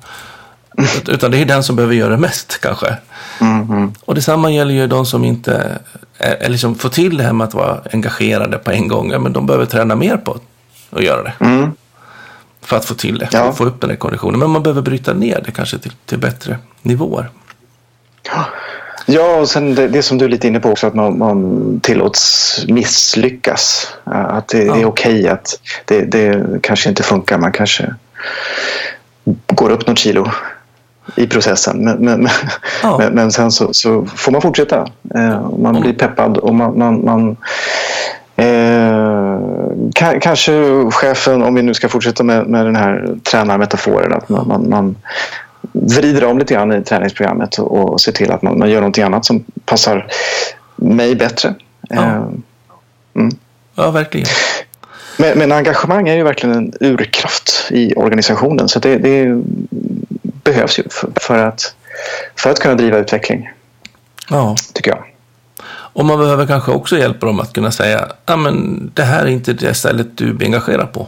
Ut- 0.79 1.09
Utan 1.09 1.31
det 1.31 1.39
är 1.39 1.45
den 1.45 1.63
som 1.63 1.77
behöver 1.77 1.95
göra 1.95 2.11
det 2.11 2.17
mest 2.17 2.61
kanske. 2.61 2.97
Mm, 3.41 3.93
Och 4.05 4.15
detsamma 4.15 4.51
gäller 4.51 4.75
ju 4.75 4.87
de 4.87 5.07
som 5.07 5.25
inte 5.25 5.79
är, 6.19 6.49
liksom 6.49 6.75
får 6.75 6.89
till 6.89 7.17
det 7.17 7.23
här 7.25 7.33
med 7.33 7.45
att 7.47 7.55
vara 7.55 7.81
engagerade 7.93 8.59
på 8.59 8.71
en 8.71 8.89
gång. 8.89 9.23
Men 9.23 9.33
de 9.33 9.47
behöver 9.47 9.67
träna 9.67 9.95
mer 9.95 10.17
på 10.17 10.39
att 10.91 11.03
göra 11.03 11.23
det. 11.23 11.33
Mm. 11.41 11.71
För 12.61 12.77
att 12.77 12.85
få 12.85 12.95
till 12.95 13.19
det, 13.19 13.29
Ja. 13.33 13.53
få 13.53 13.65
upp 13.65 13.81
den 13.81 13.91
här 13.91 13.97
konditionen. 13.97 14.41
Men 14.41 14.51
man 14.51 14.63
behöver 14.63 14.83
bryta 14.83 15.13
ner 15.15 15.43
det 15.45 15.51
kanske 15.51 15.79
till, 15.79 15.93
till 16.07 16.19
bättre 16.19 16.59
nivåer. 16.83 17.31
Ja, 18.23 18.45
och 19.41 19.49
sen 19.49 19.75
det, 19.75 19.89
det 19.89 20.03
som 20.03 20.19
du 20.19 20.25
är 20.25 20.29
lite 20.29 20.47
inne 20.49 20.61
på 20.61 20.71
också, 20.71 20.87
att 20.87 20.95
man, 20.95 21.19
man 21.19 21.81
tillåts 21.83 22.65
misslyckas. 22.69 23.93
Att 24.05 24.49
det, 24.49 24.59
det 24.59 24.71
är 24.71 24.81
Ja. 24.81 24.87
okej 24.87 25.29
att 25.29 25.61
det, 25.85 26.01
det 26.01 26.47
kanske 26.63 26.89
inte 26.89 27.03
funkar. 27.03 27.39
Man 27.39 27.53
kanske 27.53 27.95
går 29.47 29.71
upp 29.71 29.87
något 29.87 29.99
kilo 29.99 30.31
i 31.17 31.27
processen. 31.27 31.85
Men, 31.85 31.97
men, 32.05 32.29
Ja. 32.83 32.99
men, 32.99 33.13
men 33.15 33.33
sen 33.33 33.51
så, 33.51 33.69
så 33.73 34.07
får 34.17 34.33
man 34.33 34.43
fortsätta. 34.43 34.87
Eh, 35.15 35.51
Man 35.59 35.81
blir 35.81 35.93
peppad 35.93 36.39
och 36.39 36.55
man, 36.55 36.79
man, 36.79 37.05
man 37.05 37.37
Eh, 38.39 39.39
ka- 39.95 40.21
kanske 40.21 40.53
chefen, 40.91 41.43
om 41.43 41.55
vi 41.55 41.63
nu 41.63 41.75
ska 41.75 41.89
fortsätta 41.89 42.23
med, 42.25 42.47
med 42.47 42.65
den 42.67 42.77
här 42.77 43.09
tränarmetaforen, 43.31 44.13
att 44.13 44.29
man, 44.29 44.49
man, 44.49 44.69
man 44.71 44.97
vrider 45.73 46.25
om 46.25 46.39
lite 46.39 46.55
grann 46.55 46.73
i 46.73 46.83
träningsprogrammet 46.85 47.59
och, 47.59 47.93
och 47.93 48.01
ser 48.01 48.13
till 48.13 48.31
att 48.31 48.43
man, 48.43 48.59
man 48.59 48.71
gör 48.71 48.81
någonting 48.81 49.05
annat 49.05 49.25
som 49.25 49.45
passar 49.65 50.07
mig 50.77 51.15
bättre. 51.17 51.55
Ja. 51.89 52.03
Eh, 52.05 52.29
Ja, 53.79 53.91
verkligen. 53.91 54.27
men, 55.19 55.39
men 55.39 55.53
engagemang 55.53 56.09
är 56.09 56.15
ju 56.17 56.23
verkligen 56.23 56.57
en 56.57 56.73
urkraft 56.81 57.67
i 57.71 57.95
organisationen 57.95 58.69
så 58.69 58.79
det, 58.79 58.99
det 58.99 59.43
behövs 60.45 60.79
ju 60.79 60.83
för, 60.91 61.09
för, 61.17 61.39
att, 61.39 61.75
för 62.37 62.51
att 62.51 62.61
kunna 62.61 62.75
driva 62.75 62.99
utveckling, 62.99 63.51
Ja. 64.31 64.57
tycker 64.73 64.91
jag. 64.91 65.05
Och 65.69 66.05
man 66.05 66.19
behöver 66.19 66.47
kanske 66.47 66.71
också 66.73 66.99
hjälpa 66.99 67.27
dem 67.27 67.41
att 67.41 67.53
kunna 67.53 67.71
säga 67.71 68.09
ja 68.27 68.37
men 68.37 68.91
det 68.95 69.03
här 69.03 69.23
är 69.23 69.31
inte 69.31 69.53
det 69.53 69.75
stället 69.75 70.07
du 70.19 70.33
blir 70.33 70.47
engagerad 70.47 70.93
på. 70.93 71.07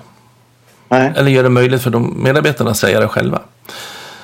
Nej. 0.88 1.12
Eller 1.16 1.30
göra 1.30 1.42
det 1.42 1.48
möjligt 1.48 1.82
för 1.82 1.90
de 1.90 2.22
medarbetarna 2.22 2.70
att 2.70 2.76
säga 2.76 3.00
det 3.00 3.08
själva. 3.08 3.40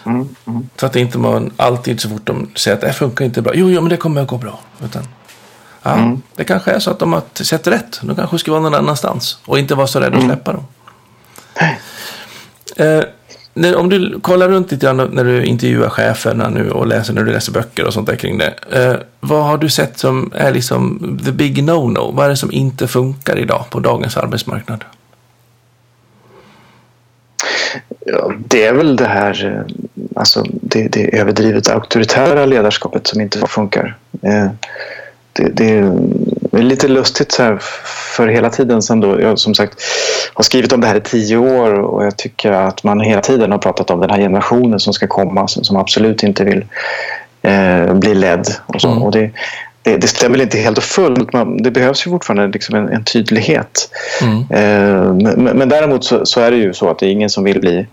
Mm, 0.06 0.28
mm. 0.46 0.68
Så 0.76 0.86
att 0.86 0.92
det 0.92 1.00
inte 1.00 1.18
man 1.18 1.50
alltid 1.56 2.00
så 2.00 2.08
fort 2.08 2.26
de 2.26 2.50
säger 2.54 2.74
att 2.74 2.80
det 2.80 2.86
här 2.86 2.94
funkar 2.94 3.24
inte 3.24 3.42
bra. 3.42 3.52
Jo, 3.54 3.70
jo, 3.70 3.80
men 3.80 3.90
det 3.90 3.96
kommer 3.96 4.22
att 4.22 4.28
gå 4.28 4.36
bra. 4.38 4.58
Utan, 4.84 5.02
ja, 5.82 5.92
Mm. 5.94 6.22
Det 6.36 6.44
kanske 6.44 6.70
är 6.70 6.78
så 6.78 6.90
att 6.90 6.98
de 6.98 7.12
har 7.12 7.22
sett 7.34 7.66
rätt. 7.66 8.00
De 8.02 8.16
kanske 8.16 8.38
ska 8.38 8.50
vara 8.50 8.62
någon 8.62 8.74
annanstans. 8.74 9.38
Och 9.46 9.58
inte 9.58 9.74
vara 9.74 9.86
så 9.86 10.00
rädda 10.00 10.16
Mm. 10.16 10.18
att 10.30 10.34
släppa 10.36 10.52
dem. 10.52 10.64
Eh, 12.76 13.04
när, 13.54 13.76
om 13.76 13.88
du 13.88 14.20
kollar 14.20 14.48
runt 14.48 14.70
lite 14.70 14.86
grann 14.86 14.96
när 15.12 15.24
du 15.24 15.44
intervjuar 15.44 15.88
cheferna 15.88 16.48
nu 16.48 16.70
och 16.70 16.86
läser 16.86 17.12
när 17.14 17.22
du 17.24 17.32
läser 17.32 17.52
böcker 17.52 17.84
och 17.86 17.92
sånt 17.92 18.06
där 18.06 18.16
kring 18.16 18.38
det. 18.38 18.54
Eh, 18.70 18.94
vad 19.20 19.44
har 19.44 19.58
du 19.58 19.68
sett 19.70 19.98
som 19.98 20.32
är 20.34 20.52
liksom 20.52 20.98
the 21.24 21.32
big 21.32 21.58
no-no? 21.62 22.12
Vad 22.14 22.26
är 22.26 22.30
det 22.30 22.36
som 22.36 22.52
inte 22.52 22.88
funkar 22.88 23.38
idag 23.38 23.64
på 23.70 23.80
dagens 23.80 24.16
arbetsmarknad? 24.16 24.84
Ja, 28.04 28.32
det 28.38 28.64
är 28.64 28.72
väl 28.72 28.96
det 28.96 29.06
här 29.06 29.46
eh, 29.46 29.74
alltså 30.14 30.44
det, 30.50 30.88
det 30.88 31.18
överdrivet 31.18 31.68
auktoritära 31.68 32.46
ledarskapet 32.46 33.06
som 33.06 33.20
inte 33.20 33.46
funkar. 33.46 33.96
Eh, 34.22 34.48
det, 35.32 35.48
det, 35.48 35.78
är 36.52 36.62
lite 36.62 36.88
lustigt 36.88 37.32
så 37.32 37.42
här 37.42 37.58
för 38.16 38.28
hela 38.28 38.50
tiden 38.50 38.82
sen 38.82 39.00
då. 39.00 39.20
Jag 39.20 39.38
som 39.38 39.54
sagt 39.54 39.82
har 40.34 40.42
skrivit 40.42 40.72
om 40.72 40.80
det 40.80 40.86
här 40.86 40.96
i 40.96 41.00
tio 41.00 41.36
år 41.36 41.80
och 41.80 42.04
jag 42.04 42.16
tycker 42.16 42.52
att 42.52 42.84
man 42.84 43.00
hela 43.00 43.20
tiden 43.20 43.52
har 43.52 43.58
pratat 43.58 43.90
om 43.90 44.00
den 44.00 44.10
här 44.10 44.18
generationen 44.18 44.80
som 44.80 44.92
ska 44.92 45.06
komma 45.06 45.48
som 45.48 45.76
absolut 45.76 46.22
inte 46.22 46.44
vill 46.44 46.64
eh, 47.42 47.94
bli 47.94 48.14
ledd. 48.14 48.48
Och, 48.66 48.80
så. 48.80 48.88
Mm. 48.88 49.02
och 49.02 49.12
det, 49.12 49.30
det, 49.84 49.96
det, 49.96 50.06
stämmer 50.06 50.42
inte 50.42 50.58
helt 50.58 50.78
och 50.78 50.84
fullt. 50.84 51.32
Men 51.32 51.62
det 51.62 51.70
behövs 51.70 52.06
ju 52.06 52.10
fortfarande 52.10 52.48
liksom 52.48 52.74
en, 52.74 52.88
en 52.88 53.04
tydlighet. 53.04 53.90
Mm. 54.22 54.38
Eh, 54.50 55.34
men, 55.36 55.58
men, 55.58 55.68
däremot 55.68 56.04
så, 56.04 56.26
så, 56.26 56.40
är 56.40 56.50
det 56.50 56.56
ju 56.56 56.74
så 56.74 56.90
att 56.90 56.98
det 56.98 57.06
är 57.06 57.10
ingen 57.10 57.30
som 57.30 57.44
vill 57.44 57.60
bli 57.60 57.86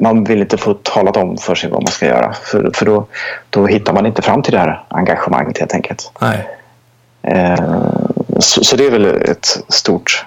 man 0.00 0.24
vill 0.24 0.40
inte 0.40 0.56
få 0.56 0.74
talat 0.74 1.16
om 1.16 1.38
för 1.38 1.54
sig 1.54 1.70
vad 1.70 1.82
man 1.82 1.92
ska 1.92 2.06
göra. 2.06 2.32
För, 2.32 2.70
för 2.74 2.86
då, 2.86 3.06
då 3.50 3.66
hittar 3.66 3.92
man 3.92 4.06
inte 4.06 4.22
fram 4.22 4.42
till 4.42 4.52
det 4.52 4.58
här 4.58 4.84
engagemanget 4.88 5.58
helt 5.58 5.74
enkelt. 5.74 6.12
Nej. 6.20 6.48
Eh, 7.22 7.92
så, 8.38 8.64
så, 8.64 8.76
det 8.76 8.86
är 8.86 8.90
väl 8.90 9.04
ett 9.06 9.64
stort 9.68 10.26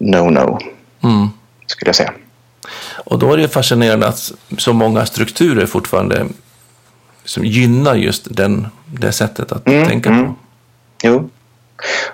no-no, 0.00 0.58
mm. 1.02 1.28
skulle 1.66 1.88
jag 1.88 1.96
säga. 1.96 2.12
Och 2.94 3.18
då 3.18 3.32
är 3.32 3.36
det 3.36 3.48
fascinerande 3.48 4.08
att 4.08 4.32
så 4.58 4.72
många 4.72 5.06
strukturer 5.06 5.66
fortfarande 5.66 6.26
som 7.28 7.44
gynnar 7.44 7.94
just 7.94 8.26
den, 8.30 8.66
det 8.86 9.12
sättet 9.12 9.52
att 9.52 9.68
mm, 9.68 9.88
tänka 9.88 10.08
mm. 10.08 10.26
på. 10.26 10.34
Jo, 11.02 11.28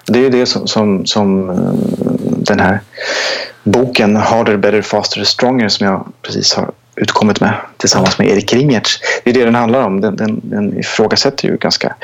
det 0.07 0.19
är 0.19 0.23
ju 0.23 0.31
det 0.31 0.47
som, 0.47 0.67
som, 0.67 1.07
som 1.07 1.51
eh, 1.51 1.57
den 2.23 2.61
här 2.61 2.81
boken 3.63 4.17
Harder, 4.17 4.57
Better, 4.57 4.83
Faster, 4.83 5.25
Stronger 5.25 5.69
som 5.69 5.87
jag 5.87 6.07
precis 6.23 6.55
har 6.55 6.71
utkommit 6.97 7.41
med 7.41 7.55
tillsammans 7.77 8.19
med 8.19 8.29
Erik 8.29 8.53
Ringertz. 8.53 9.01
Det 9.25 9.31
är 9.31 9.35
det 9.35 9.45
den 9.45 9.55
handlar 9.55 9.81
om. 9.81 10.01
Den, 10.01 10.17
den, 10.17 10.41
den 10.43 10.79
ifrågasätter 10.79 11.49
ju 11.49 11.57
ganska 11.57 11.95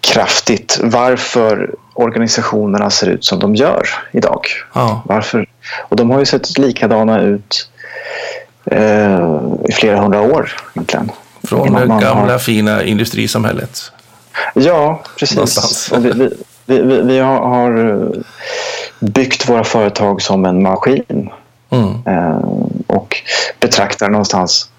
kraftigt 0.00 0.80
varför 0.82 1.74
organisationerna 1.94 2.90
ser 2.90 3.06
ut 3.06 3.24
som 3.24 3.38
de 3.38 3.54
gör 3.54 3.88
idag. 4.12 4.40
Ja. 4.74 5.02
Varför? 5.04 5.46
Och 5.88 5.96
de 5.96 6.10
har 6.10 6.18
ju 6.18 6.26
sett 6.26 6.58
likadana 6.58 7.20
ut 7.20 7.70
eh, 8.64 9.40
i 9.68 9.72
flera 9.72 10.00
hundra 10.00 10.20
år 10.20 10.52
egentligen. 10.74 11.10
Från 11.46 11.72
det 11.72 11.86
gamla 11.86 12.32
har... 12.32 12.38
fina 12.38 12.84
industrisamhället. 12.84 13.92
Ja, 14.54 15.02
precis. 15.18 15.92
Vi, 15.92 16.12
vi, 16.66 16.82
vi, 16.82 17.02
vi, 17.02 17.18
har, 17.18 17.38
har 17.38 18.12
byggt 19.00 19.48
våra 19.48 19.64
företag 19.64 20.22
som 20.22 20.44
en 20.44 20.62
maskin 20.62 21.30
mm. 21.70 21.94
Eh, 22.06 22.48
och 22.86 23.16
betraktar 23.60 24.08
någonstans 24.08 24.70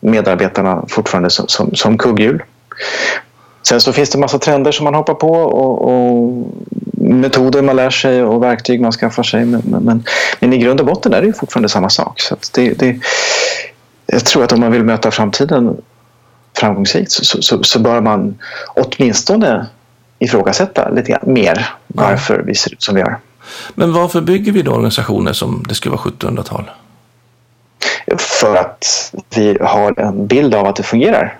medarbetarna 0.00 0.84
fortfarande 0.88 1.30
som, 1.30 1.48
som, 1.48 1.74
som 1.74 1.98
kugghjul. 1.98 2.42
Sen 3.62 3.80
så 3.80 3.92
finns 3.92 4.10
det 4.10 4.18
massa 4.18 4.38
trender 4.38 4.72
som 4.72 4.84
man 4.84 4.94
hoppar 4.94 5.14
på 5.14 5.32
och, 5.32 5.88
och 5.88 6.46
metoder 6.92 7.62
man 7.62 7.76
lär 7.76 7.90
sig 7.90 8.22
och 8.22 8.42
verktyg 8.42 8.80
man 8.80 8.92
skaffar 8.92 9.22
sig. 9.22 9.44
Men, 9.44 9.62
men, 9.66 10.04
men 10.40 10.52
i 10.52 10.58
grund 10.58 10.80
och 10.80 10.86
botten 10.86 11.14
är 11.14 11.22
det 11.22 11.32
fortfarande 11.32 11.68
samma 11.68 11.90
sak. 11.90 12.20
Så 12.20 12.36
det, 12.54 12.70
det, 12.70 13.00
jag 14.06 14.24
tror 14.24 14.44
att 14.44 14.52
om 14.52 14.60
man 14.60 14.72
vill 14.72 14.84
möta 14.84 15.10
framtiden 15.10 15.76
framgångsrikt 16.58 17.10
så, 17.10 17.42
så, 17.42 17.62
så 17.62 17.78
bör 17.78 18.00
man 18.00 18.38
åtminstone 18.74 19.66
ifrågasätta 20.18 20.90
lite 20.90 21.18
mer 21.22 21.74
varför 21.86 22.42
vi 22.46 22.54
ser 22.54 22.72
ut 22.72 22.82
som 22.82 22.94
vi 22.94 23.00
gör. 23.00 23.18
Men 23.74 23.92
varför 23.92 24.20
bygger 24.20 24.52
vi 24.52 24.62
då 24.62 24.72
organisationer 24.72 25.32
som 25.32 25.64
det 25.68 25.74
skulle 25.74 25.96
vara 25.96 26.02
1700-tal? 26.02 26.70
För 28.18 28.56
att 28.56 29.12
vi 29.34 29.58
har 29.60 30.00
en 30.00 30.26
bild 30.26 30.54
av 30.54 30.66
att 30.66 30.76
det 30.76 30.82
fungerar, 30.82 31.38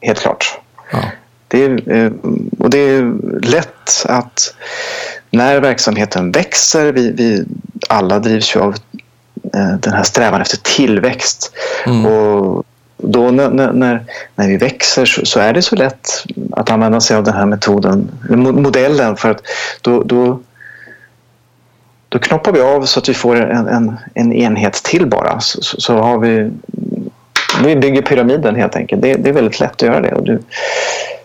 helt 0.00 0.20
klart. 0.20 0.58
Ja. 0.92 1.02
Det 1.48 1.64
är, 1.64 1.92
eh, 1.92 2.12
och 2.58 2.70
det 2.70 2.78
är 2.78 3.14
lätt 3.46 4.04
att 4.04 4.54
när 5.30 5.60
verksamheten 5.60 6.32
växer, 6.32 6.92
vi, 6.92 7.12
vi 7.12 7.44
alla 7.88 8.18
drivs 8.18 8.56
ju 8.56 8.60
av 8.60 8.74
eh, 9.54 9.74
den 9.80 9.92
här 9.92 10.02
strävan 10.02 10.40
efter 10.40 10.56
tillväxt. 10.56 11.52
Mm. 11.86 12.06
Och 12.06 12.64
då 13.02 13.30
när, 13.30 13.72
när, 13.72 14.04
när 14.34 14.48
vi 14.48 14.56
växer 14.56 15.04
så, 15.04 15.26
så, 15.26 15.40
är 15.40 15.52
det 15.52 15.62
så 15.62 15.76
lätt 15.76 16.24
att 16.52 16.70
använda 16.70 17.00
sig 17.00 17.16
av 17.16 17.24
den 17.24 17.34
här 17.34 17.46
metoden, 17.46 18.10
modellen 18.38 19.16
för 19.16 19.30
att 19.30 19.42
då, 19.82 20.02
då 20.02 20.40
då 22.10 22.18
knoppar 22.18 22.52
vi 22.52 22.60
av 22.60 22.84
så 22.84 22.98
att 22.98 23.08
vi 23.08 23.14
får 23.14 23.36
en, 23.36 23.68
en, 23.68 23.96
en 24.14 24.32
enhet 24.32 24.74
till 24.74 25.06
bara. 25.06 25.40
Så, 25.40 25.62
så, 25.62 25.80
så, 25.80 25.98
har 25.98 26.18
vi, 26.18 26.50
vi 27.64 27.76
bygger 27.76 28.02
pyramiden 28.02 28.54
helt 28.54 28.76
enkelt. 28.76 29.02
Det, 29.02 29.14
det 29.14 29.28
är 29.28 29.32
väldigt 29.32 29.60
lätt 29.60 29.72
att 29.72 29.82
göra 29.82 30.00
det. 30.00 30.14
Och 30.14 30.24
det, 30.24 30.38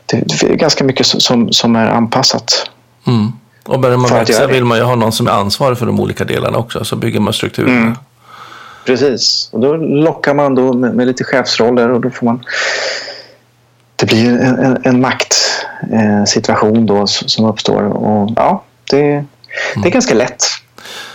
det, 0.06 0.44
är 0.44 0.56
ganska 0.56 0.84
mycket 0.84 1.06
som, 1.06 1.52
som 1.52 1.76
är 1.76 1.88
anpassat. 1.88 2.70
Mm. 3.08 3.32
Och 3.66 3.80
börjar 3.80 3.98
man 3.98 4.12
växa 4.12 4.48
vill 4.48 4.66
man 4.66 4.78
ju 4.78 4.84
ha 4.84 4.96
någon 4.96 5.12
som 5.12 5.28
är 5.28 5.32
ansvarig 5.32 5.78
för 5.78 5.86
de 5.86 6.00
olika 6.00 6.24
delarna 6.24 6.58
också. 6.58 6.86
Så 6.86 6.96
bygger 6.96 7.20
man 7.20 7.34
strukturen. 7.34 7.78
Mm. 7.78 7.96
Precis, 8.86 9.50
och 9.52 9.60
då 9.60 9.76
lockar 9.76 10.34
man 10.34 10.56
då 10.56 10.74
med, 10.74 10.96
med, 10.96 11.08
lite 11.08 11.24
chefsroller 11.24 11.90
och 11.90 12.02
då 12.02 12.10
får 12.10 12.26
man... 12.26 12.44
Det 13.96 14.06
blir 14.06 14.30
en, 14.30 14.60
en, 14.60 14.82
en 14.84 15.02
maktsituation 15.02 16.78
eh, 16.78 16.84
då 16.84 17.08
som 17.08 17.46
uppstår 17.46 17.84
och 17.84 18.32
ja, 18.36 18.64
det, 18.92 18.98
det 18.98 19.06
är 19.06 19.26
mm. 19.76 19.92
ganska 19.92 20.14
lätt. 20.14 20.44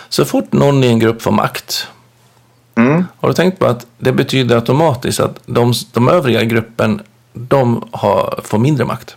Så 0.09 0.24
fort 0.24 0.52
någon 0.52 0.85
i 0.85 0.87
en 0.87 0.98
grupp 0.98 1.22
får 1.22 1.30
makt, 1.30 1.87
mm. 2.74 3.04
har 3.20 3.28
du 3.28 3.35
tänkt 3.35 3.59
på 3.59 3.66
att 3.66 3.87
det 3.98 4.12
betyder 4.12 4.56
automatiskt 4.56 5.20
att 5.20 5.40
de, 5.46 5.72
de 5.92 6.09
övriga 6.09 6.44
gruppen 6.44 7.02
de 7.33 7.88
har, 7.92 8.40
får 8.44 8.59
mindre 8.59 8.85
makt? 8.85 9.16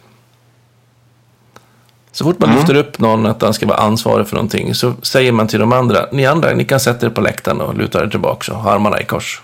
Så 2.13 2.23
fort 2.23 2.39
man 2.39 2.49
mm. 2.49 2.59
lyfter 2.59 2.75
upp 2.75 2.99
någon 2.99 3.25
att 3.25 3.41
han 3.41 3.53
ska 3.53 3.65
vara 3.65 3.77
ansvarig 3.77 4.27
för 4.27 4.35
någonting 4.35 4.75
så 4.75 4.93
säger 5.01 5.31
man 5.31 5.47
till 5.47 5.59
de 5.59 5.73
andra, 5.73 6.05
ni 6.11 6.25
andra, 6.25 6.53
ni 6.53 6.65
kan 6.65 6.79
sätta 6.79 7.05
er 7.05 7.09
på 7.09 7.21
läktaren 7.21 7.61
och 7.61 7.77
luta 7.77 8.03
er 8.03 8.07
tillbaka 8.07 8.51
och 8.51 8.57
ha 8.57 8.71
armarna 8.71 9.01
i 9.01 9.05
kors. 9.05 9.41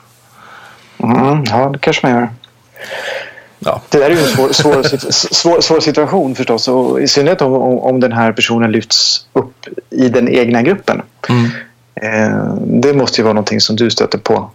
Mm, 1.03 1.43
ja, 1.45 1.69
det 1.73 1.79
kanske 1.79 2.07
man 2.07 2.15
gör. 2.15 2.29
Ja. 3.59 3.81
Det 3.89 3.97
där 3.97 4.05
är 4.05 4.15
ju 4.15 4.19
en 4.19 4.27
svår, 4.27 4.51
svår, 4.51 4.83
svår, 5.33 5.61
svår, 5.61 5.79
situation 5.79 6.35
förstås. 6.35 6.67
Och 6.67 7.01
I 7.01 7.07
synnerhet 7.07 7.41
om, 7.41 7.53
om 7.79 7.99
den 7.99 8.11
här 8.11 8.31
personen 8.31 8.71
lyfts 8.71 9.25
upp 9.33 9.67
i 9.89 10.09
den 10.09 10.29
egna 10.29 10.61
gruppen. 10.61 11.01
Mm. 11.29 11.45
Eh, 12.01 12.53
det 12.55 12.93
måste 12.93 13.21
ju 13.21 13.23
vara 13.23 13.33
någonting 13.33 13.61
som 13.61 13.75
du 13.75 13.89
stöter 13.89 14.17
på 14.17 14.51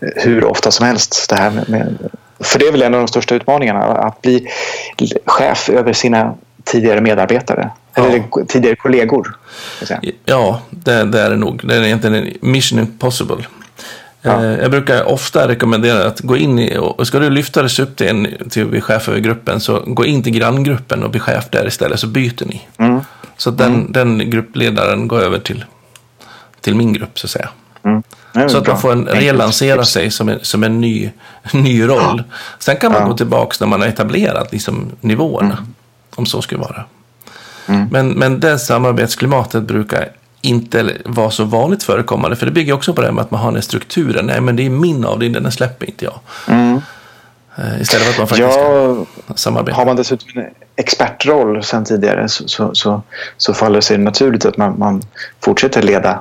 hur 0.00 0.44
ofta 0.44 0.70
som 0.70 0.86
helst. 0.86 1.26
Det 1.28 1.36
här 1.36 1.50
med, 1.50 1.68
med, 1.68 2.10
för 2.40 2.58
det 2.58 2.66
är 2.66 2.72
väl 2.72 2.82
en 2.82 2.94
av 2.94 3.00
de 3.00 3.08
största 3.08 3.34
utmaningarna. 3.34 3.84
Att 3.84 4.22
bli 4.22 4.48
chef 5.26 5.68
över 5.68 5.92
sina 5.92 6.34
tidigare 6.64 7.00
medarbetare. 7.00 7.70
Ja. 7.94 8.06
Eller 8.06 8.44
tidigare 8.44 8.76
kollegor. 8.76 9.36
Ja, 10.24 10.60
det, 10.70 11.04
det, 11.04 11.20
är 11.20 11.30
det 11.30 11.36
nog. 11.36 11.60
Det 11.64 11.76
är 11.76 11.82
egentligen 11.82 12.32
mission 12.40 12.78
impossible. 12.78 13.44
Ja. 14.22 14.44
Eh, 14.44 14.58
jag 14.60 14.70
brukar 14.70 15.04
ofta 15.04 15.48
rekommendera 15.48 16.06
att 16.06 16.20
gå 16.20 16.36
in 16.36 16.58
i, 16.58 16.78
och 16.78 17.06
ska 17.06 17.18
du 17.18 17.30
lyfta 17.30 17.62
dig 17.62 17.70
upp 17.82 17.96
till, 17.96 18.08
en, 18.08 18.28
till 18.50 18.62
att 18.62 18.70
bli 18.70 18.80
chef 18.80 19.08
över 19.08 19.18
gruppen 19.18 19.60
så 19.60 19.82
gå 19.86 20.04
in 20.04 20.22
till 20.22 20.32
granngruppen 20.32 21.02
och 21.02 21.10
bli 21.10 21.20
chef 21.20 21.48
där 21.50 21.66
istället 21.66 22.00
så 22.00 22.06
byter 22.06 22.46
ni. 22.46 22.68
Mm. 22.78 23.00
Så 23.36 23.50
den, 23.50 23.74
mm. 23.74 23.92
den 23.92 24.30
gruppledaren 24.30 25.08
går 25.08 25.20
över 25.20 25.38
till, 25.38 25.64
till 26.60 26.74
min 26.74 26.92
grupp 26.92 27.18
så 27.18 27.26
att 27.26 27.30
säga. 27.30 27.48
Mm. 27.84 28.48
Så 28.48 28.58
att 28.58 28.66
man 28.66 28.80
får 28.80 28.92
en, 28.92 29.06
relansera 29.06 29.84
sig 29.84 30.10
som 30.10 30.28
en, 30.28 30.38
som 30.42 30.64
en 30.64 30.80
ny, 30.80 31.10
ny 31.52 31.88
roll. 31.88 32.22
Sen 32.58 32.76
kan 32.76 32.92
man 32.92 33.02
ja. 33.02 33.08
gå 33.08 33.16
tillbaka 33.16 33.56
när 33.60 33.66
man 33.66 33.80
har 33.80 33.88
etablerat 33.88 34.52
liksom, 34.52 34.92
nivåerna. 35.00 35.58
Om 36.14 36.26
så 36.26 36.42
skulle 36.42 36.60
vara. 36.60 36.84
Mm. 37.66 37.88
Men, 37.90 38.08
men 38.08 38.40
det 38.40 38.58
samarbetsklimatet 38.58 39.62
brukar 39.62 40.08
inte 40.40 40.96
vara 41.04 41.30
så 41.30 41.44
vanligt 41.44 41.82
förekommande. 41.82 42.36
För 42.36 42.46
det 42.46 42.52
bygger 42.52 42.72
också 42.72 42.94
på 42.94 43.02
det 43.02 43.12
med 43.12 43.22
att 43.22 43.30
man 43.30 43.40
har 43.40 43.52
den 43.52 43.62
strukturen. 43.62 44.26
Nej, 44.26 44.40
men 44.40 44.56
det 44.56 44.66
är 44.66 44.70
min 44.70 45.04
avdelning, 45.04 45.42
den 45.42 45.52
släpper 45.52 45.86
inte 45.86 46.04
jag. 46.04 46.20
Mm. 46.48 46.80
Eh, 47.56 47.80
istället 47.80 48.04
för 48.04 48.12
att 48.12 48.18
man 48.18 48.28
faktiskt 48.28 48.58
ja, 48.58 49.34
samarbetar. 49.34 49.76
Har 49.76 49.86
man 49.86 49.96
dessutom 49.96 50.28
en 50.34 50.50
expertroll 50.76 51.62
sedan 51.62 51.84
tidigare 51.84 52.28
så, 52.28 52.48
så, 52.48 52.74
så, 52.74 53.02
så 53.36 53.54
faller 53.54 53.76
det 53.76 53.82
sig 53.82 53.98
naturligt 53.98 54.44
att 54.44 54.56
man, 54.56 54.78
man 54.78 55.02
fortsätter 55.40 55.82
leda 55.82 56.20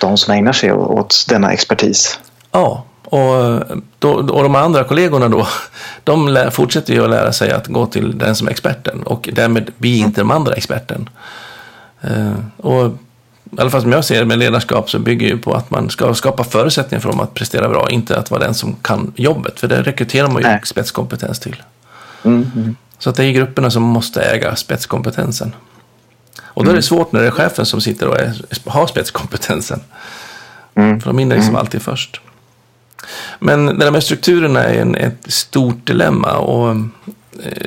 de 0.00 0.16
som 0.16 0.34
ägnar 0.34 0.52
sig 0.52 0.72
åt 0.72 1.26
denna 1.28 1.52
expertis. 1.52 2.18
Ja, 2.50 2.84
och, 3.14 3.62
då, 3.98 4.12
och 4.12 4.42
de 4.42 4.54
andra 4.54 4.84
kollegorna 4.84 5.28
då, 5.28 5.46
de 6.04 6.28
lär, 6.28 6.50
fortsätter 6.50 6.94
ju 6.94 7.04
att 7.04 7.10
lära 7.10 7.32
sig 7.32 7.50
att 7.50 7.66
gå 7.66 7.86
till 7.86 8.18
den 8.18 8.36
som 8.36 8.46
är 8.46 8.50
experten 8.50 9.02
och 9.02 9.28
därmed 9.32 9.70
blir 9.78 9.98
inte 9.98 10.20
de 10.20 10.30
andra 10.30 10.54
experten. 10.54 11.08
Uh, 12.04 12.34
och 12.56 12.86
i 13.56 13.60
alla 13.60 13.70
fall 13.70 13.82
som 13.82 13.92
jag 13.92 14.04
ser 14.04 14.20
det 14.20 14.26
med 14.26 14.38
ledarskap 14.38 14.90
så 14.90 14.98
bygger 14.98 15.26
ju 15.26 15.38
på 15.38 15.54
att 15.54 15.70
man 15.70 15.90
ska 15.90 16.14
skapa 16.14 16.44
förutsättningar 16.44 17.00
för 17.00 17.08
dem 17.08 17.20
att 17.20 17.34
prestera 17.34 17.68
bra, 17.68 17.90
inte 17.90 18.18
att 18.18 18.30
vara 18.30 18.40
den 18.40 18.54
som 18.54 18.76
kan 18.82 19.12
jobbet, 19.16 19.60
för 19.60 19.68
det 19.68 19.82
rekryterar 19.82 20.28
man 20.28 20.42
ju 20.42 20.48
Nej. 20.48 20.60
spetskompetens 20.64 21.38
till. 21.38 21.62
Mm, 22.24 22.50
mm. 22.56 22.76
Så 22.98 23.10
att 23.10 23.16
det 23.16 23.24
är 23.24 23.32
grupperna 23.32 23.70
som 23.70 23.82
måste 23.82 24.22
äga 24.22 24.56
spetskompetensen. 24.56 25.54
Och 26.42 26.64
då 26.64 26.70
är 26.70 26.74
det 26.74 26.78
mm. 26.78 26.82
svårt 26.82 27.12
när 27.12 27.20
det 27.20 27.26
är 27.26 27.30
chefen 27.30 27.66
som 27.66 27.80
sitter 27.80 28.08
och 28.08 28.20
är, 28.20 28.34
har 28.66 28.86
spetskompetensen. 28.86 29.80
Mm. 30.74 31.00
För 31.00 31.06
de 31.06 31.18
hinner 31.18 31.36
liksom 31.36 31.56
alltid 31.56 31.82
först. 31.82 32.20
Men 33.38 33.66
det 33.66 33.84
där 33.84 33.90
med 33.90 34.02
strukturerna 34.02 34.64
är 34.64 34.80
en, 34.80 34.94
ett 34.94 35.32
stort 35.32 35.86
dilemma. 35.86 36.36
Och 36.36 36.70
eh, 36.70 36.76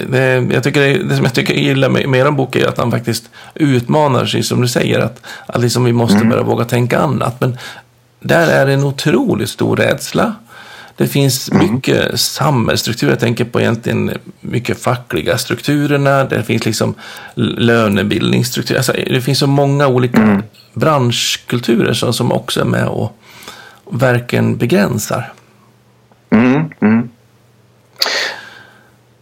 det, 0.10 0.48
jag 0.54 0.64
tycker 0.64 0.82
det, 0.82 1.04
det 1.04 1.16
som 1.16 1.26
jag 1.26 1.34
tycker 1.34 1.54
jag 1.54 1.64
gillar 1.64 1.90
med, 1.90 2.10
med 2.10 2.20
er 2.20 2.32
bok 2.32 2.56
är 2.56 2.68
att 2.68 2.78
han 2.78 2.92
faktiskt 2.92 3.30
utmanar 3.56 4.26
sig, 4.26 4.44
som 4.44 4.62
du 4.62 4.68
säger, 4.68 5.00
att, 5.00 5.22
att 5.46 5.62
liksom 5.62 5.84
vi 5.84 5.94
måste 5.94 6.26
börja 6.26 6.44
våga 6.44 6.66
tänka 6.66 7.00
annat. 7.00 7.42
Men 7.42 7.58
där 8.20 8.48
är 8.48 8.66
det 8.66 8.74
en 8.74 8.84
otroligt 8.84 9.50
stor 9.50 9.76
rädsla. 9.76 10.36
Det 10.98 11.08
finns 11.08 11.52
mycket 11.52 12.20
samhällsstrukturer. 12.20 13.12
Jag 13.12 13.20
tänker 13.20 13.46
på 13.46 13.62
egentligen 13.62 14.12
mycket 14.42 14.82
fackliga 14.82 15.38
strukturerna. 15.38 16.24
Det 16.24 16.44
finns 16.44 16.66
liksom 16.66 16.96
lönebildningsstrukturer. 17.36 18.80
Alltså, 18.80 18.94
det 18.94 19.22
finns 19.22 19.40
så 19.40 19.48
många 19.48 19.88
olika 19.88 20.44
branschkulturer 20.74 21.94
som, 21.94 22.14
som 22.14 22.32
också 22.32 22.62
är 22.62 22.66
med 22.66 22.88
och 22.88 23.18
verkligen 23.92 24.58
begränsar. 24.58 25.34
Mm, 26.30 26.72
mm. 26.80 27.10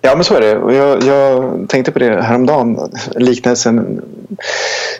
Ja, 0.01 0.15
men 0.15 0.23
så 0.23 0.35
är 0.35 0.41
det. 0.41 0.75
Jag, 0.75 1.03
jag 1.03 1.69
tänkte 1.69 1.91
på 1.91 1.99
det 1.99 2.21
häromdagen. 2.21 2.91
Liknelsen. 3.15 4.01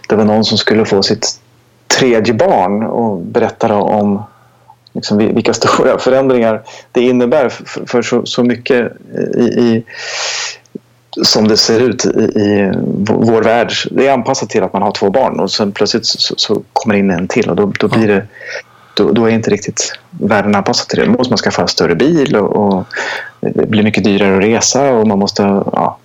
Det 0.09 0.15
var 0.15 0.25
någon 0.25 0.45
som 0.45 0.57
skulle 0.57 0.85
få 0.85 1.03
sitt 1.03 1.39
tredje 1.87 2.33
barn 2.33 2.83
och 2.83 3.21
berättade 3.21 3.73
om 3.73 4.23
liksom 4.93 5.17
vilka 5.17 5.53
stora 5.63 5.99
förändringar 5.99 6.63
det 6.91 7.01
innebär 7.01 7.49
för, 7.49 7.85
för 7.85 8.01
så, 8.01 8.25
så 8.25 8.43
mycket 8.43 8.91
i, 9.37 9.43
i, 9.43 9.83
som 11.23 11.47
det 11.47 11.57
ser 11.57 11.79
ut 11.79 12.05
i, 12.05 12.09
i 12.39 12.71
vår 13.07 13.41
värld. 13.43 13.71
Det 13.91 14.07
är 14.07 14.13
anpassat 14.13 14.49
till 14.49 14.63
att 14.63 14.73
man 14.73 14.81
har 14.81 14.91
två 14.91 15.09
barn 15.09 15.39
och 15.39 15.51
sen 15.51 15.71
plötsligt 15.71 16.05
så, 16.05 16.33
så 16.37 16.61
kommer 16.73 16.95
in 16.95 17.11
en 17.11 17.27
till 17.27 17.49
och 17.49 17.55
då, 17.55 17.73
då 17.79 17.87
blir 17.87 18.07
det 18.07 18.27
då, 18.95 19.11
då 19.11 19.25
är 19.25 19.29
inte 19.29 19.49
riktigt 19.49 19.99
världen 20.09 20.55
anpassad 20.55 20.87
till 20.87 20.99
det. 20.99 21.05
Då 21.05 21.11
måste 21.11 21.31
man 21.31 21.37
skaffa 21.37 21.61
en 21.61 21.67
större 21.67 21.95
bil 21.95 22.35
och, 22.35 22.55
och 22.55 22.85
det 23.39 23.69
blir 23.69 23.83
mycket 23.83 24.03
dyrare 24.03 24.37
att 24.37 24.43
resa 24.43 24.91
och 24.91 25.07
man 25.07 25.19
måste 25.19 25.41
ja, 25.41 25.97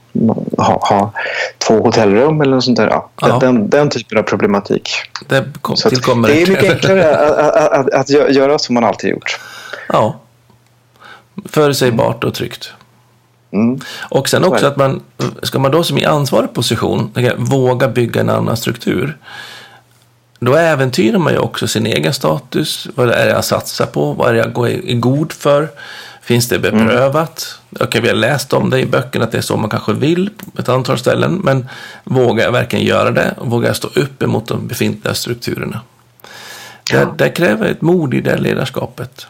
ha, 0.58 0.88
ha 0.88 1.12
två 1.58 1.82
hotellrum 1.82 2.40
eller 2.40 2.54
något 2.54 2.64
sånt 2.64 2.76
där. 2.76 2.88
Ja, 2.88 3.10
Ja. 3.20 3.38
Den, 3.38 3.70
den 3.70 3.90
typen 3.90 4.18
av 4.18 4.22
problematik. 4.22 4.90
Det 5.28 5.44
kom, 5.60 5.76
Så 5.76 5.88
att 5.88 5.94
det 6.04 6.42
är 6.42 6.46
mycket 6.46 6.70
enklare 6.70 7.16
att, 7.16 7.56
att, 7.56 7.72
att, 7.72 7.94
att 7.94 8.08
gö- 8.08 8.30
göra 8.30 8.58
som 8.58 8.74
man 8.74 8.84
alltid 8.84 9.10
gjort. 9.10 9.40
Ja. 9.88 10.20
Förutsägbart 11.44 12.24
och 12.24 12.34
tryggt. 12.34 12.72
Mm. 13.52 13.80
Och 14.08 14.28
sen 14.28 14.44
också 14.44 14.66
att 14.66 14.76
man, 14.76 15.02
ska 15.42 15.58
man 15.58 15.70
då 15.70 15.84
som 15.84 15.98
i 15.98 16.04
ansvarig 16.04 16.54
position 16.54 17.12
våga 17.36 17.88
bygga 17.88 18.20
en 18.20 18.30
annan 18.30 18.56
struktur. 18.56 19.16
Då 20.40 20.54
äventyrar 20.54 21.18
man 21.18 21.32
ju 21.32 21.38
också 21.38 21.68
sin 21.68 21.86
egen 21.86 22.14
status. 22.14 22.88
Vad 22.94 23.10
är 23.10 23.26
det 23.26 23.30
jag 23.30 23.44
satsar 23.44 23.86
på? 23.86 24.12
Vad 24.12 24.28
är 24.28 24.32
det 24.32 24.38
jag 24.38 24.52
går 24.52 24.68
i 24.68 24.94
god 24.94 25.32
för? 25.32 25.68
Finns 26.22 26.48
det 26.48 26.58
beprövat? 26.58 27.60
Okej, 27.80 28.00
vi 28.00 28.08
har 28.08 28.14
läst 28.14 28.52
om 28.52 28.70
det 28.70 28.80
i 28.80 28.86
böckerna 28.86 29.24
att 29.24 29.32
det 29.32 29.38
är 29.38 29.42
så 29.42 29.56
man 29.56 29.70
kanske 29.70 29.92
vill 29.92 30.30
på 30.54 30.62
ett 30.62 30.68
antal 30.68 30.98
ställen. 30.98 31.34
Men 31.44 31.68
vågar 32.04 32.44
jag 32.44 32.52
verkligen 32.52 32.84
göra 32.84 33.10
det? 33.10 33.34
Och 33.38 33.46
vågar 33.46 33.68
jag 33.68 33.76
stå 33.76 33.88
upp 33.94 34.22
emot 34.22 34.48
de 34.48 34.66
befintliga 34.66 35.14
strukturerna? 35.14 35.80
Det, 36.90 37.08
det 37.16 37.28
kräver 37.28 37.66
ett 37.66 37.82
mod 37.82 38.14
i 38.14 38.20
det 38.20 38.36
ledarskapet. 38.36 39.26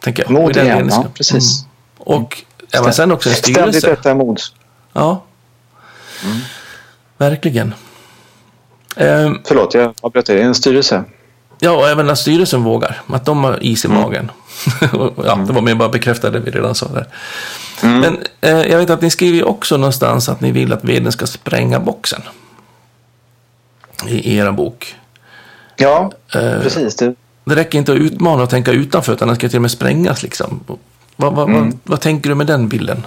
Tänker 0.00 0.22
jag. 0.22 0.30
Mod 0.32 0.56
igen, 0.56 0.88
ja, 0.90 1.06
precis. 1.14 1.60
Mm. 1.62 1.70
Och 1.98 2.42
är 2.70 2.82
man 2.82 2.92
sen 2.92 3.12
också 3.12 3.28
en 3.28 3.34
Ständigt 3.34 3.56
styrelse. 3.56 3.86
detta 3.90 4.14
mod. 4.14 4.40
Ja. 4.92 5.22
Verkligen. 7.18 7.74
Ehm, 8.96 9.38
Förlåt, 9.44 9.74
jag 9.74 9.94
avbröt 10.00 10.26
dig. 10.26 10.40
En 10.42 10.54
styrelse. 10.54 11.04
ja, 11.58 11.70
och 11.70 11.88
även 11.88 12.10
att 12.10 12.18
styrelsen 12.18 12.62
vågar. 12.64 13.02
Att 13.06 13.24
de 13.24 13.44
har 13.44 13.62
is 13.62 13.84
i 13.84 13.88
magen. 13.88 14.30
Och, 14.92 15.12
ja, 15.26 15.34
det 15.46 15.52
var 15.52 15.62
mer 15.62 15.74
bara 15.74 15.88
bekräfta 15.88 16.30
det 16.30 16.38
vi 16.40 16.50
redan 16.50 16.74
sa 16.74 16.88
där. 16.88 17.06
Men 17.82 18.18
eh, 18.40 18.50
jag 18.50 18.78
vet 18.78 18.90
att 18.90 19.02
ni 19.02 19.10
skriver 19.10 19.48
också 19.48 19.76
någonstans 19.76 20.28
att 20.28 20.40
ni 20.40 20.50
vill 20.52 20.72
att 20.72 20.84
veden 20.84 21.12
ska 21.12 21.26
spränga 21.26 21.80
boxen. 21.80 22.22
I, 24.06 24.14
i 24.32 24.36
er 24.36 24.50
bok. 24.50 24.94
Ja, 25.76 26.12
Eh, 26.34 26.60
precis. 26.62 26.96
Det, 26.96 27.14
Det 27.44 27.54
räcker 27.56 27.78
inte 27.78 27.92
att 27.92 27.98
utmana 27.98 28.42
och 28.42 28.50
tänka 28.50 28.72
utanför 28.72 29.12
utan 29.12 29.28
den 29.28 29.36
ska 29.36 29.48
till 29.48 29.58
och 29.58 29.62
med 29.62 29.70
sprängas 29.70 30.22
liksom. 30.22 30.60
Vad, 31.16 31.34
vad, 31.34 31.50
vad, 31.52 31.78
vad 31.84 32.00
tänker 32.00 32.28
du 32.30 32.34
med 32.34 32.46
den 32.46 32.68
bilden? 32.68 33.06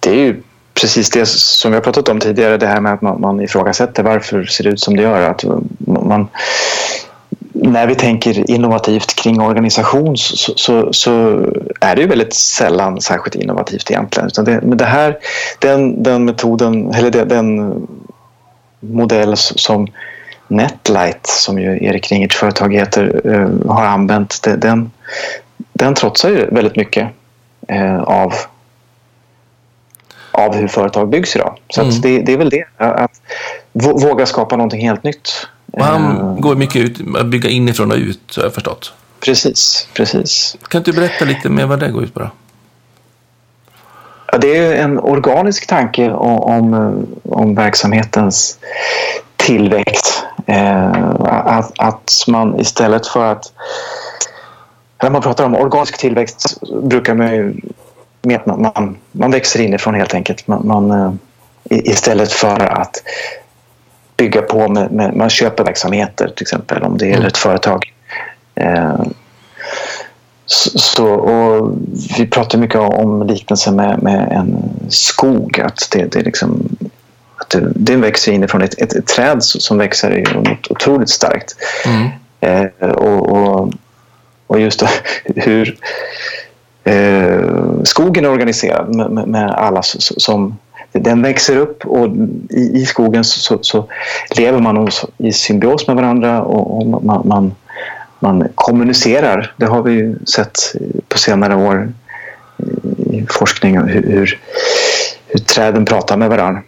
det 0.00 0.10
är 0.10 0.14
ju 0.14 0.42
precis 0.80 1.10
det 1.10 1.26
som 1.26 1.70
vi 1.70 1.76
har 1.76 1.82
pratat 1.82 2.08
om 2.08 2.20
tidigare. 2.20 2.56
Det 2.56 2.66
här 2.66 2.80
med 2.80 2.92
att 2.92 3.02
man, 3.02 3.20
man 3.20 3.40
ifrågasätter 3.40 4.02
varför 4.02 4.38
det 4.38 4.50
ser 4.50 4.66
ut 4.66 4.80
som 4.80 4.96
det 4.96 5.02
gör. 5.02 5.30
Att 5.30 5.44
man, 5.78 6.28
när 7.52 7.86
vi 7.86 7.94
tänker 7.94 8.50
innovativt 8.50 9.14
kring 9.14 9.40
organisation 9.40 10.16
så, 10.16 10.52
så, 10.56 10.92
så 10.92 11.10
är 11.80 11.96
det 11.96 12.02
ju 12.02 12.08
väldigt 12.08 12.34
sällan 12.34 13.00
särskilt 13.00 13.34
innovativt 13.34 13.90
egentligen. 13.90 14.26
Utan 14.26 14.44
det, 14.44 14.60
men 14.62 14.78
det 14.78 14.84
här, 14.84 15.18
den, 15.58 16.02
den 16.02 16.24
metoden, 16.24 16.94
eller 16.94 17.10
den, 17.10 17.28
den 17.28 17.86
modell 18.80 19.36
som 19.36 19.86
Netlight, 20.48 21.26
som 21.26 21.58
ju 21.58 21.84
Erik 21.84 22.12
Ringerts 22.12 22.36
företag 22.36 22.74
heter, 22.74 23.20
eh, 23.24 23.72
har 23.74 23.84
använt, 23.84 24.42
den, 24.58 24.90
den 25.72 25.94
trotsar 25.94 26.28
ju 26.28 26.46
väldigt 26.46 26.76
mycket 26.76 27.08
eh, 27.68 28.02
av 28.02 28.34
av 30.40 30.54
hur 30.54 30.68
företag 30.68 31.08
byggs 31.08 31.36
idag. 31.36 31.58
Så 31.68 31.80
Mm. 31.80 32.00
det, 32.00 32.18
det 32.22 32.32
är 32.32 32.36
väl 32.36 32.50
det, 32.50 32.64
att 32.76 33.20
vå- 33.72 34.08
våga 34.08 34.26
skapa 34.26 34.56
någonting 34.56 34.80
helt 34.80 35.02
nytt. 35.04 35.28
Och 35.72 35.84
han 35.84 36.16
Eh, 36.16 36.34
går 36.40 36.56
mycket 36.56 36.76
ut, 36.82 37.16
att 37.16 37.26
bygga 37.26 37.48
inifrån 37.50 37.90
och 37.90 37.96
ut, 37.96 38.36
har 38.36 38.42
jag 38.42 38.54
förstått. 38.54 38.92
Precis, 39.20 39.88
precis. 39.94 40.56
Kan 40.68 40.82
du 40.82 40.92
berätta 40.92 41.24
lite 41.24 41.48
mer 41.48 41.66
vad 41.66 41.80
det 41.80 41.88
går 41.88 42.02
ut 42.04 42.14
på 42.14 42.20
då? 42.20 42.30
Ja, 44.32 44.38
det 44.38 44.56
är 44.56 44.82
en 44.84 44.98
organisk 44.98 45.66
tanke 45.66 46.10
om, 46.12 46.38
om, 46.40 47.06
om 47.22 47.54
verksamhetens 47.54 48.58
tillväxt. 49.36 50.24
Eh, 50.46 50.92
att, 51.24 51.72
att 51.78 52.24
man 52.28 52.60
istället 52.60 53.06
för 53.06 53.24
att... 53.32 53.52
När 55.02 55.10
man 55.10 55.22
pratar 55.22 55.44
om 55.44 55.54
organisk 55.54 55.98
tillväxt 55.98 56.60
brukar 56.82 57.14
man 57.14 57.60
man, 58.22 58.62
man, 58.62 58.96
man 59.12 59.30
växer 59.30 59.60
inifrån 59.60 59.94
helt 59.94 60.14
enkelt. 60.14 60.46
Man, 60.46 60.66
man, 60.66 60.90
eh, 60.90 61.12
istället 61.70 62.32
för 62.32 62.60
att 62.60 63.02
bygga 64.16 64.42
på 64.42 64.68
med, 64.68 64.92
med 64.92 65.16
man 65.16 65.30
köper 65.30 65.64
verksamheter 65.64 66.28
till 66.28 66.44
exempel 66.44 66.82
om 66.82 66.98
det 66.98 67.06
gäller 67.06 67.26
ett 67.26 67.36
företag. 67.36 67.92
Eh, 68.54 69.00
så, 70.46 71.06
och 71.06 71.78
vi 72.18 72.26
pratar 72.26 72.58
mycket 72.58 72.80
om 72.80 73.26
liknelsen 73.26 73.76
med, 73.76 74.02
med 74.02 74.32
en 74.32 74.70
skog. 74.88 75.60
Att 75.60 75.88
det, 75.92 76.12
det, 76.12 76.22
liksom, 76.22 76.68
att 77.36 77.50
det, 77.50 77.72
det 77.74 77.96
växer 77.96 78.32
inifrån 78.32 78.62
ett, 78.62 78.82
ett, 78.82 78.92
ett 78.92 79.06
träd 79.06 79.42
som 79.42 79.78
växer 79.78 80.10
är 80.10 80.58
otroligt 80.70 81.10
starkt. 81.10 81.56
Mm. 81.86 82.08
Eh, 82.40 82.88
och, 82.88 83.28
och, 83.28 83.72
och 84.46 84.60
just 84.60 84.82
hur 85.24 85.76
eh, 86.84 87.82
skogen 87.84 88.24
är 88.24 88.30
organiserad 88.30 88.94
med, 88.94 89.10
med, 89.10 89.28
med 89.28 89.50
alla 89.50 89.82
som 89.82 90.58
den 90.92 91.22
växer 91.22 91.56
upp 91.56 91.86
och 91.86 92.08
i, 92.50 92.80
i 92.82 92.86
skogen 92.86 93.24
så, 93.24 93.40
så, 93.40 93.58
så 93.62 93.88
lever 94.36 94.58
man 94.58 94.88
i 95.18 95.32
symbios 95.32 95.86
med 95.86 95.96
varandra 95.96 96.42
och, 96.42 96.76
och 96.76 97.04
man, 97.04 97.22
man, 97.28 97.54
man 98.18 98.48
kommunicerar. 98.54 99.54
Det 99.56 99.66
har 99.66 99.82
vi 99.82 99.92
ju 99.92 100.18
sett 100.24 100.58
på 101.08 101.18
senare 101.18 101.54
år 101.56 101.92
i 103.10 103.26
forskning 103.30 103.78
hur, 103.78 104.02
hur, 104.02 104.40
hur 105.26 105.40
träden 105.40 105.84
pratar 105.84 106.16
med 106.16 106.30
varandra. 106.30 106.62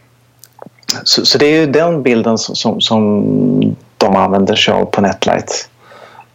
Så, 1.04 1.26
så 1.26 1.38
det 1.38 1.46
är 1.46 1.60
ju 1.60 1.66
den 1.66 2.02
bilden 2.02 2.38
som, 2.38 2.54
som, 2.54 2.80
som 2.80 3.76
de 3.96 4.16
använder 4.16 4.54
sig 4.54 4.74
av 4.74 4.84
på 4.84 5.00
Netlight. 5.00 5.68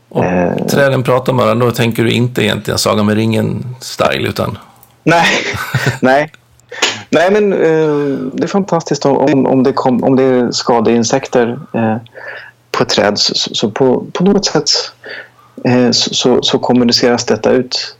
Och 0.09 0.25
Eh. 0.25 0.65
träden 0.65 1.03
pratar 1.03 1.33
med 1.33 1.45
varandra, 1.45 1.65
då 1.65 1.71
tänker 1.71 2.03
du 2.03 2.11
inte 2.11 2.43
egentligen 2.43 2.77
Sagan 2.77 3.05
med 3.05 3.15
ringen-style, 3.15 4.27
utan 4.27 4.57
Nej, 5.03 5.25
nej. 6.01 6.31
Nej, 7.09 7.31
men 7.31 7.53
eh, 7.53 8.17
det 8.33 8.43
är 8.43 8.47
fantastiskt 8.47 9.05
om, 9.05 9.45
om, 9.45 9.63
det, 9.63 9.73
kom, 9.73 10.03
om 10.03 10.15
det 10.15 10.23
är 10.23 10.51
skadeinsekter 10.51 11.59
eh, 11.73 11.97
på 12.71 12.85
träd. 12.85 13.19
Så, 13.19 13.33
så- 13.55 13.71
på, 13.71 14.05
på 14.13 14.23
något 14.23 14.45
sätt 14.45 14.69
eh, 15.65 15.91
så, 15.91 16.13
så, 16.13 16.41
så 16.41 16.59
kommuniceras 16.59 17.25
detta 17.25 17.51
ut 17.51 17.95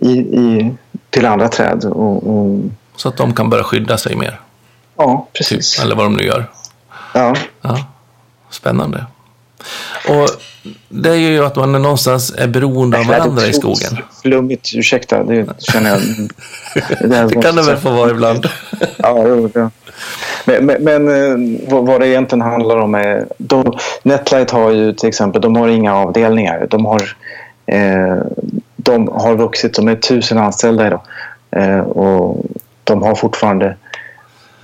i, 0.00 0.10
i, 0.18 0.74
till 1.10 1.26
andra 1.26 1.48
träd. 1.48 1.84
Och, 1.84 2.26
och, 2.36 2.60
så 2.96 3.08
att 3.08 3.16
de 3.16 3.34
kan 3.34 3.50
börja 3.50 3.64
skydda 3.64 3.98
sig 3.98 4.16
mer. 4.16 4.40
ja, 4.96 5.26
Typ, 5.32 5.32
precis. 5.38 5.80
eller 5.82 5.94
vad 5.96 6.04
de 6.06 6.12
nu 6.12 6.22
gör. 6.24 6.50
Ja, 7.14 7.34
Ja, 7.62 7.78
spännande. 8.50 9.06
Och 10.08 10.28
det 10.88 11.10
är 11.10 11.14
ju 11.14 11.44
att 11.44 11.56
man 11.56 11.72
någonstans 11.72 12.34
är 12.38 12.48
beroende 12.48 12.98
av 12.98 13.06
varandra 13.06 13.46
i 13.46 13.52
skogen. 13.52 13.98
Flummigt, 14.22 14.70
ursäkta. 14.74 15.24
Det 15.24 15.46
känner 15.58 15.90
jag. 15.90 16.00
Det 17.28 17.42
kan 17.42 17.56
det 17.56 17.62
väl 17.62 17.76
få 17.76 17.90
vara 17.90 18.10
ibland. 18.10 18.46
Ja, 18.96 19.24
jo, 19.26 19.50
ja. 19.54 19.70
Men, 20.44 20.66
men, 20.66 20.84
men 20.84 21.08
eh, 21.08 21.80
vad, 21.80 22.00
det 22.00 22.08
egentligen 22.08 22.42
handlar 22.42 22.76
om 22.76 22.94
är... 22.94 23.26
De, 23.38 23.78
Netlight 24.02 24.50
har 24.50 24.70
ju 24.70 24.92
till 24.92 25.08
exempel, 25.08 25.40
de 25.40 25.56
har 25.56 25.68
inga 25.68 25.94
avdelningar. 25.94 26.66
De 26.70 26.86
har, 26.86 27.16
eh, 27.66 28.16
de 28.76 29.08
har 29.08 29.36
vuxit, 29.36 29.74
de 29.74 29.88
är 29.88 29.96
tusen 29.96 30.38
anställda 30.38 30.86
idag. 30.86 31.00
Eh, 31.50 31.80
och 31.80 32.44
de 32.84 33.02
har 33.02 33.14
fortfarande 33.14 33.76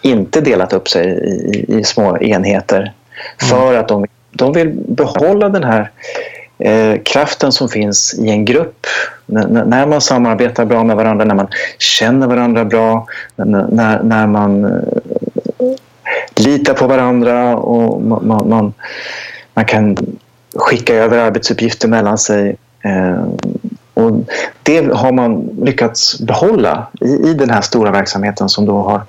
inte 0.02 0.40
delat 0.40 0.72
upp 0.72 0.88
sig 0.88 1.06
i, 1.06 1.78
i 1.78 1.84
små 1.84 2.18
enheter. 2.18 2.92
För 3.40 3.74
att 3.74 3.88
de, 3.88 4.06
de 4.30 4.52
vill 4.52 4.72
behålla 4.88 5.48
den 5.48 5.64
här 5.64 5.90
eh, 6.58 7.02
kraften 7.04 7.52
som 7.52 7.68
finns 7.68 8.14
i 8.18 8.28
en 8.30 8.44
grupp. 8.44 8.86
N 9.32 9.62
när 9.66 9.86
man 9.86 10.00
samarbetar 10.00 10.64
bra 10.64 10.84
med 10.84 10.96
varandra, 10.96 11.24
när 11.24 11.34
man 11.34 11.48
känner 11.78 12.26
varandra 12.26 12.64
bra, 12.64 13.06
när, 13.36 14.02
när 14.02 14.26
man 14.26 14.64
eh, 14.64 14.70
litar 16.36 16.74
på 16.74 16.86
varandra 16.86 17.56
och 17.56 18.02
man, 18.02 18.48
man, 18.48 18.72
man, 19.54 19.64
kan 19.64 19.96
skicka 20.56 20.94
över 20.94 21.18
arbetsuppgifter 21.18 21.88
mellan 21.88 22.18
sig. 22.18 22.56
Eh, 22.84 23.26
och 23.94 24.12
det 24.62 24.92
har 24.94 25.12
man 25.12 25.48
lyckats 25.62 26.20
behålla 26.20 26.86
i, 27.00 27.30
i 27.30 27.34
den 27.34 27.50
här 27.50 27.60
stora 27.60 27.90
verksamheten 27.90 28.48
som 28.48 28.66
då 28.66 28.82
har, 28.82 29.02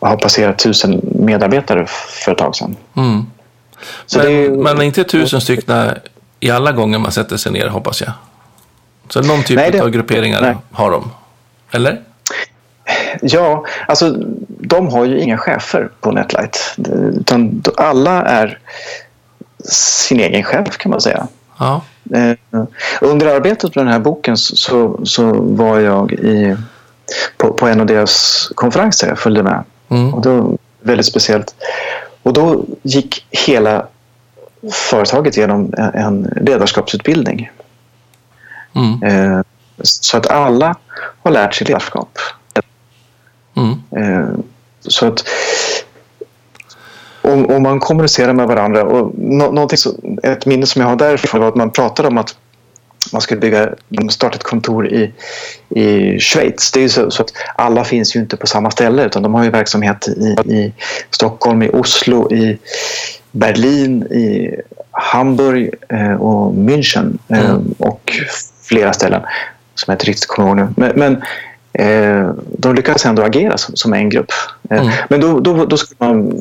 har 0.00 0.16
passerat 0.16 0.58
tusen 0.58 1.00
medarbetare 1.02 1.86
för 2.24 2.32
ett 2.32 2.38
tag 2.38 2.56
sedan. 2.56 2.76
Mm. 2.96 3.26
Men, 4.16 4.26
är, 4.26 4.50
men 4.50 4.82
inte 4.82 5.04
tusen 5.04 5.40
stycken 5.40 5.90
i 6.40 6.50
alla 6.50 6.72
gånger 6.72 6.98
man 6.98 7.12
sätter 7.12 7.36
sig 7.36 7.52
ner, 7.52 7.68
hoppas 7.68 8.00
jag. 8.00 8.12
Så 9.08 9.22
någon 9.22 9.42
typ 9.42 9.56
nej, 9.56 9.70
det, 9.70 9.80
av 9.80 9.90
grupperingar 9.90 10.40
nej. 10.40 10.56
har 10.72 10.90
de? 10.90 11.10
Eller? 11.70 12.00
Ja, 13.22 13.64
alltså 13.88 14.16
de 14.48 14.88
har 14.88 15.04
ju 15.04 15.20
inga 15.20 15.38
chefer 15.38 15.88
på 16.00 16.12
Netlight. 16.12 16.76
Utan 17.20 17.62
alla 17.76 18.22
är 18.22 18.58
sin 19.64 20.20
egen 20.20 20.44
chef 20.44 20.78
kan 20.78 20.90
man 20.90 21.00
säga. 21.00 21.26
Ja. 21.58 21.82
Eh, 22.14 22.36
under 23.00 23.26
arbetet 23.26 23.74
med 23.76 23.86
den 23.86 23.92
här 23.92 24.00
boken 24.00 24.36
så, 24.36 25.00
så 25.04 25.32
var 25.32 25.78
jag 25.78 26.12
i, 26.12 26.56
på, 27.36 27.52
på 27.52 27.66
en 27.66 27.80
av 27.80 27.86
deras 27.86 28.46
konferenser. 28.54 29.08
Jag 29.08 29.18
följde 29.18 29.42
med. 29.42 29.64
Mm. 29.88 30.14
Och 30.14 30.22
det 30.22 30.28
var 30.28 30.58
väldigt 30.80 31.06
speciellt. 31.06 31.54
Och 32.22 32.32
då 32.32 32.64
gick 32.82 33.26
hela 33.30 33.86
företaget 34.72 35.36
genom 35.36 35.74
en 35.94 36.22
ledarskapsutbildning. 36.40 37.50
Mm. 38.74 39.02
Eh, 39.02 39.42
så 39.82 40.16
att 40.16 40.26
alla 40.26 40.76
har 41.22 41.30
lärt 41.30 41.54
sig 41.54 41.66
ledarskap. 41.66 42.18
Mm. 43.56 43.72
Eh, 43.90 44.28
så 44.80 45.06
att 45.06 45.24
om, 47.22 47.62
man 47.62 47.80
kommunicerar 47.80 48.32
med 48.32 48.46
varandra 48.46 48.84
och 48.84 49.78
så, 49.78 49.94
ett 50.22 50.46
minne 50.46 50.66
som 50.66 50.82
jag 50.82 50.88
har 50.88 50.96
därifrån 50.96 51.40
var 51.40 51.48
att 51.48 51.54
man 51.54 51.70
pratade 51.70 52.08
om 52.08 52.18
att 52.18 52.36
man 53.12 53.22
skulle 53.22 53.40
bygga, 53.40 53.68
starta 54.10 54.36
ett 54.36 54.42
kontor 54.42 54.88
i, 54.88 55.12
i 55.68 56.18
Schweiz. 56.20 56.72
Det 56.72 56.84
är 56.84 56.88
så, 56.88 57.10
så, 57.10 57.22
att 57.22 57.32
alla 57.54 57.84
finns 57.84 58.16
ju 58.16 58.20
inte 58.20 58.36
på 58.36 58.46
samma 58.46 58.70
ställe 58.70 59.04
utan 59.04 59.22
de 59.22 59.34
har 59.34 59.44
ju 59.44 59.50
verksamhet 59.50 60.08
i, 60.08 60.52
i 60.52 60.72
Stockholm, 61.10 61.62
i 61.62 61.70
Oslo, 61.72 62.32
i 62.32 62.58
Berlin, 63.32 64.02
i 64.02 64.56
Hamburg 64.90 65.70
eh, 65.88 66.12
och 66.12 66.54
München 66.54 67.18
eh, 67.28 67.50
mm. 67.50 67.74
och 67.78 68.12
flera 68.62 68.92
ställen 68.92 69.22
som 69.74 69.90
jag 69.90 69.94
inte 69.94 70.06
riktigt 70.06 70.26
kommer 70.26 70.48
ihåg 70.48 70.56
nu. 70.56 70.68
Men, 70.76 70.92
men 70.96 71.22
eh, 71.72 72.34
de 72.58 72.74
lyckades 72.74 73.06
ändå 73.06 73.22
agera 73.22 73.58
som, 73.58 73.76
som 73.76 73.92
en 73.92 74.08
grupp. 74.08 74.32
Mm. 74.70 74.88
Men 75.08 75.20
då, 75.20 75.40
då, 75.40 75.64
då 75.64 75.76
skulle 75.76 75.96
man 75.98 76.32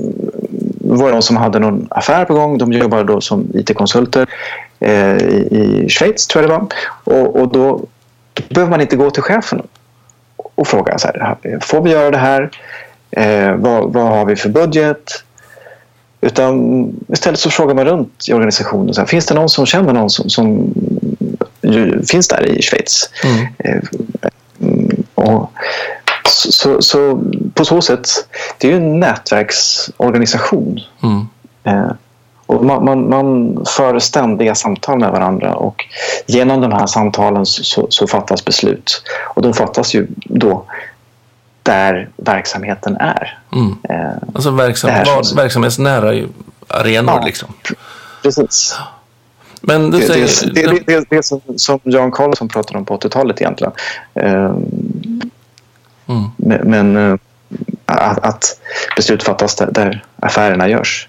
var 0.97 1.07
det 1.07 1.11
de 1.11 1.21
som 1.21 1.37
hade 1.37 1.59
någon 1.59 1.87
affär 1.89 2.25
på 2.25 2.33
gång. 2.33 2.57
De 2.57 2.73
jobbade 2.73 3.03
då 3.03 3.21
som 3.21 3.47
IT-konsulter 3.53 4.27
i 4.81 5.85
Schweiz, 5.89 6.27
tror 6.27 6.43
jag 6.43 6.51
det 6.51 6.57
var. 6.57 6.67
Och, 7.03 7.35
och 7.35 7.47
då, 7.47 7.85
då 8.33 8.43
behöver 8.53 8.71
man 8.71 8.81
inte 8.81 8.95
gå 8.95 9.11
till 9.11 9.23
chefen 9.23 9.61
och 10.55 10.67
fråga 10.67 10.97
så 10.97 11.07
här, 11.07 11.37
får 11.61 11.81
vi 11.81 11.91
göra 11.91 12.11
det 12.11 12.17
här? 12.17 12.51
Eh, 13.11 13.55
vad, 13.55 13.93
vad, 13.93 14.03
har 14.03 14.25
vi 14.25 14.35
för 14.35 14.49
budget? 14.49 15.23
Utan 16.21 16.85
istället 17.07 17.39
så 17.39 17.49
frågar 17.49 17.75
man 17.75 17.85
runt 17.85 18.25
i 18.29 18.33
organisationen. 18.33 18.93
Så 18.93 19.01
här, 19.01 19.07
finns 19.07 19.25
det 19.25 19.35
någon 19.35 19.49
som 19.49 19.65
känner 19.65 19.93
någon 19.93 20.09
som, 20.09 20.29
som 20.29 20.73
finns 22.07 22.27
där 22.27 22.45
i 22.45 22.61
Schweiz? 22.61 23.09
Mm. 23.23 23.47
Eh, 23.57 23.81
och 25.15 25.51
så, 26.27 26.81
så, 26.81 27.23
på 27.53 27.65
så 27.65 27.81
sätt, 27.81 28.07
det 28.57 28.67
är 28.67 28.71
ju 28.71 28.77
en 28.77 28.99
nätverksorganisation. 28.99 30.79
Mm. 31.03 31.27
Eh, 31.63 31.91
och 32.49 32.65
man, 32.65 32.85
man, 32.85 33.09
man, 33.09 33.57
för 33.75 33.99
ständiga 33.99 34.55
samtal 34.55 34.99
med 34.99 35.11
varandra 35.11 35.55
och 35.55 35.85
genom 36.25 36.61
de 36.61 36.71
här 36.71 36.87
samtalen 36.87 37.45
så, 37.45 37.87
så 37.89 38.07
fattas 38.07 38.45
beslut. 38.45 39.03
Och 39.35 39.41
de 39.41 39.53
fattas 39.53 39.93
ju 39.93 40.07
då 40.17 40.65
där 41.63 42.09
verksamheten 42.17 42.97
är. 42.97 43.39
Mm. 43.53 43.75
Eh, 43.89 44.17
alltså 44.33 44.51
verksam, 44.51 44.89
var, 44.89 45.35
verksamhetsnära 45.35 46.27
arenor 46.67 47.15
ja, 47.15 47.25
liksom. 47.25 47.53
Precis. 48.23 48.77
Men 49.61 49.91
du 49.91 50.01
säger... 50.01 50.53
det, 50.53 50.67
det, 50.67 50.83
det, 50.85 51.05
det, 51.09 51.25
som, 51.25 51.41
som 51.55 51.79
Jan 51.83 52.11
Carlson 52.11 52.47
pratade 52.47 52.79
om 52.79 52.85
på 52.85 52.97
80-talet 52.97 53.41
egentligen. 53.41 53.73
Eh, 54.13 54.53
Mm. 56.09 56.29
Men, 56.63 56.97
eh, 56.97 57.17
att, 57.85 58.25
att, 58.25 58.59
beslut 58.95 59.23
fattas 59.23 59.55
där, 59.55 59.71
där, 59.71 60.05
affärerna 60.15 60.69
görs. 60.69 61.08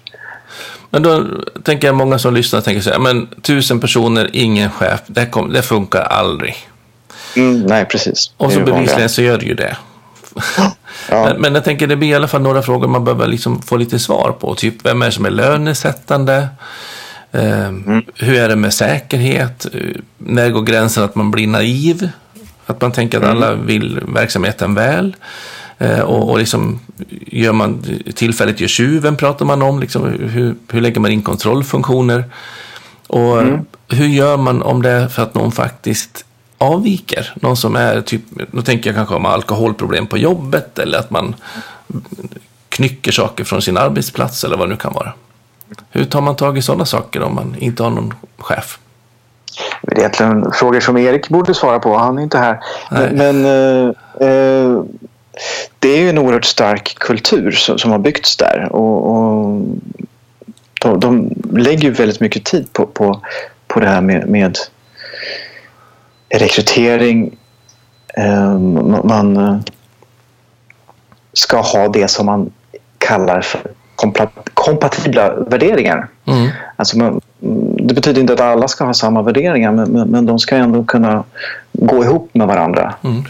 Men 0.91 1.03
då 1.03 1.25
tänker 1.63 1.87
jag 1.87 1.95
många 1.95 2.19
som 2.19 2.33
lyssnar 2.33 2.61
tänker 2.61 2.81
så 2.81 2.89
här, 2.89 2.99
men 2.99 3.27
tusen 3.41 3.79
personer, 3.79 4.29
ingen 4.33 4.69
chef, 4.69 5.01
det, 5.07 5.25
kom, 5.25 5.53
det 5.53 5.61
funkar 5.61 6.01
aldrig. 6.01 6.55
Mm, 7.35 7.61
nej, 7.61 7.85
precis. 7.85 8.31
Och 8.37 8.51
så 8.51 8.59
bevisligen 8.59 9.09
så 9.09 9.21
gör 9.21 9.37
det 9.37 9.45
ju 9.45 9.53
det. 9.53 9.77
Ja. 10.57 10.75
Men, 11.09 11.41
men, 11.41 11.55
jag 11.55 11.63
tänker 11.63 11.87
det 11.87 11.95
blir 11.95 12.09
i 12.09 12.13
alla 12.13 12.27
fall 12.27 12.41
några 12.41 12.61
frågor 12.61 12.87
man 12.87 13.03
behöver 13.03 13.27
liksom 13.27 13.61
få 13.61 13.77
lite 13.77 13.99
svar 13.99 14.31
på. 14.39 14.55
Typ 14.55 14.85
vem 14.85 15.01
är 15.01 15.05
det 15.05 15.11
som 15.11 15.25
är 15.25 15.29
lönesättande? 15.29 16.47
Eh, 17.31 17.67
mm. 17.67 18.03
Hur 18.15 18.35
är 18.35 18.49
det 18.49 18.55
med 18.55 18.73
säkerhet? 18.73 19.67
När 20.17 20.49
går 20.49 20.61
gränsen 20.61 21.03
att 21.03 21.15
man 21.15 21.31
blir 21.31 21.47
naiv? 21.47 22.09
Att 22.65 22.81
man 22.81 22.91
tänker 22.91 23.17
att 23.17 23.23
mm. 23.23 23.37
alla 23.37 23.53
vill 23.53 23.99
verksamheten 24.07 24.75
väl. 24.75 25.15
Eh, 25.81 25.99
och, 25.99 26.29
och 26.29 26.37
liksom 26.37 26.79
gör 27.09 27.53
man 27.53 27.83
tillfället 28.15 28.59
gör 28.59 28.67
tjuven 28.67 29.17
pratar 29.17 29.45
man 29.45 29.61
om. 29.61 29.79
Liksom, 29.79 30.03
hur, 30.05 30.55
hur 30.71 30.81
lägger 30.81 30.99
man 30.99 31.11
in 31.11 31.21
kontrollfunktioner? 31.21 32.23
Och 33.07 33.41
mm. 33.41 33.65
hur 33.89 34.07
gör 34.07 34.37
man 34.37 34.61
om 34.61 34.81
det 34.81 34.89
är 34.89 35.07
för 35.07 35.23
att 35.23 35.33
någon 35.33 35.51
faktiskt 35.51 36.25
avviker? 36.57 37.33
Någon 37.35 37.57
som 37.57 37.75
är 37.75 38.01
typ, 38.01 38.21
nu 38.51 38.61
tänker 38.61 38.89
jag 38.89 38.95
kanske 38.95 39.15
om 39.15 39.25
alkoholproblem 39.25 40.07
på 40.07 40.17
jobbet 40.17 40.79
eller 40.79 40.97
att 40.97 41.09
man 41.09 41.35
knycker 42.69 43.11
saker 43.11 43.43
från 43.43 43.61
sin 43.61 43.77
arbetsplats 43.77 44.43
eller 44.43 44.57
vad 44.57 44.67
det 44.67 44.71
nu 44.71 44.77
kan 44.77 44.93
vara. 44.93 45.13
Hur 45.89 46.05
tar 46.05 46.21
man 46.21 46.35
tag 46.35 46.57
i 46.57 46.61
sådana 46.61 46.85
saker 46.85 47.21
om 47.21 47.35
man 47.35 47.55
inte 47.59 47.83
har 47.83 47.89
någon 47.89 48.13
chef? 48.37 48.79
Det 49.81 49.95
är 49.95 49.99
egentligen 49.99 50.51
frågor 50.51 50.79
som 50.79 50.97
Erik 50.97 51.29
borde 51.29 51.53
svara 51.53 51.79
på. 51.79 51.97
Han 51.97 52.17
är 52.17 52.23
inte 52.23 52.37
här. 52.37 52.59
Nej. 52.91 53.09
Men 53.13 53.45
eh, 53.45 54.27
eh, 54.27 54.83
det 55.79 55.89
är 55.89 55.97
ju 55.97 56.09
en 56.09 56.17
oerhört 56.17 56.45
stark 56.45 56.95
kultur 56.99 57.51
som, 57.51 57.77
som 57.77 57.91
har 57.91 57.99
byggts 57.99 58.37
där. 58.37 58.69
Och, 58.71 59.11
och 59.11 59.61
de, 60.81 60.99
de, 60.99 61.31
lägger 61.59 61.83
ju 61.83 61.91
väldigt 61.91 62.19
mycket 62.19 62.43
tid 62.43 62.73
på, 62.73 62.85
på, 62.85 63.19
på 63.67 63.79
det 63.79 63.87
här 63.87 64.01
med, 64.01 64.29
med 64.29 64.57
rekrytering. 66.29 67.37
Eh, 68.17 68.59
man 69.03 69.37
eh, 69.37 69.57
ska 71.33 71.61
ha 71.61 71.87
det 71.87 72.07
som 72.07 72.25
man 72.25 72.51
kallar 72.97 73.41
för 73.41 73.61
kompatibla 74.53 75.35
värderingar. 75.35 76.07
Mm. 76.25 76.49
Alltså 76.75 76.97
man, 76.97 77.21
det 77.77 77.93
betyder 77.93 78.21
inte 78.21 78.33
att 78.33 78.39
alla 78.39 78.67
ska 78.67 78.85
ha 78.85 78.93
samma 78.93 79.21
värderingar 79.21 79.71
men, 79.71 79.91
men, 79.91 80.09
men 80.09 80.25
de 80.25 80.39
ska 80.39 80.55
ändå 80.55 80.83
kunna 80.83 81.23
gå 81.71 82.03
ihop 82.03 82.29
med 82.33 82.47
varandra. 82.47 82.93
Mm. 83.03 83.23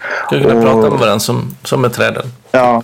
Eh, 0.00 0.26
ska 0.26 0.40
kunna 0.40 0.54
och, 0.54 0.62
prata 0.62 0.90
med 0.90 0.98
varandra 0.98 1.18
som, 1.18 1.56
som 1.64 1.80
med 1.80 1.92
träden. 1.92 2.26
Ja, 2.50 2.82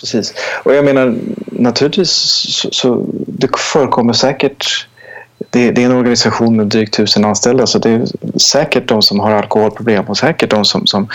precis. 0.00 0.34
Och 0.64 0.74
jag 0.74 0.84
menar 0.84 1.14
naturligtvis 1.46 2.10
så, 2.10 2.68
så 2.72 3.04
det 3.26 3.58
förekommer 3.58 4.12
säkert 4.12 4.86
det, 5.50 5.70
det, 5.70 5.82
är 5.82 5.86
en 5.86 5.96
organisation 5.96 6.56
med 6.56 6.66
drygt 6.66 6.94
tusen 6.94 7.24
anställda 7.24 7.66
så 7.66 7.78
det 7.78 7.90
är 7.90 8.06
säkert 8.38 8.88
de 8.88 9.02
som 9.02 9.20
har 9.20 9.30
alkoholproblem 9.30 10.04
och 10.04 10.18
säkert 10.18 10.50
de 10.50 10.64
som, 10.64 10.86
som 10.86 11.08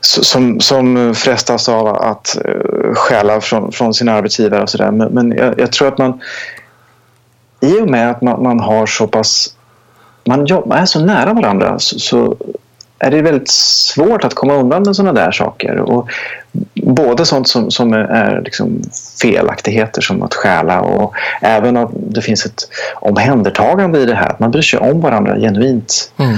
som, 0.00 0.60
som 0.60 1.14
frestas 1.14 1.68
av 1.68 1.88
att 1.88 2.38
uh, 2.48 2.94
stjäla 2.94 3.40
från, 3.40 3.72
från 3.72 3.94
sina 3.94 4.12
arbetsgivare 4.12 4.62
och 4.62 4.70
sådär. 4.70 4.90
Men, 4.90 5.08
men 5.08 5.32
jag, 5.32 5.60
jag, 5.60 5.72
tror 5.72 5.88
att 5.88 5.98
man 5.98 6.20
i 7.60 7.80
och 7.80 7.88
med 7.88 8.10
att 8.10 8.22
man, 8.22 8.42
man 8.42 8.60
har 8.60 8.86
så 8.86 9.06
pass 9.06 9.54
man, 10.24 10.46
jobbar, 10.46 10.76
är 10.76 10.86
så 10.86 11.00
nära 11.00 11.32
varandra 11.32 11.78
så, 11.78 11.98
så, 11.98 12.36
är 13.00 13.10
det 13.10 13.22
väldigt 13.22 13.50
svårt 13.50 14.24
att 14.24 14.34
komma 14.34 14.54
undan 14.54 14.82
med 14.82 14.96
sådana 14.96 15.12
där 15.12 15.32
saker. 15.32 15.76
Och 15.76 16.10
både 16.74 17.26
sånt 17.26 17.48
som, 17.48 17.70
som 17.70 17.92
är 17.92 18.42
liksom 18.44 18.82
felaktigheter 19.22 20.00
som 20.02 20.22
att 20.22 20.34
stjäla 20.34 20.80
och 20.80 21.14
även 21.40 21.76
att 21.76 21.90
det 21.92 22.22
finns 22.22 22.46
ett 22.46 22.68
omhändertagande 22.94 23.98
i 23.98 24.06
det 24.06 24.14
här. 24.14 24.28
Att 24.28 24.40
man 24.40 24.50
bryr 24.50 24.62
sig 24.62 24.78
om 24.78 25.00
varandra 25.00 25.36
genuint 25.36 26.12
mm. 26.16 26.36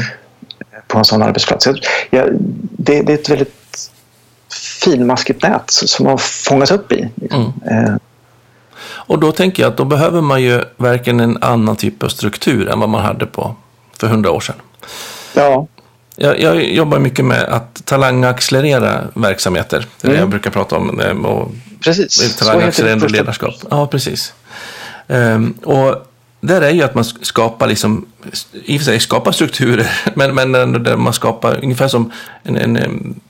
på 0.87 0.99
en 0.99 1.05
sån 1.05 1.23
arbetsplats. 1.23 1.69
Ja, 2.11 2.27
det, 2.61 3.03
det, 3.03 3.13
är 3.13 3.19
ett 3.19 3.29
väldigt 3.29 3.91
finmaskigt 4.85 5.43
nät 5.43 5.63
som 5.67 6.07
man 6.07 6.19
fångas 6.19 6.71
upp 6.71 6.93
i. 6.93 7.09
Mm. 7.31 7.53
Eh. 7.71 7.95
Och 8.85 9.19
då 9.19 9.33
tänker 9.33 9.63
jag 9.63 9.71
att 9.71 9.77
då 9.77 9.85
behöver 9.85 10.21
man 10.21 10.43
ju 10.43 10.63
verkligen 10.77 11.21
en 11.21 11.39
annan 11.41 11.77
typ 11.77 12.03
av 12.03 12.09
struktur 12.09 12.69
än 12.69 12.81
vad 12.81 12.89
man 12.89 13.05
hade 13.05 13.27
på 13.27 13.55
för 13.99 14.07
hundra 14.07 14.31
år 14.31 14.41
sedan. 14.41 14.57
Ja. 15.35 15.67
Jag, 16.23 16.41
jag 16.41 16.65
jobbar 16.65 16.99
mycket 16.99 17.25
med 17.25 17.43
att 17.43 17.85
talangaccelerera 17.85 19.01
verksamheter. 19.15 19.87
Det 20.01 20.07
är 20.07 20.09
mm. 20.09 20.17
det 20.17 20.21
jag 20.21 20.29
brukar 20.29 20.51
prata 20.51 20.77
om. 20.77 21.01
Eh, 21.01 21.11
och 21.11 21.51
precis. 21.85 22.37
Talangaccelererande 22.37 23.09
ledarskap. 23.09 23.55
Ja, 23.71 23.87
precis. 23.87 24.35
Um, 25.07 25.53
och 25.53 26.07
där 26.41 26.61
är 26.61 26.71
ju 26.71 26.83
att 26.83 26.95
man 26.95 27.05
skapar, 27.05 27.67
liksom, 27.67 28.07
i 28.53 28.77
och 28.77 28.81
för 28.81 28.85
sig 28.85 29.01
skapar 29.01 29.33
strukturer, 29.33 29.91
men, 30.15 30.35
men 30.35 30.53
där 30.83 30.97
man 30.97 31.13
skapar 31.13 31.61
ungefär 31.63 31.89
som 31.89 32.13
en, 32.43 32.57
en, 32.57 33.21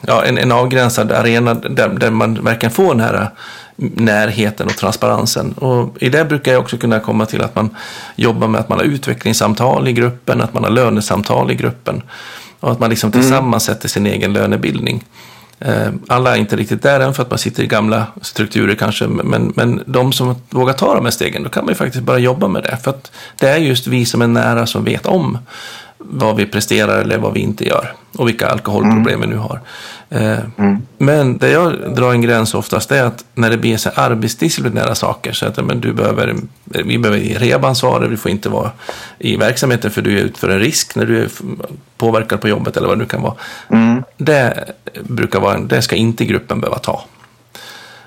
ja, 0.00 0.24
en, 0.24 0.38
en 0.38 0.52
avgränsad 0.52 1.12
arena 1.12 1.54
där, 1.54 1.88
där 1.88 2.10
man 2.10 2.44
verkligen 2.44 2.72
får 2.72 2.94
den 2.94 3.00
här 3.00 3.30
närheten 3.76 4.66
och 4.66 4.76
transparensen. 4.76 5.52
Och 5.52 6.02
I 6.02 6.08
det 6.08 6.24
brukar 6.24 6.52
jag 6.52 6.60
också 6.60 6.76
kunna 6.76 7.00
komma 7.00 7.26
till 7.26 7.42
att 7.42 7.54
man 7.54 7.76
jobbar 8.16 8.48
med 8.48 8.60
att 8.60 8.68
man 8.68 8.78
har 8.78 8.84
utvecklingssamtal 8.84 9.88
i 9.88 9.92
gruppen, 9.92 10.40
att 10.40 10.54
man 10.54 10.64
har 10.64 10.70
lönesamtal 10.70 11.50
i 11.50 11.54
gruppen 11.54 12.02
och 12.60 12.72
att 12.72 12.80
man 12.80 12.90
liksom 12.90 13.12
mm. 13.12 13.20
tillsammans 13.22 13.68
mm. 13.68 13.76
sätter 13.76 13.88
sin 13.88 14.06
egen 14.06 14.32
lönebildning. 14.32 15.04
Eh, 15.58 15.88
alla 16.08 16.36
är 16.36 16.40
inte 16.40 16.56
riktigt 16.56 16.82
där 16.82 17.00
än 17.00 17.14
för 17.14 17.22
att 17.22 17.30
man 17.30 17.38
sitter 17.38 17.62
i 17.62 17.66
gamla 17.66 18.06
strukturer 18.22 18.74
kanske, 18.74 19.06
men, 19.06 19.52
men 19.56 19.82
de 19.86 20.12
som 20.12 20.34
vågar 20.50 20.74
ta 20.74 20.94
de 20.94 21.04
här 21.04 21.12
stegen, 21.12 21.42
då 21.42 21.48
kan 21.48 21.64
man 21.64 21.72
ju 21.72 21.76
faktiskt 21.76 22.04
börja 22.04 22.18
jobba 22.18 22.48
med 22.48 22.62
det. 22.62 22.76
För 22.76 22.90
att 22.90 23.12
det 23.38 23.48
är 23.48 23.56
just 23.56 23.86
vi 23.86 24.04
som 24.04 24.22
är 24.22 24.26
nära 24.26 24.66
som 24.66 24.84
vet 24.84 25.06
om 25.06 25.38
vad 26.10 26.36
vi 26.36 26.46
presterar 26.46 27.00
eller 27.00 27.18
vad 27.18 27.32
vi 27.32 27.40
inte 27.40 27.68
gör 27.68 27.92
och 28.18 28.28
vilka 28.28 28.48
alkoholproblem 28.48 29.14
mm. 29.14 29.20
vi 29.20 29.26
nu 29.26 29.36
har. 29.36 29.60
Eh, 30.10 30.38
mm. 30.58 30.82
Men 30.98 31.38
det 31.38 31.50
jag 31.50 31.94
drar 31.94 32.12
en 32.12 32.22
gräns 32.22 32.54
oftast 32.54 32.92
är 32.92 33.04
att 33.04 33.24
när 33.34 33.50
det 33.50 33.56
blir 33.56 33.76
så 33.76 33.90
arbetsdisciplinära 33.94 34.94
saker, 34.94 35.32
så 35.32 35.46
att 35.46 35.64
men 35.64 35.80
du 35.80 35.92
behöver, 35.92 36.36
vi 36.64 36.98
behöver 36.98 37.20
ge 37.22 37.38
rehabansvaret, 37.38 38.10
vi 38.10 38.16
får 38.16 38.30
inte 38.30 38.48
vara 38.48 38.70
i 39.18 39.36
verksamheten 39.36 39.90
för 39.90 40.02
du 40.02 40.18
är 40.18 40.22
ut 40.22 40.38
för 40.38 40.48
en 40.48 40.58
risk 40.58 40.96
när 40.96 41.06
du 41.06 41.22
är 41.22 41.28
påverkad 41.96 42.40
på 42.40 42.48
jobbet 42.48 42.76
eller 42.76 42.88
vad 42.88 42.98
det 42.98 43.02
nu 43.02 43.08
kan 43.08 43.22
vara. 43.22 43.34
Mm. 43.68 44.02
Det, 44.16 44.64
brukar 45.00 45.40
vara, 45.40 45.58
det 45.58 45.82
ska 45.82 45.96
inte 45.96 46.24
gruppen 46.24 46.60
behöva 46.60 46.78
ta, 46.78 47.04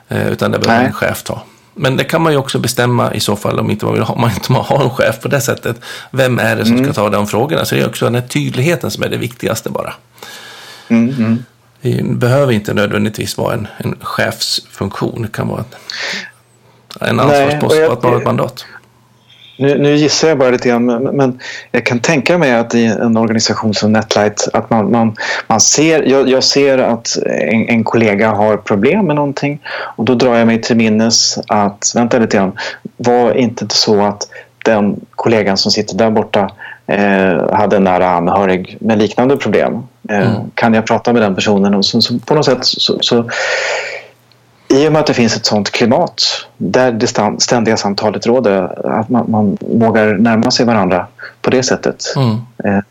eh, 0.08 0.28
utan 0.28 0.52
det 0.52 0.60
behöver 0.60 0.80
Nej. 0.80 0.88
en 0.88 0.94
chef 0.94 1.24
ta. 1.24 1.42
Men 1.78 1.98
det 1.98 2.04
kan 2.04 2.22
man 2.22 2.32
ju 2.32 2.38
också 2.38 2.60
bestämma 2.60 3.14
i 3.14 3.20
så 3.20 3.36
fall 3.36 3.60
om 3.60 3.72
inte 3.72 3.86
man 3.86 3.94
vill 3.94 4.04
ha, 4.04 4.16
man 4.16 4.32
inte 4.32 4.54
har 4.54 4.84
en 4.84 4.90
chef 4.90 5.22
på 5.22 5.28
det 5.28 5.42
sättet. 5.42 5.82
Vem 6.12 6.40
är 6.40 6.56
det 6.56 6.66
som 6.66 6.74
mm. 6.74 6.86
ska 6.86 6.94
ta 6.94 7.10
de 7.10 7.28
frågorna? 7.28 7.66
Så 7.66 7.76
det 7.76 7.82
är 7.82 7.88
också 7.88 8.06
den 8.06 8.16
här 8.16 8.22
tydligheten 8.22 8.92
som 8.92 9.04
är 9.04 9.10
det 9.10 9.18
viktigaste 9.18 9.70
bara. 9.70 9.94
Mm, 10.88 11.16
mm. 11.18 11.44
Det 11.82 12.04
behöver 12.04 12.54
inte 12.54 12.74
nödvändigtvis 12.74 13.38
vara 13.38 13.54
en, 13.54 13.68
en 13.78 13.96
chefsfunktion. 14.02 15.22
Det 15.22 15.28
kan 15.28 15.48
vara 15.48 15.64
en, 17.02 17.20
ansvarspost 17.20 18.02
på 18.02 18.18
ett 18.18 18.26
mandat. 18.26 18.66
Nu, 19.58 19.78
nu, 19.78 19.96
gissar 19.96 20.28
jag 20.28 20.38
bara 20.38 20.50
lite 20.50 20.70
grann, 20.70 20.86
men, 20.86 21.40
jag 21.72 21.86
kan 21.86 22.00
tänka 22.00 22.38
mig 22.38 22.54
att 22.54 22.76
i 22.76 22.86
en 22.86 23.18
organisation 23.18 23.74
som 23.74 23.94
Netlight 23.94 24.48
att 24.54 24.70
man, 24.70 24.92
man, 24.92 25.16
man 25.48 25.60
ser, 25.60 26.04
jag, 26.04 26.30
jag 26.30 26.44
ser 26.44 26.78
att 26.78 27.18
en, 27.26 27.70
en, 27.70 27.84
kollega 27.84 28.30
har 28.30 28.58
problem 28.58 29.06
med 29.06 29.16
någonting 29.16 29.60
och 29.96 30.06
då 30.06 30.16
drar 30.16 30.36
jag 30.36 30.48
mig 30.48 30.62
till 30.62 30.78
minnes 30.78 31.38
att, 31.48 31.92
vänta 31.96 32.20
lite 32.20 32.38
grann, 32.38 32.52
var 32.98 33.34
inte 33.34 33.66
så 33.70 34.02
att 34.02 34.28
den 34.66 35.00
kollegan 35.16 35.58
som 35.58 35.72
sitter 35.72 35.96
där 35.96 36.12
borta 36.12 36.52
eh, 36.88 37.54
hade 37.54 37.78
en 37.78 37.84
nära 37.84 38.10
anhörig 38.10 38.78
med 38.80 38.98
liknande 38.98 39.38
problem? 39.38 39.84
Eh, 40.10 40.30
mm. 40.30 40.52
Kan 40.54 40.74
jag 40.74 40.88
prata 40.88 41.14
med 41.14 41.22
den 41.22 41.36
personen? 41.36 41.76
Och 41.76 41.86
så, 41.86 42.02
så 42.02 42.20
på 42.20 42.34
något 42.36 42.46
sätt 42.46 42.60
så, 42.62 42.98
så 43.02 43.30
i 44.78 44.88
och 44.88 44.92
med 44.92 45.00
att 45.00 45.08
det 45.08 45.14
finns 45.14 45.36
ett 45.36 45.46
sånt 45.46 45.72
klimat 45.72 46.24
där 46.58 46.92
det 46.92 47.08
ständiga 47.42 47.78
samtalet 47.78 48.28
råder, 48.28 48.88
att 49.00 49.10
man, 49.10 49.32
man 49.32 49.58
vågar 49.62 50.18
närma 50.18 50.52
sig 50.52 50.66
varandra 50.66 51.08
på 51.42 51.50
det 51.50 51.64
sättet. 51.64 52.04
Mm. 52.16 52.36
Eh, 52.64 52.84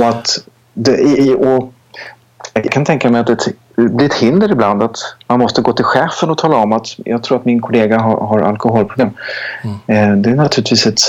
och 0.00 0.08
att 0.08 0.38
det, 0.74 1.34
och 1.34 1.72
jag 2.52 2.72
kan 2.72 2.84
tänka 2.84 3.10
mig 3.10 3.20
att 3.20 3.26
det 3.26 3.52
blir 3.76 4.06
ett 4.06 4.14
hinder 4.14 4.52
ibland 4.52 4.82
att 4.82 4.96
man 5.26 5.38
måste 5.38 5.62
gå 5.62 5.72
till 5.72 5.84
chefen 5.84 6.30
och 6.30 6.38
tala 6.38 6.56
om 6.56 6.72
att 6.72 6.86
jag 6.96 7.22
tror 7.22 7.38
att 7.38 7.44
min 7.44 7.60
kollega 7.60 7.98
har, 7.98 8.26
har 8.26 8.40
alkoholproblem. 8.40 9.10
Mm. 9.64 9.76
Eh, 9.86 10.16
det 10.16 10.30
är 10.30 10.34
naturligtvis 10.34 10.86
ett, 10.86 11.00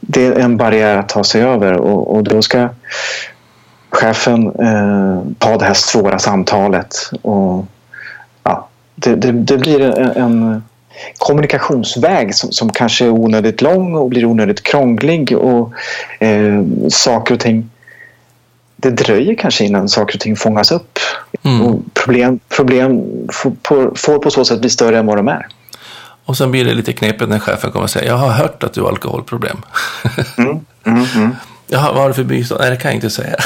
det 0.00 0.26
är 0.26 0.38
en 0.38 0.56
barriär 0.56 0.96
att 0.96 1.08
ta 1.08 1.24
sig 1.24 1.42
över 1.42 1.72
och, 1.72 2.16
och 2.16 2.24
då 2.24 2.42
ska 2.42 2.68
chefen 3.90 4.46
eh, 4.46 5.22
ta 5.38 5.56
det 5.56 5.64
här 5.64 5.74
svåra 5.74 6.18
samtalet 6.18 6.96
och 7.22 7.64
det, 8.96 9.14
det, 9.14 9.32
det 9.32 9.58
blir 9.58 9.80
en, 9.80 10.16
en 10.16 10.64
kommunikationsväg 11.18 12.34
som, 12.34 12.52
som, 12.52 12.72
kanske 12.72 13.04
är 13.04 13.10
onödigt 13.10 13.62
lång 13.62 13.94
och 13.94 14.08
blir 14.08 14.24
onödigt 14.24 14.62
krånglig 14.62 15.36
och 15.38 15.72
eh, 16.20 16.64
saker 16.88 17.34
och 17.34 17.40
ting 17.40 17.70
det 18.76 18.90
dröjer 18.90 19.34
kanske 19.34 19.64
innan 19.64 19.88
saker 19.88 20.14
och 20.14 20.20
ting 20.20 20.36
fångas 20.36 20.72
upp. 20.72 20.98
Mm. 21.42 21.62
Och 21.62 21.80
problem 21.94 22.40
problem 22.48 23.02
får 23.32 23.52
på, 23.62 23.92
får 23.96 24.18
på 24.18 24.30
så 24.30 24.44
sätt 24.44 24.60
bli 24.60 24.70
större 24.70 24.98
än 24.98 25.06
vad 25.06 25.16
de 25.16 25.28
är. 25.28 25.46
Och 26.24 26.36
sen 26.36 26.50
blir 26.50 26.64
det 26.64 26.74
lite 26.74 26.92
knepigt 26.92 27.30
när 27.30 27.38
chefen 27.38 27.72
kommer 27.72 27.84
och 27.84 27.90
säger 27.90 28.06
jag 28.06 28.16
har 28.16 28.30
hört 28.30 28.62
att 28.62 28.72
du 28.72 28.80
har 28.80 28.88
alkoholproblem. 28.88 29.56
Mm. 30.38 30.60
Mm, 30.84 31.04
mm. 31.14 31.36
Jaha, 31.66 31.92
vad 31.92 32.02
har 32.02 32.08
du 32.08 32.14
för 32.14 32.24
bistånd? 32.24 32.60
Nej, 32.60 32.70
det 32.70 32.76
kan 32.76 32.88
jag 32.88 32.96
inte 32.96 33.10
säga. 33.10 33.36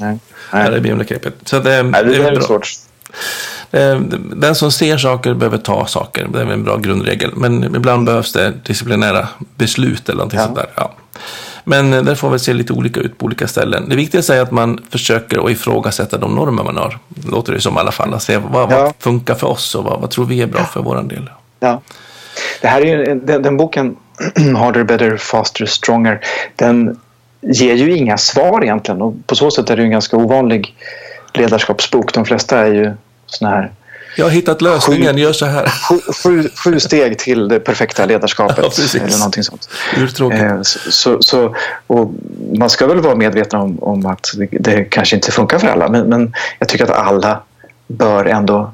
Nej. 0.00 0.18
Nej. 0.52 0.70
det 0.70 0.80
blir 0.80 1.04
knepigt. 1.04 1.48
Så 1.48 1.58
det, 1.58 1.82
Nej, 1.82 2.04
det, 2.04 2.10
det 2.10 2.16
är, 2.16 2.32
är 2.32 2.40
svårt. 2.40 2.68
Eh, 3.74 4.00
den 4.36 4.54
som 4.54 4.72
ser 4.72 4.96
saker 4.98 5.34
behöver 5.34 5.58
ta 5.58 5.86
saker. 5.86 6.28
Det 6.32 6.40
är 6.40 6.46
en 6.46 6.64
bra 6.64 6.76
grundregel. 6.76 7.30
Men 7.34 7.64
ibland 7.76 8.06
behövs 8.06 8.32
det 8.32 8.52
disciplinära 8.64 9.28
beslut 9.56 10.08
eller 10.08 10.16
någonting 10.16 10.38
ja. 10.38 10.44
sånt 10.44 10.56
där. 10.56 10.66
Ja. 10.74 10.92
Men 11.64 11.92
eh, 11.92 12.02
det 12.02 12.16
får 12.16 12.30
väl 12.30 12.40
se 12.40 12.52
lite 12.52 12.72
olika 12.72 13.00
ut 13.00 13.18
på 13.18 13.26
olika 13.26 13.48
ställen. 13.48 13.88
Det 13.88 13.96
viktigaste 13.96 14.36
är 14.36 14.42
att 14.42 14.50
man 14.50 14.80
försöker 14.90 15.44
att 15.44 15.50
ifrågasätta 15.50 16.18
de 16.18 16.34
normer 16.34 16.64
man 16.64 16.76
har. 16.76 16.98
Låter 17.30 17.52
det 17.52 17.60
som 17.60 17.76
i 17.76 17.78
alla 17.78 17.92
fall. 17.92 18.14
Att 18.14 18.22
se 18.22 18.36
vad, 18.36 18.72
ja. 18.72 18.82
vad 18.82 18.92
funkar 18.98 19.34
för 19.34 19.46
oss 19.46 19.74
och 19.74 19.84
vad, 19.84 20.00
vad, 20.00 20.10
tror 20.10 20.24
vi 20.24 20.42
är 20.42 20.46
bra 20.46 20.64
för 20.64 20.80
vår 20.80 21.02
del. 21.02 21.30
Ja. 21.60 21.80
Det 22.60 22.68
här 22.68 22.80
är 22.80 22.86
ju, 22.86 23.20
den, 23.20 23.42
den 23.42 23.56
boken, 23.56 23.96
Harder, 24.56 24.84
Better, 24.84 25.16
Faster, 25.16 25.66
Stronger, 25.66 26.20
den 26.56 27.00
ger 27.40 27.74
ju 27.74 27.96
inga 27.96 28.18
svar 28.18 28.64
egentligen. 28.64 29.02
Och 29.02 29.14
på 29.26 29.34
så 29.34 29.50
sätt 29.50 29.70
är 29.70 29.76
det 29.76 29.82
en 29.82 29.90
ganska 29.90 30.16
ovanlig 30.16 30.76
ledarskapsbok. 31.34 32.14
De 32.14 32.24
flesta 32.24 32.58
är 32.58 32.74
ju 32.74 32.92
såna 33.34 33.50
här 33.50 33.70
jag 34.16 34.24
har 34.24 34.30
hittat 34.30 34.62
lösningen, 34.62 35.14
sju, 35.14 35.20
gör 35.20 35.32
så 35.32 35.46
här. 35.46 35.68
Sju, 36.22 36.48
sju, 36.64 36.80
steg 36.80 37.18
till 37.18 37.48
det 37.48 37.60
perfekta 37.60 38.06
ledarskapet. 38.06 38.58
Ja, 38.94 39.00
eller 39.00 39.18
någonting 39.18 39.42
sånt. 39.42 39.68
Eh, 40.32 40.60
så, 40.62 41.22
så, 41.22 41.56
och 41.86 42.12
man 42.58 42.70
ska 42.70 42.86
väl 42.86 43.00
vara 43.00 43.14
medveten 43.14 43.60
om, 43.60 43.82
om 43.82 44.06
att 44.06 44.30
det, 44.36 44.48
det, 44.50 44.84
kanske 44.84 45.16
inte 45.16 45.32
funkar 45.32 45.58
för 45.58 45.68
alla. 45.68 45.88
Men, 45.88 46.08
men 46.08 46.34
jag 46.58 46.68
tycker 46.68 46.84
att 46.84 46.90
alla 46.90 47.42
bör 47.86 48.24
ändå 48.24 48.72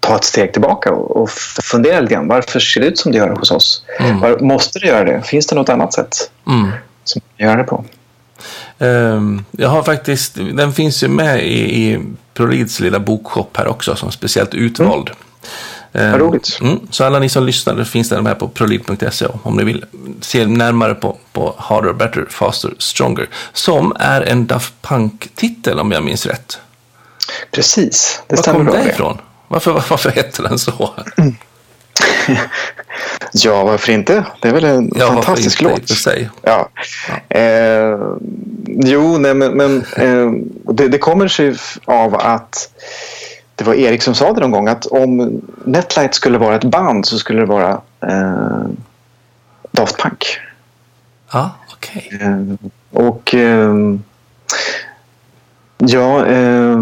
ta 0.00 0.16
ett 0.16 0.24
steg 0.24 0.52
tillbaka 0.52 0.92
och, 0.92 1.16
och 1.16 1.30
fundera 1.62 2.00
lite 2.00 2.14
grann. 2.14 2.28
Varför 2.28 2.60
ser 2.60 2.80
det 2.80 2.86
ut 2.86 2.98
som 2.98 3.12
det 3.12 3.18
gör 3.18 3.28
hos 3.28 3.50
oss? 3.50 3.84
Mm. 4.00 4.20
Var, 4.20 4.38
måste 4.38 4.78
det 4.78 4.86
göra 4.86 5.04
det? 5.04 5.22
Finns 5.22 5.46
det 5.46 5.56
något 5.56 5.68
annat 5.68 5.92
sätt 5.92 6.30
mm. 6.46 6.70
som 7.04 7.22
man 7.38 7.48
gör 7.48 7.56
det 7.56 7.64
på? 7.64 7.84
Um, 8.78 9.44
jag 9.50 9.68
har 9.68 9.82
faktiskt, 9.82 10.34
den 10.34 10.72
finns 10.72 11.02
ju 11.02 11.08
med 11.08 11.44
i, 11.44 11.82
i 11.82 12.00
ProLeads 12.34 12.80
lilla 12.80 12.98
bokshop 12.98 13.56
här 13.56 13.66
också 13.66 13.96
som 13.96 14.12
speciellt 14.12 14.54
utvald. 14.54 15.10
Mm. 15.92 16.12
Vad 16.12 16.20
roligt. 16.20 16.58
Mm, 16.60 16.80
så 16.90 17.04
alla 17.04 17.18
ni 17.18 17.28
som 17.28 17.46
lyssnar, 17.46 17.74
det 17.74 17.84
finns 17.84 18.08
den 18.08 18.26
här 18.26 18.34
på 18.34 18.48
prolid.se 18.48 19.26
om 19.42 19.56
ni 19.56 19.64
vill 19.64 19.84
se 20.20 20.46
närmare 20.46 20.94
på, 20.94 21.16
på 21.32 21.54
Harder, 21.58 21.92
Better, 21.92 22.26
Faster, 22.30 22.74
Stronger. 22.78 23.28
Som 23.52 23.92
är 23.98 24.20
en 24.20 24.46
Daft 24.46 24.74
Punk-titel 24.82 25.78
om 25.78 25.92
jag 25.92 26.04
minns 26.04 26.26
rätt. 26.26 26.58
Precis, 27.50 28.22
det 28.26 28.36
Var 28.36 28.42
stämmer 28.42 28.72
kom 28.72 28.82
det 28.84 28.90
ifrån? 28.90 29.18
Varför, 29.48 29.72
varför 29.90 30.10
heter 30.10 30.42
den 30.42 30.58
så? 30.58 30.94
Mm. 31.16 31.34
ja, 33.32 33.64
varför 33.64 33.92
inte? 33.92 34.24
Det 34.40 34.48
är 34.48 34.52
väl 34.52 34.64
en 34.64 34.92
ja, 34.94 35.06
fantastisk 35.06 35.62
låt. 35.62 35.88
Sig. 35.88 36.30
Ja. 36.42 36.68
ja. 37.28 37.38
Eh, 37.38 37.98
jo, 38.66 39.18
nej, 39.18 39.34
men, 39.34 39.52
men 39.52 39.84
eh, 39.96 40.30
det, 40.74 40.88
det, 40.88 40.98
kommer 40.98 41.28
sig 41.28 41.56
av 41.84 42.14
att 42.14 42.70
det 43.54 43.64
var 43.64 43.74
Erik 43.74 44.02
som 44.02 44.14
sa 44.14 44.32
det 44.32 44.40
någon 44.40 44.50
gång 44.50 44.68
att 44.68 44.86
om 44.86 45.40
Netlight 45.64 46.14
skulle 46.14 46.38
vara 46.38 46.56
ett 46.56 46.64
band 46.64 47.06
så 47.06 47.18
skulle 47.18 47.40
det 47.40 47.46
vara 47.46 47.80
eh, 48.00 48.64
Daft 49.70 50.02
Punk. 50.02 50.38
Ja, 51.32 51.50
okej. 51.72 52.10
Okay. 52.14 52.28
Eh, 52.28 52.54
och 52.90 53.34
eh, 53.34 53.74
ja, 55.78 56.26
eh, 56.26 56.78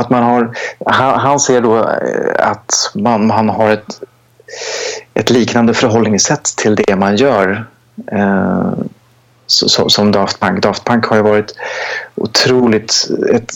att 0.00 0.10
man 0.10 0.22
har, 0.22 0.56
han, 0.86 1.20
han 1.20 1.40
ser 1.40 1.60
då 1.60 1.78
eh, 1.78 2.50
att 2.50 2.90
man, 2.94 3.26
man 3.26 3.48
har 3.48 3.70
ett, 3.70 4.00
ett 5.14 5.30
liknande 5.30 5.74
förhållningssätt 5.74 6.44
till 6.44 6.74
det 6.74 6.96
man 6.96 7.16
gör 7.16 7.64
eh, 8.12 8.72
som 9.48 10.12
Daft 10.12 10.40
Punk. 10.40 10.62
Daft 10.62 10.84
Punk 10.84 11.06
har 11.06 11.16
ju 11.16 11.22
varit 11.22 11.54
otroligt 12.14 13.08
ett 13.34 13.52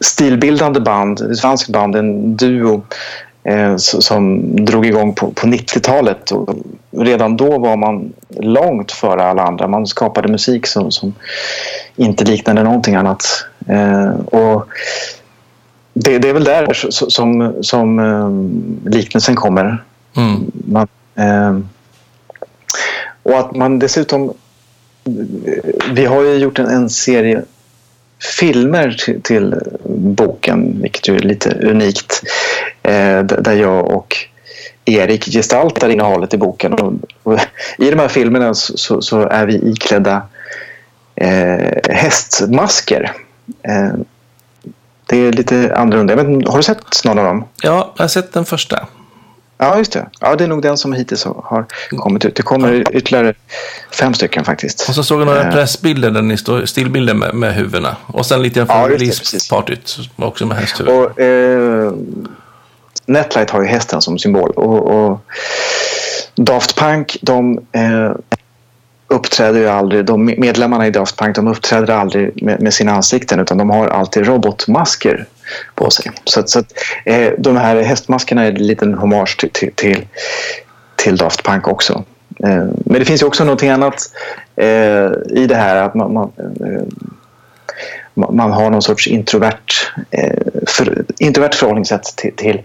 stilbildande 0.00 0.80
band, 0.80 1.20
ett 1.20 1.38
svenskt 1.38 1.68
band, 1.68 1.96
en 1.96 2.36
duo 2.36 2.82
eh, 3.44 3.76
som 3.76 4.42
drog 4.64 4.86
igång 4.86 5.14
på, 5.14 5.30
på 5.30 5.46
90-talet. 5.46 6.32
redan 6.90 7.36
då 7.36 7.58
var 7.58 7.76
man 7.76 8.12
långt 8.28 8.92
före 8.92 9.24
alla 9.24 9.42
andra. 9.42 9.66
Man 9.66 9.86
skapade 9.86 10.28
musik 10.28 10.66
som, 10.66 10.90
som 10.90 11.14
inte 11.96 12.24
liknade 12.24 12.62
någonting 12.62 12.94
annat. 12.94 13.24
Eh, 13.68 14.10
och 14.10 14.68
det, 15.92 16.18
det, 16.18 16.28
är 16.28 16.32
väl 16.32 16.44
där 16.44 16.72
som, 16.90 17.54
som 17.62 17.98
eh, 17.98 18.90
liknelsen 18.90 19.36
kommer. 19.36 19.84
Mm. 20.16 20.52
Man, 20.52 20.88
eh, 21.14 21.58
och 23.22 23.38
att 23.38 23.56
man 23.56 23.78
dessutom... 23.78 24.32
Vi 25.90 26.04
har 26.04 26.22
ju 26.22 26.34
gjort 26.34 26.58
en, 26.58 26.66
en 26.66 26.90
serie 26.90 27.42
filmer 28.38 28.90
till, 28.90 29.22
till, 29.22 29.54
boken, 29.88 30.82
vilket 30.82 31.08
ju 31.08 31.16
är 31.16 31.20
lite 31.20 31.50
unikt. 31.50 32.22
Eh, 32.82 33.22
där 33.22 33.54
jag 33.54 33.88
och 33.88 34.16
Erik 34.84 35.24
gestaltar 35.24 35.88
innehållet 35.88 36.34
i 36.34 36.38
boken. 36.38 36.72
Och, 36.72 36.92
och 37.22 37.38
I 37.78 37.90
de 37.90 37.98
här 37.98 38.08
filmerna 38.08 38.54
så, 38.54 39.02
så 39.02 39.20
är 39.20 39.46
vi 39.46 39.70
iklädda 39.70 40.22
eh, 41.14 41.94
hästmasker. 41.94 43.12
Eh, 43.62 43.92
det 45.08 45.16
är 45.16 45.32
lite 45.32 45.74
annorlunda. 45.76 46.16
har 46.50 46.56
du 46.56 46.62
sett 46.62 47.04
någon 47.04 47.18
av 47.18 47.24
dem? 47.24 47.44
Ja, 47.62 47.92
jag 47.96 48.04
har 48.04 48.08
sett 48.08 48.32
den 48.32 48.44
första. 48.44 48.86
Ja, 49.58 49.78
just 49.78 49.92
det. 49.92 50.06
Ja, 50.20 50.36
det 50.36 50.44
är 50.44 50.48
nog 50.48 50.62
den 50.62 50.78
som 50.78 50.92
hittills 50.92 51.24
har 51.24 51.66
kommit 51.96 52.24
ut. 52.24 52.34
Det 52.36 52.42
kommer 52.42 52.96
ytterligare 52.96 53.34
fem 53.92 54.14
stycken 54.14 54.44
faktiskt. 54.44 54.88
Och 54.88 54.94
så 54.94 55.02
såg 55.02 55.20
jag 55.20 55.26
några 55.26 55.48
eh. 55.48 55.52
pressbilder 55.52 56.10
där 56.10 56.22
ni 56.22 56.36
står 56.36 56.66
stillbilder 56.66 57.14
med, 57.14 57.34
med 57.34 57.54
huvudena. 57.54 57.96
Och 58.06 58.26
sen 58.26 58.42
lite 58.42 58.66
från 58.66 58.76
ja, 58.76 58.88
releasepartyt 58.88 59.98
också 60.16 60.46
med 60.46 60.56
hästhuvud. 60.56 60.92
Och, 60.92 61.20
eh, 61.20 61.92
Netlight 63.06 63.50
har 63.50 63.62
ju 63.62 63.68
hästen 63.68 64.02
som 64.02 64.18
symbol. 64.18 64.50
Och, 64.50 64.88
och 64.88 65.20
Daft 66.34 66.78
Punk, 66.78 67.16
de 67.22 67.58
eh, 67.72 68.12
uppträder 69.08 69.60
ju 69.60 69.68
aldrig, 69.68 70.04
de 70.04 70.24
medlemmarna 70.24 70.86
i 70.86 70.90
Daft 70.90 71.16
Punk 71.16 71.36
de 71.36 71.48
uppträder 71.48 71.94
aldrig 71.94 72.42
med, 72.42 72.62
med 72.62 72.74
sina 72.74 72.92
ansikten 72.92 73.40
utan 73.40 73.58
de 73.58 73.70
har 73.70 73.88
alltid 73.88 74.26
robotmasker 74.26 75.26
på 75.74 75.90
sig. 75.90 76.10
Så, 76.24 76.42
så 76.46 76.58
att, 76.58 76.72
eh, 77.04 77.32
de 77.38 77.56
här 77.56 77.82
hästmaskerna 77.82 78.44
är 78.44 78.48
en 78.48 78.66
liten 78.66 78.94
hommage 78.94 79.36
till, 79.40 79.50
till, 79.50 79.72
till, 79.74 80.06
till 80.96 81.16
Daft 81.16 81.42
Punk 81.42 81.68
också. 81.68 82.04
Eh, 82.44 82.64
men 82.74 82.98
det 82.98 83.04
finns 83.04 83.22
ju 83.22 83.26
också 83.26 83.44
någonting 83.44 83.70
annat 83.70 84.02
eh, 84.56 85.10
i 85.30 85.46
det 85.48 85.56
här 85.56 85.76
att 85.76 85.94
man, 85.94 86.12
man, 86.12 86.32
eh, 86.38 86.82
man 88.14 88.52
har 88.52 88.70
någon 88.70 88.82
sorts 88.82 89.06
introvert, 89.06 89.72
eh, 90.10 90.38
för, 90.66 91.04
introvert 91.18 91.54
förhållningssätt 91.54 92.04
till, 92.16 92.32
till, 92.36 92.62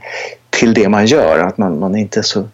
till 0.49 0.73
det 0.73 0.89
man 0.89 1.05
gör. 1.05 1.39
Att 1.39 1.57
man, 1.57 1.79
man 1.79 1.95
är 1.95 1.99
inte 1.99 2.23
så 2.23 2.47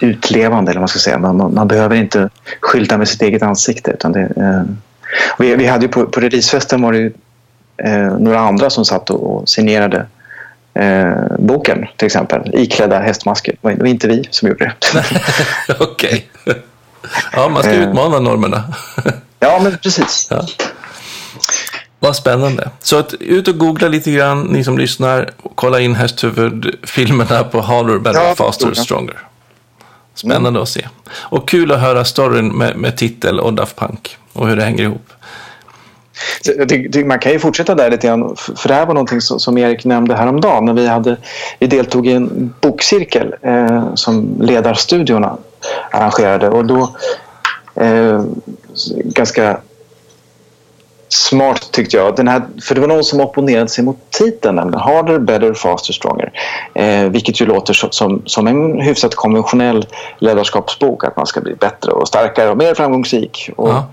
utlevande 0.00 0.70
eller 0.70 0.78
vad 0.78 0.82
man 0.82 0.88
ska 0.88 0.98
säga. 0.98 1.18
Man, 1.18 1.36
man, 1.36 1.54
man, 1.54 1.68
behöver 1.68 1.96
inte 1.96 2.28
skylta 2.60 2.98
med 2.98 3.08
sitt 3.08 3.22
eget 3.22 3.42
ansikte. 3.42 3.90
Utan 3.90 4.12
det, 4.12 4.20
eh, 4.20 4.62
vi, 5.38 5.56
vi 5.56 5.66
hade 5.66 5.84
ju 5.84 5.88
på, 5.88 6.06
på 6.06 6.20
releasefesten 6.20 6.82
var 6.82 6.92
det 6.92 6.98
ju, 6.98 7.12
eh, 7.84 8.18
några 8.18 8.38
andra 8.38 8.70
som 8.70 8.84
satt 8.84 9.10
och, 9.10 9.36
och 9.36 9.48
signerade 9.48 10.06
eh, 10.74 11.12
boken 11.38 11.86
till 11.96 12.06
exempel. 12.06 12.50
Iklädda 12.54 12.98
hästmasker. 12.98 13.54
Det 13.60 13.74
var 13.74 13.86
inte 13.86 14.08
vi 14.08 14.28
som 14.30 14.48
gjorde 14.48 14.64
det. 14.64 15.04
Okej. 15.80 16.30
Ja, 17.32 17.48
man 17.48 17.62
ska 17.62 17.72
eh. 17.72 17.88
utmana 17.88 18.20
normerna. 18.20 18.64
ja, 19.40 19.60
men 19.62 19.78
precis. 19.78 20.26
Ja. 20.30 20.46
Vad 22.00 22.16
spännande. 22.16 22.70
Så 22.80 22.98
att, 22.98 23.14
ut 23.14 23.48
och 23.48 23.58
googla 23.58 23.88
lite 23.88 24.10
grann, 24.10 24.42
ni 24.42 24.64
som 24.64 24.78
lyssnar. 24.78 25.30
Kolla 25.54 25.80
in 25.80 25.94
hästhuvudfilmerna 25.94 27.44
på 27.44 27.60
Harder, 27.60 27.98
Better, 27.98 28.20
ja, 28.20 28.34
Faster, 28.34 28.74
Stronger. 28.74 29.27
Spännande 30.18 30.48
mm. 30.48 30.62
att 30.62 30.68
se. 30.68 30.88
Och 31.10 31.48
kul 31.48 31.72
att 31.72 31.80
höra 31.80 32.04
storyn 32.04 32.48
med, 32.48 32.76
med 32.76 32.96
titel 32.96 33.40
och 33.40 33.54
Daft 33.54 33.76
Punk 33.76 34.16
och 34.32 34.48
hur 34.48 34.56
det 34.56 34.62
hänger 34.62 34.82
ihop. 34.82 35.12
Man 37.06 37.18
kan 37.18 37.32
ju 37.32 37.38
fortsätta 37.38 37.74
där 37.74 37.90
lite 37.90 38.06
grann, 38.06 38.36
för 38.36 38.68
det 38.68 38.74
här 38.74 38.86
var 38.86 38.94
någonting 38.94 39.20
som 39.20 39.58
Erik 39.58 39.84
nämnde 39.84 40.16
häromdagen 40.16 40.64
när 40.64 40.72
vi, 40.72 40.86
hade, 40.86 41.16
vi 41.58 41.66
deltog 41.66 42.06
i 42.06 42.12
en 42.12 42.54
bokcirkel 42.60 43.34
eh, 43.42 43.94
som 43.94 44.36
Ledarstudiorna 44.40 45.36
arrangerade 45.90 46.48
och 46.48 46.64
då 46.64 46.96
eh, 47.74 48.24
ganska 49.04 49.60
smart 51.08 51.72
tyckte 51.72 51.96
jag. 51.96 52.16
Den 52.16 52.28
här, 52.28 52.42
för 52.62 52.74
det 52.74 52.80
var 52.80 52.88
någon 52.88 53.04
som 53.04 53.20
opponerade 53.20 53.68
sig 53.68 53.84
mot 53.84 54.10
titeln, 54.10 54.56
nämligen 54.56 54.80
Harder, 54.80 55.18
Better, 55.18 55.54
Faster, 55.54 55.92
Stronger. 55.92 56.32
Eh, 56.74 57.04
vilket 57.04 57.40
ju 57.40 57.46
låter 57.46 57.74
som, 57.74 58.22
som 58.26 58.46
en 58.46 58.80
hyfsat 58.80 59.14
konventionell 59.14 59.86
ledarskapsbok. 60.18 61.04
Att 61.04 61.16
man 61.16 61.26
ska 61.26 61.40
bli 61.40 61.54
bättre 61.54 61.92
och 61.92 62.08
starkare 62.08 62.50
och 62.50 62.56
mer 62.56 62.74
framgångsrik. 62.74 63.50
Och, 63.56 63.68
ja. 63.68 63.86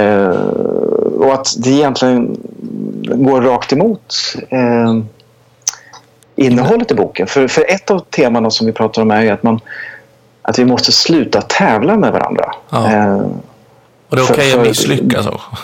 eh, 0.00 0.28
och 1.18 1.34
att 1.34 1.54
det 1.58 1.70
egentligen 1.70 2.36
går 3.02 3.42
rakt 3.42 3.72
emot 3.72 4.14
eh, 4.48 4.98
innehållet 6.36 6.90
i 6.90 6.94
boken. 6.94 7.26
För, 7.26 7.48
för 7.48 7.70
ett 7.70 7.90
av 7.90 7.98
temana 7.98 8.50
som 8.50 8.66
vi 8.66 8.72
pratar 8.72 9.02
om 9.02 9.10
är 9.10 9.32
att, 9.32 9.42
man, 9.42 9.60
att 10.42 10.58
vi 10.58 10.64
måste 10.64 10.92
sluta 10.92 11.42
tävla 11.42 11.96
med 11.96 12.12
varandra. 12.12 12.54
Ja. 12.70 12.92
Eh, 12.92 13.26
och 14.08 14.16
det 14.16 14.22
är 14.22 14.24
okej 14.24 14.34
okay 14.34 14.52
att 14.52 14.66
misslyckas 14.66 15.26
också. 15.26 15.56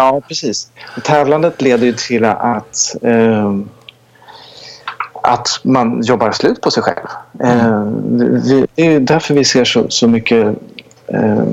Ja, 0.00 0.20
precis. 0.28 0.70
Tävlandet 1.04 1.62
leder 1.62 1.86
ju 1.86 1.92
till 1.92 2.24
att, 2.24 2.96
eh, 3.02 3.54
att 5.22 5.48
man 5.62 6.02
jobbar 6.02 6.32
slut 6.32 6.60
på 6.60 6.70
sig 6.70 6.82
själv. 6.82 7.06
Eh, 7.44 7.82
vi, 8.44 8.66
det 8.74 8.86
är 8.86 9.00
därför 9.00 9.34
vi 9.34 9.44
ser 9.44 9.64
så, 9.64 9.86
så 9.88 10.08
mycket 10.08 10.46
eh, 11.06 11.44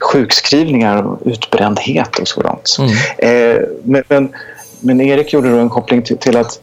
sjukskrivningar 0.00 1.02
och 1.02 1.18
utbrändhet 1.24 2.18
och 2.18 2.28
sådant. 2.28 2.76
Mm. 2.78 2.90
Eh, 3.18 3.62
men, 3.82 4.02
men, 4.08 4.32
men, 4.80 5.00
Erik 5.00 5.32
gjorde 5.32 5.50
då 5.50 5.58
en 5.58 5.70
koppling 5.70 6.02
till, 6.02 6.18
till 6.18 6.36
att 6.36 6.60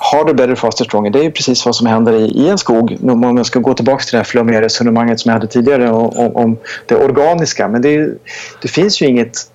harder, 0.00 0.34
better, 0.34 0.54
faster, 0.54 0.84
stronger. 0.84 1.10
Det 1.10 1.18
är 1.18 1.24
ju 1.24 1.30
precis 1.30 1.66
vad 1.66 1.76
som 1.76 1.86
händer 1.86 2.12
i, 2.12 2.24
i 2.24 2.48
en 2.48 2.58
skog. 2.58 2.98
Om 3.02 3.36
jag 3.36 3.46
ska 3.46 3.58
gå 3.58 3.74
tillbaka 3.74 4.04
till 4.04 4.12
det 4.12 4.18
här 4.18 4.24
flummiga 4.24 4.60
resonemanget 4.60 5.20
som 5.20 5.28
jag 5.28 5.34
hade 5.34 5.46
tidigare 5.46 5.90
om, 5.90 6.36
om 6.36 6.56
det 6.86 6.94
organiska. 6.94 7.68
Men 7.68 7.82
det, 7.82 7.94
är, 7.94 8.14
det 8.62 8.68
finns 8.68 9.02
ju 9.02 9.06
inget 9.06 9.49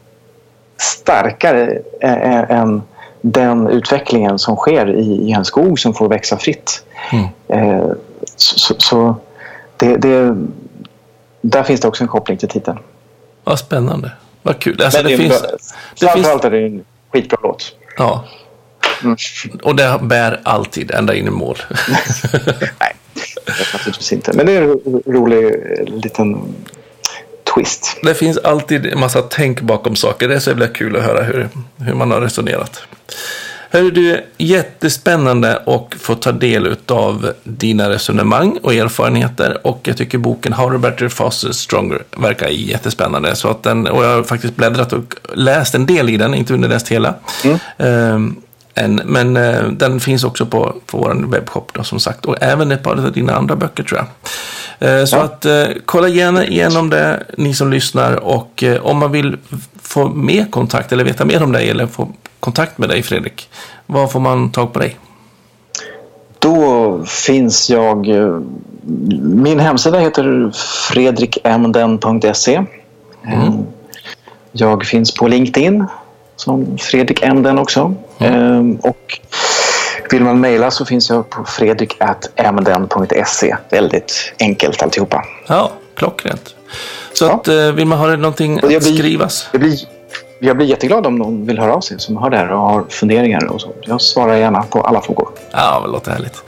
starkare 0.77 1.81
än 2.01 2.81
den 3.21 3.67
utvecklingen 3.67 4.39
som 4.39 4.55
sker 4.55 4.89
i, 4.89 5.31
en 5.31 5.45
skog 5.45 5.79
som 5.79 5.93
får 5.93 6.09
växa 6.09 6.37
fritt. 6.37 6.83
Mm. 7.11 7.27
Eh, 7.47 7.91
så, 8.35 8.75
så 8.77 9.15
det, 9.77 9.97
det, 9.97 10.35
där 11.41 11.63
finns 11.63 11.81
det 11.81 11.87
också 11.87 12.03
en 12.03 12.07
koppling 12.07 12.37
till 12.37 12.49
titeln. 12.49 12.79
Vad 13.43 13.59
spännande. 13.59 14.11
Vad 14.41 14.59
kul. 14.59 14.81
Alltså, 14.81 15.03
det, 15.03 15.09
det 15.09 15.17
finns, 15.17 15.43
det 15.99 16.07
framförallt 16.07 16.45
är 16.45 16.51
det 16.51 16.65
en 16.65 16.83
skitbra 17.11 17.37
låt. 17.43 17.75
Ja. 17.97 18.23
Mm. 19.03 19.17
Och 19.63 19.75
det 19.75 19.99
bär 20.01 20.41
alltid 20.43 20.91
ända 20.91 21.15
in 21.15 21.27
i 21.27 21.29
mål. 21.29 21.57
Nej, 22.79 22.95
naturligtvis 23.73 24.13
inte. 24.13 24.33
Men 24.33 24.45
det 24.45 24.51
är 24.51 24.61
en 24.61 25.01
rolig 25.05 25.55
liten 25.87 26.55
twist. 27.55 27.97
Det 28.01 28.13
finns 28.13 28.37
alltid 28.37 28.85
en 28.85 28.99
massa 28.99 29.21
tänk 29.21 29.61
bakom 29.61 29.95
saker. 29.95 30.27
Det 30.27 30.35
är 30.35 30.39
så 30.39 30.49
jävla 30.49 30.67
kul 30.67 30.95
att 30.95 31.03
höra 31.03 31.23
hur, 31.23 31.49
hur 31.77 31.93
man 31.93 32.11
har 32.11 32.21
resonerat. 32.21 32.81
Hörru 33.69 33.91
du, 33.91 34.23
jättespännande 34.37 35.57
att 35.65 35.95
få 35.99 36.15
ta 36.15 36.31
del 36.31 36.75
av 36.87 37.31
dina 37.43 37.89
resonemang 37.89 38.57
och 38.63 38.73
erfarenheter. 38.73 39.67
Och 39.67 39.79
jag 39.83 39.97
tycker 39.97 40.17
boken 40.17 40.53
How 40.53 40.77
Better 40.77 41.09
Faster 41.09 41.51
Stronger 41.51 42.03
verkar 42.17 42.47
jättespännande. 42.47 43.35
Så 43.35 43.49
att 43.49 43.63
den, 43.63 43.87
och 43.87 44.05
jag 44.05 44.15
har 44.15 44.23
faktiskt 44.23 44.55
bläddrat 44.55 44.93
och 44.93 45.15
läst 45.33 45.75
en 45.75 45.85
del 45.85 46.09
i 46.09 46.17
den, 46.17 46.33
inte 46.33 46.53
underläst 46.53 46.87
hela. 46.87 47.13
Mm. 47.43 47.59
Um, 48.13 48.41
en, 48.75 49.01
men 49.05 49.37
uh, 49.37 49.71
den 49.71 49.99
finns 49.99 50.23
också 50.23 50.45
på, 50.45 50.75
på 50.85 50.97
vår 50.97 51.31
webbshop 51.31 51.73
då, 51.73 51.83
som 51.83 51.99
sagt. 51.99 52.25
Och 52.25 52.35
även 52.41 52.71
ett 52.71 52.83
par 52.83 52.91
av 52.91 53.11
dina 53.11 53.35
andra 53.35 53.55
böcker 53.55 53.83
tror 53.83 53.99
jag. 53.99 54.07
Eh, 54.79 55.05
så 55.05 55.15
ja. 55.15 55.23
att 55.23 55.45
eh, 55.45 55.63
kolla 55.85 56.07
gärna 56.07 56.45
igenom 56.45 56.89
det, 56.89 57.23
ni 57.37 57.53
som 57.53 57.71
lyssnar. 57.71 58.23
Och 58.23 58.63
eh, 58.63 58.85
om 58.85 58.97
man 58.97 59.11
vill 59.11 59.37
få 59.81 60.07
mer 60.07 60.45
kontakt 60.45 60.91
eller 60.91 61.03
veta 61.03 61.25
mer 61.25 61.43
om 61.43 61.51
dig 61.51 61.69
eller 61.69 61.87
få 61.87 62.09
kontakt 62.39 62.77
med 62.77 62.89
dig 62.89 63.03
Fredrik, 63.03 63.49
var 63.85 64.07
får 64.07 64.19
man 64.19 64.51
tag 64.51 64.73
på 64.73 64.79
dig? 64.79 64.97
Då 66.39 67.03
finns 67.05 67.69
jag... 67.69 68.07
Min 69.21 69.59
hemsida 69.59 69.99
heter 69.99 70.51
fredrikmden.se. 70.91 72.63
Mm. 73.25 73.65
Jag 74.51 74.85
finns 74.85 75.13
på 75.13 75.27
LinkedIn 75.27 75.85
som 76.35 76.77
Fredrik 76.77 77.23
Emden 77.23 77.59
också. 77.59 77.95
Mm. 78.19 78.75
Och 78.75 79.19
vill 80.11 80.23
man 80.23 80.39
mejla 80.39 80.71
så 80.71 80.85
finns 80.85 81.09
jag 81.09 81.29
på 81.29 81.45
fredrik.mden.se. 81.45 83.55
Väldigt 83.69 84.33
enkelt 84.39 84.83
alltihopa. 84.83 85.25
Ja, 85.47 85.71
klockrent. 85.95 86.55
Så 87.13 87.25
ja. 87.25 87.33
att, 87.33 87.47
eh, 87.47 87.71
vill 87.71 87.87
man 87.87 87.99
ha 87.99 88.15
någonting 88.15 88.57
att 88.57 88.67
blir, 88.67 88.79
skrivas? 88.79 89.49
Jag 89.51 89.61
blir, 89.61 89.79
jag 90.39 90.57
blir 90.57 90.67
jätteglad 90.67 91.05
om 91.05 91.15
någon 91.15 91.45
vill 91.45 91.59
höra 91.59 91.73
av 91.73 91.81
sig 91.81 91.99
som 91.99 92.17
hör 92.17 92.29
det 92.29 92.37
här 92.37 92.51
och 92.51 92.59
har 92.59 92.85
funderingar. 92.89 93.45
Och 93.45 93.61
så. 93.61 93.73
Jag 93.81 94.01
svarar 94.01 94.35
gärna 94.35 94.63
på 94.63 94.81
alla 94.81 95.01
frågor. 95.01 95.29
Ja, 95.51 95.81
det 95.85 95.91
låter 95.91 96.11
härligt. 96.11 96.43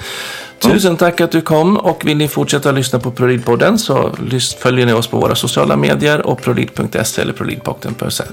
Tusen 0.60 0.90
mm. 0.90 0.98
tack 0.98 1.22
att 1.22 1.32
du 1.32 1.42
kom 1.42 1.78
och 1.78 2.06
vill 2.06 2.18
ni 2.18 2.28
fortsätta 2.28 2.72
lyssna 2.72 3.00
på 3.00 3.12
ProLead-podden 3.12 3.78
så 3.78 4.12
följer 4.60 4.86
ni 4.86 4.94
oss 4.94 5.08
på 5.08 5.20
våra 5.20 5.36
sociala 5.36 5.76
medier 5.76 6.28
och 6.28 6.42
prolid.se 6.42 7.22
eller 7.22 7.34
prolidpodden.se 7.34 8.24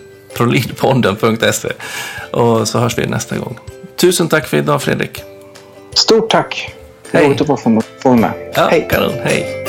och 2.30 2.68
så 2.68 2.78
hörs 2.78 2.99
vi 2.99 3.07
nästa 3.07 3.37
gång. 3.37 3.59
Tusen 3.97 4.28
tack 4.28 4.47
för 4.47 4.57
idag 4.57 4.82
Fredrik. 4.82 5.22
Stort 5.95 6.30
tack. 6.30 6.74
Hej. 7.12 7.26
Roligt 7.26 7.41
att 7.41 7.61
få 7.61 7.82
vara 8.03 8.16
med. 8.16 8.32
Ja, 8.55 8.68
Hej. 8.70 8.89
Kanon. 8.91 9.12
Hej. 9.24 9.64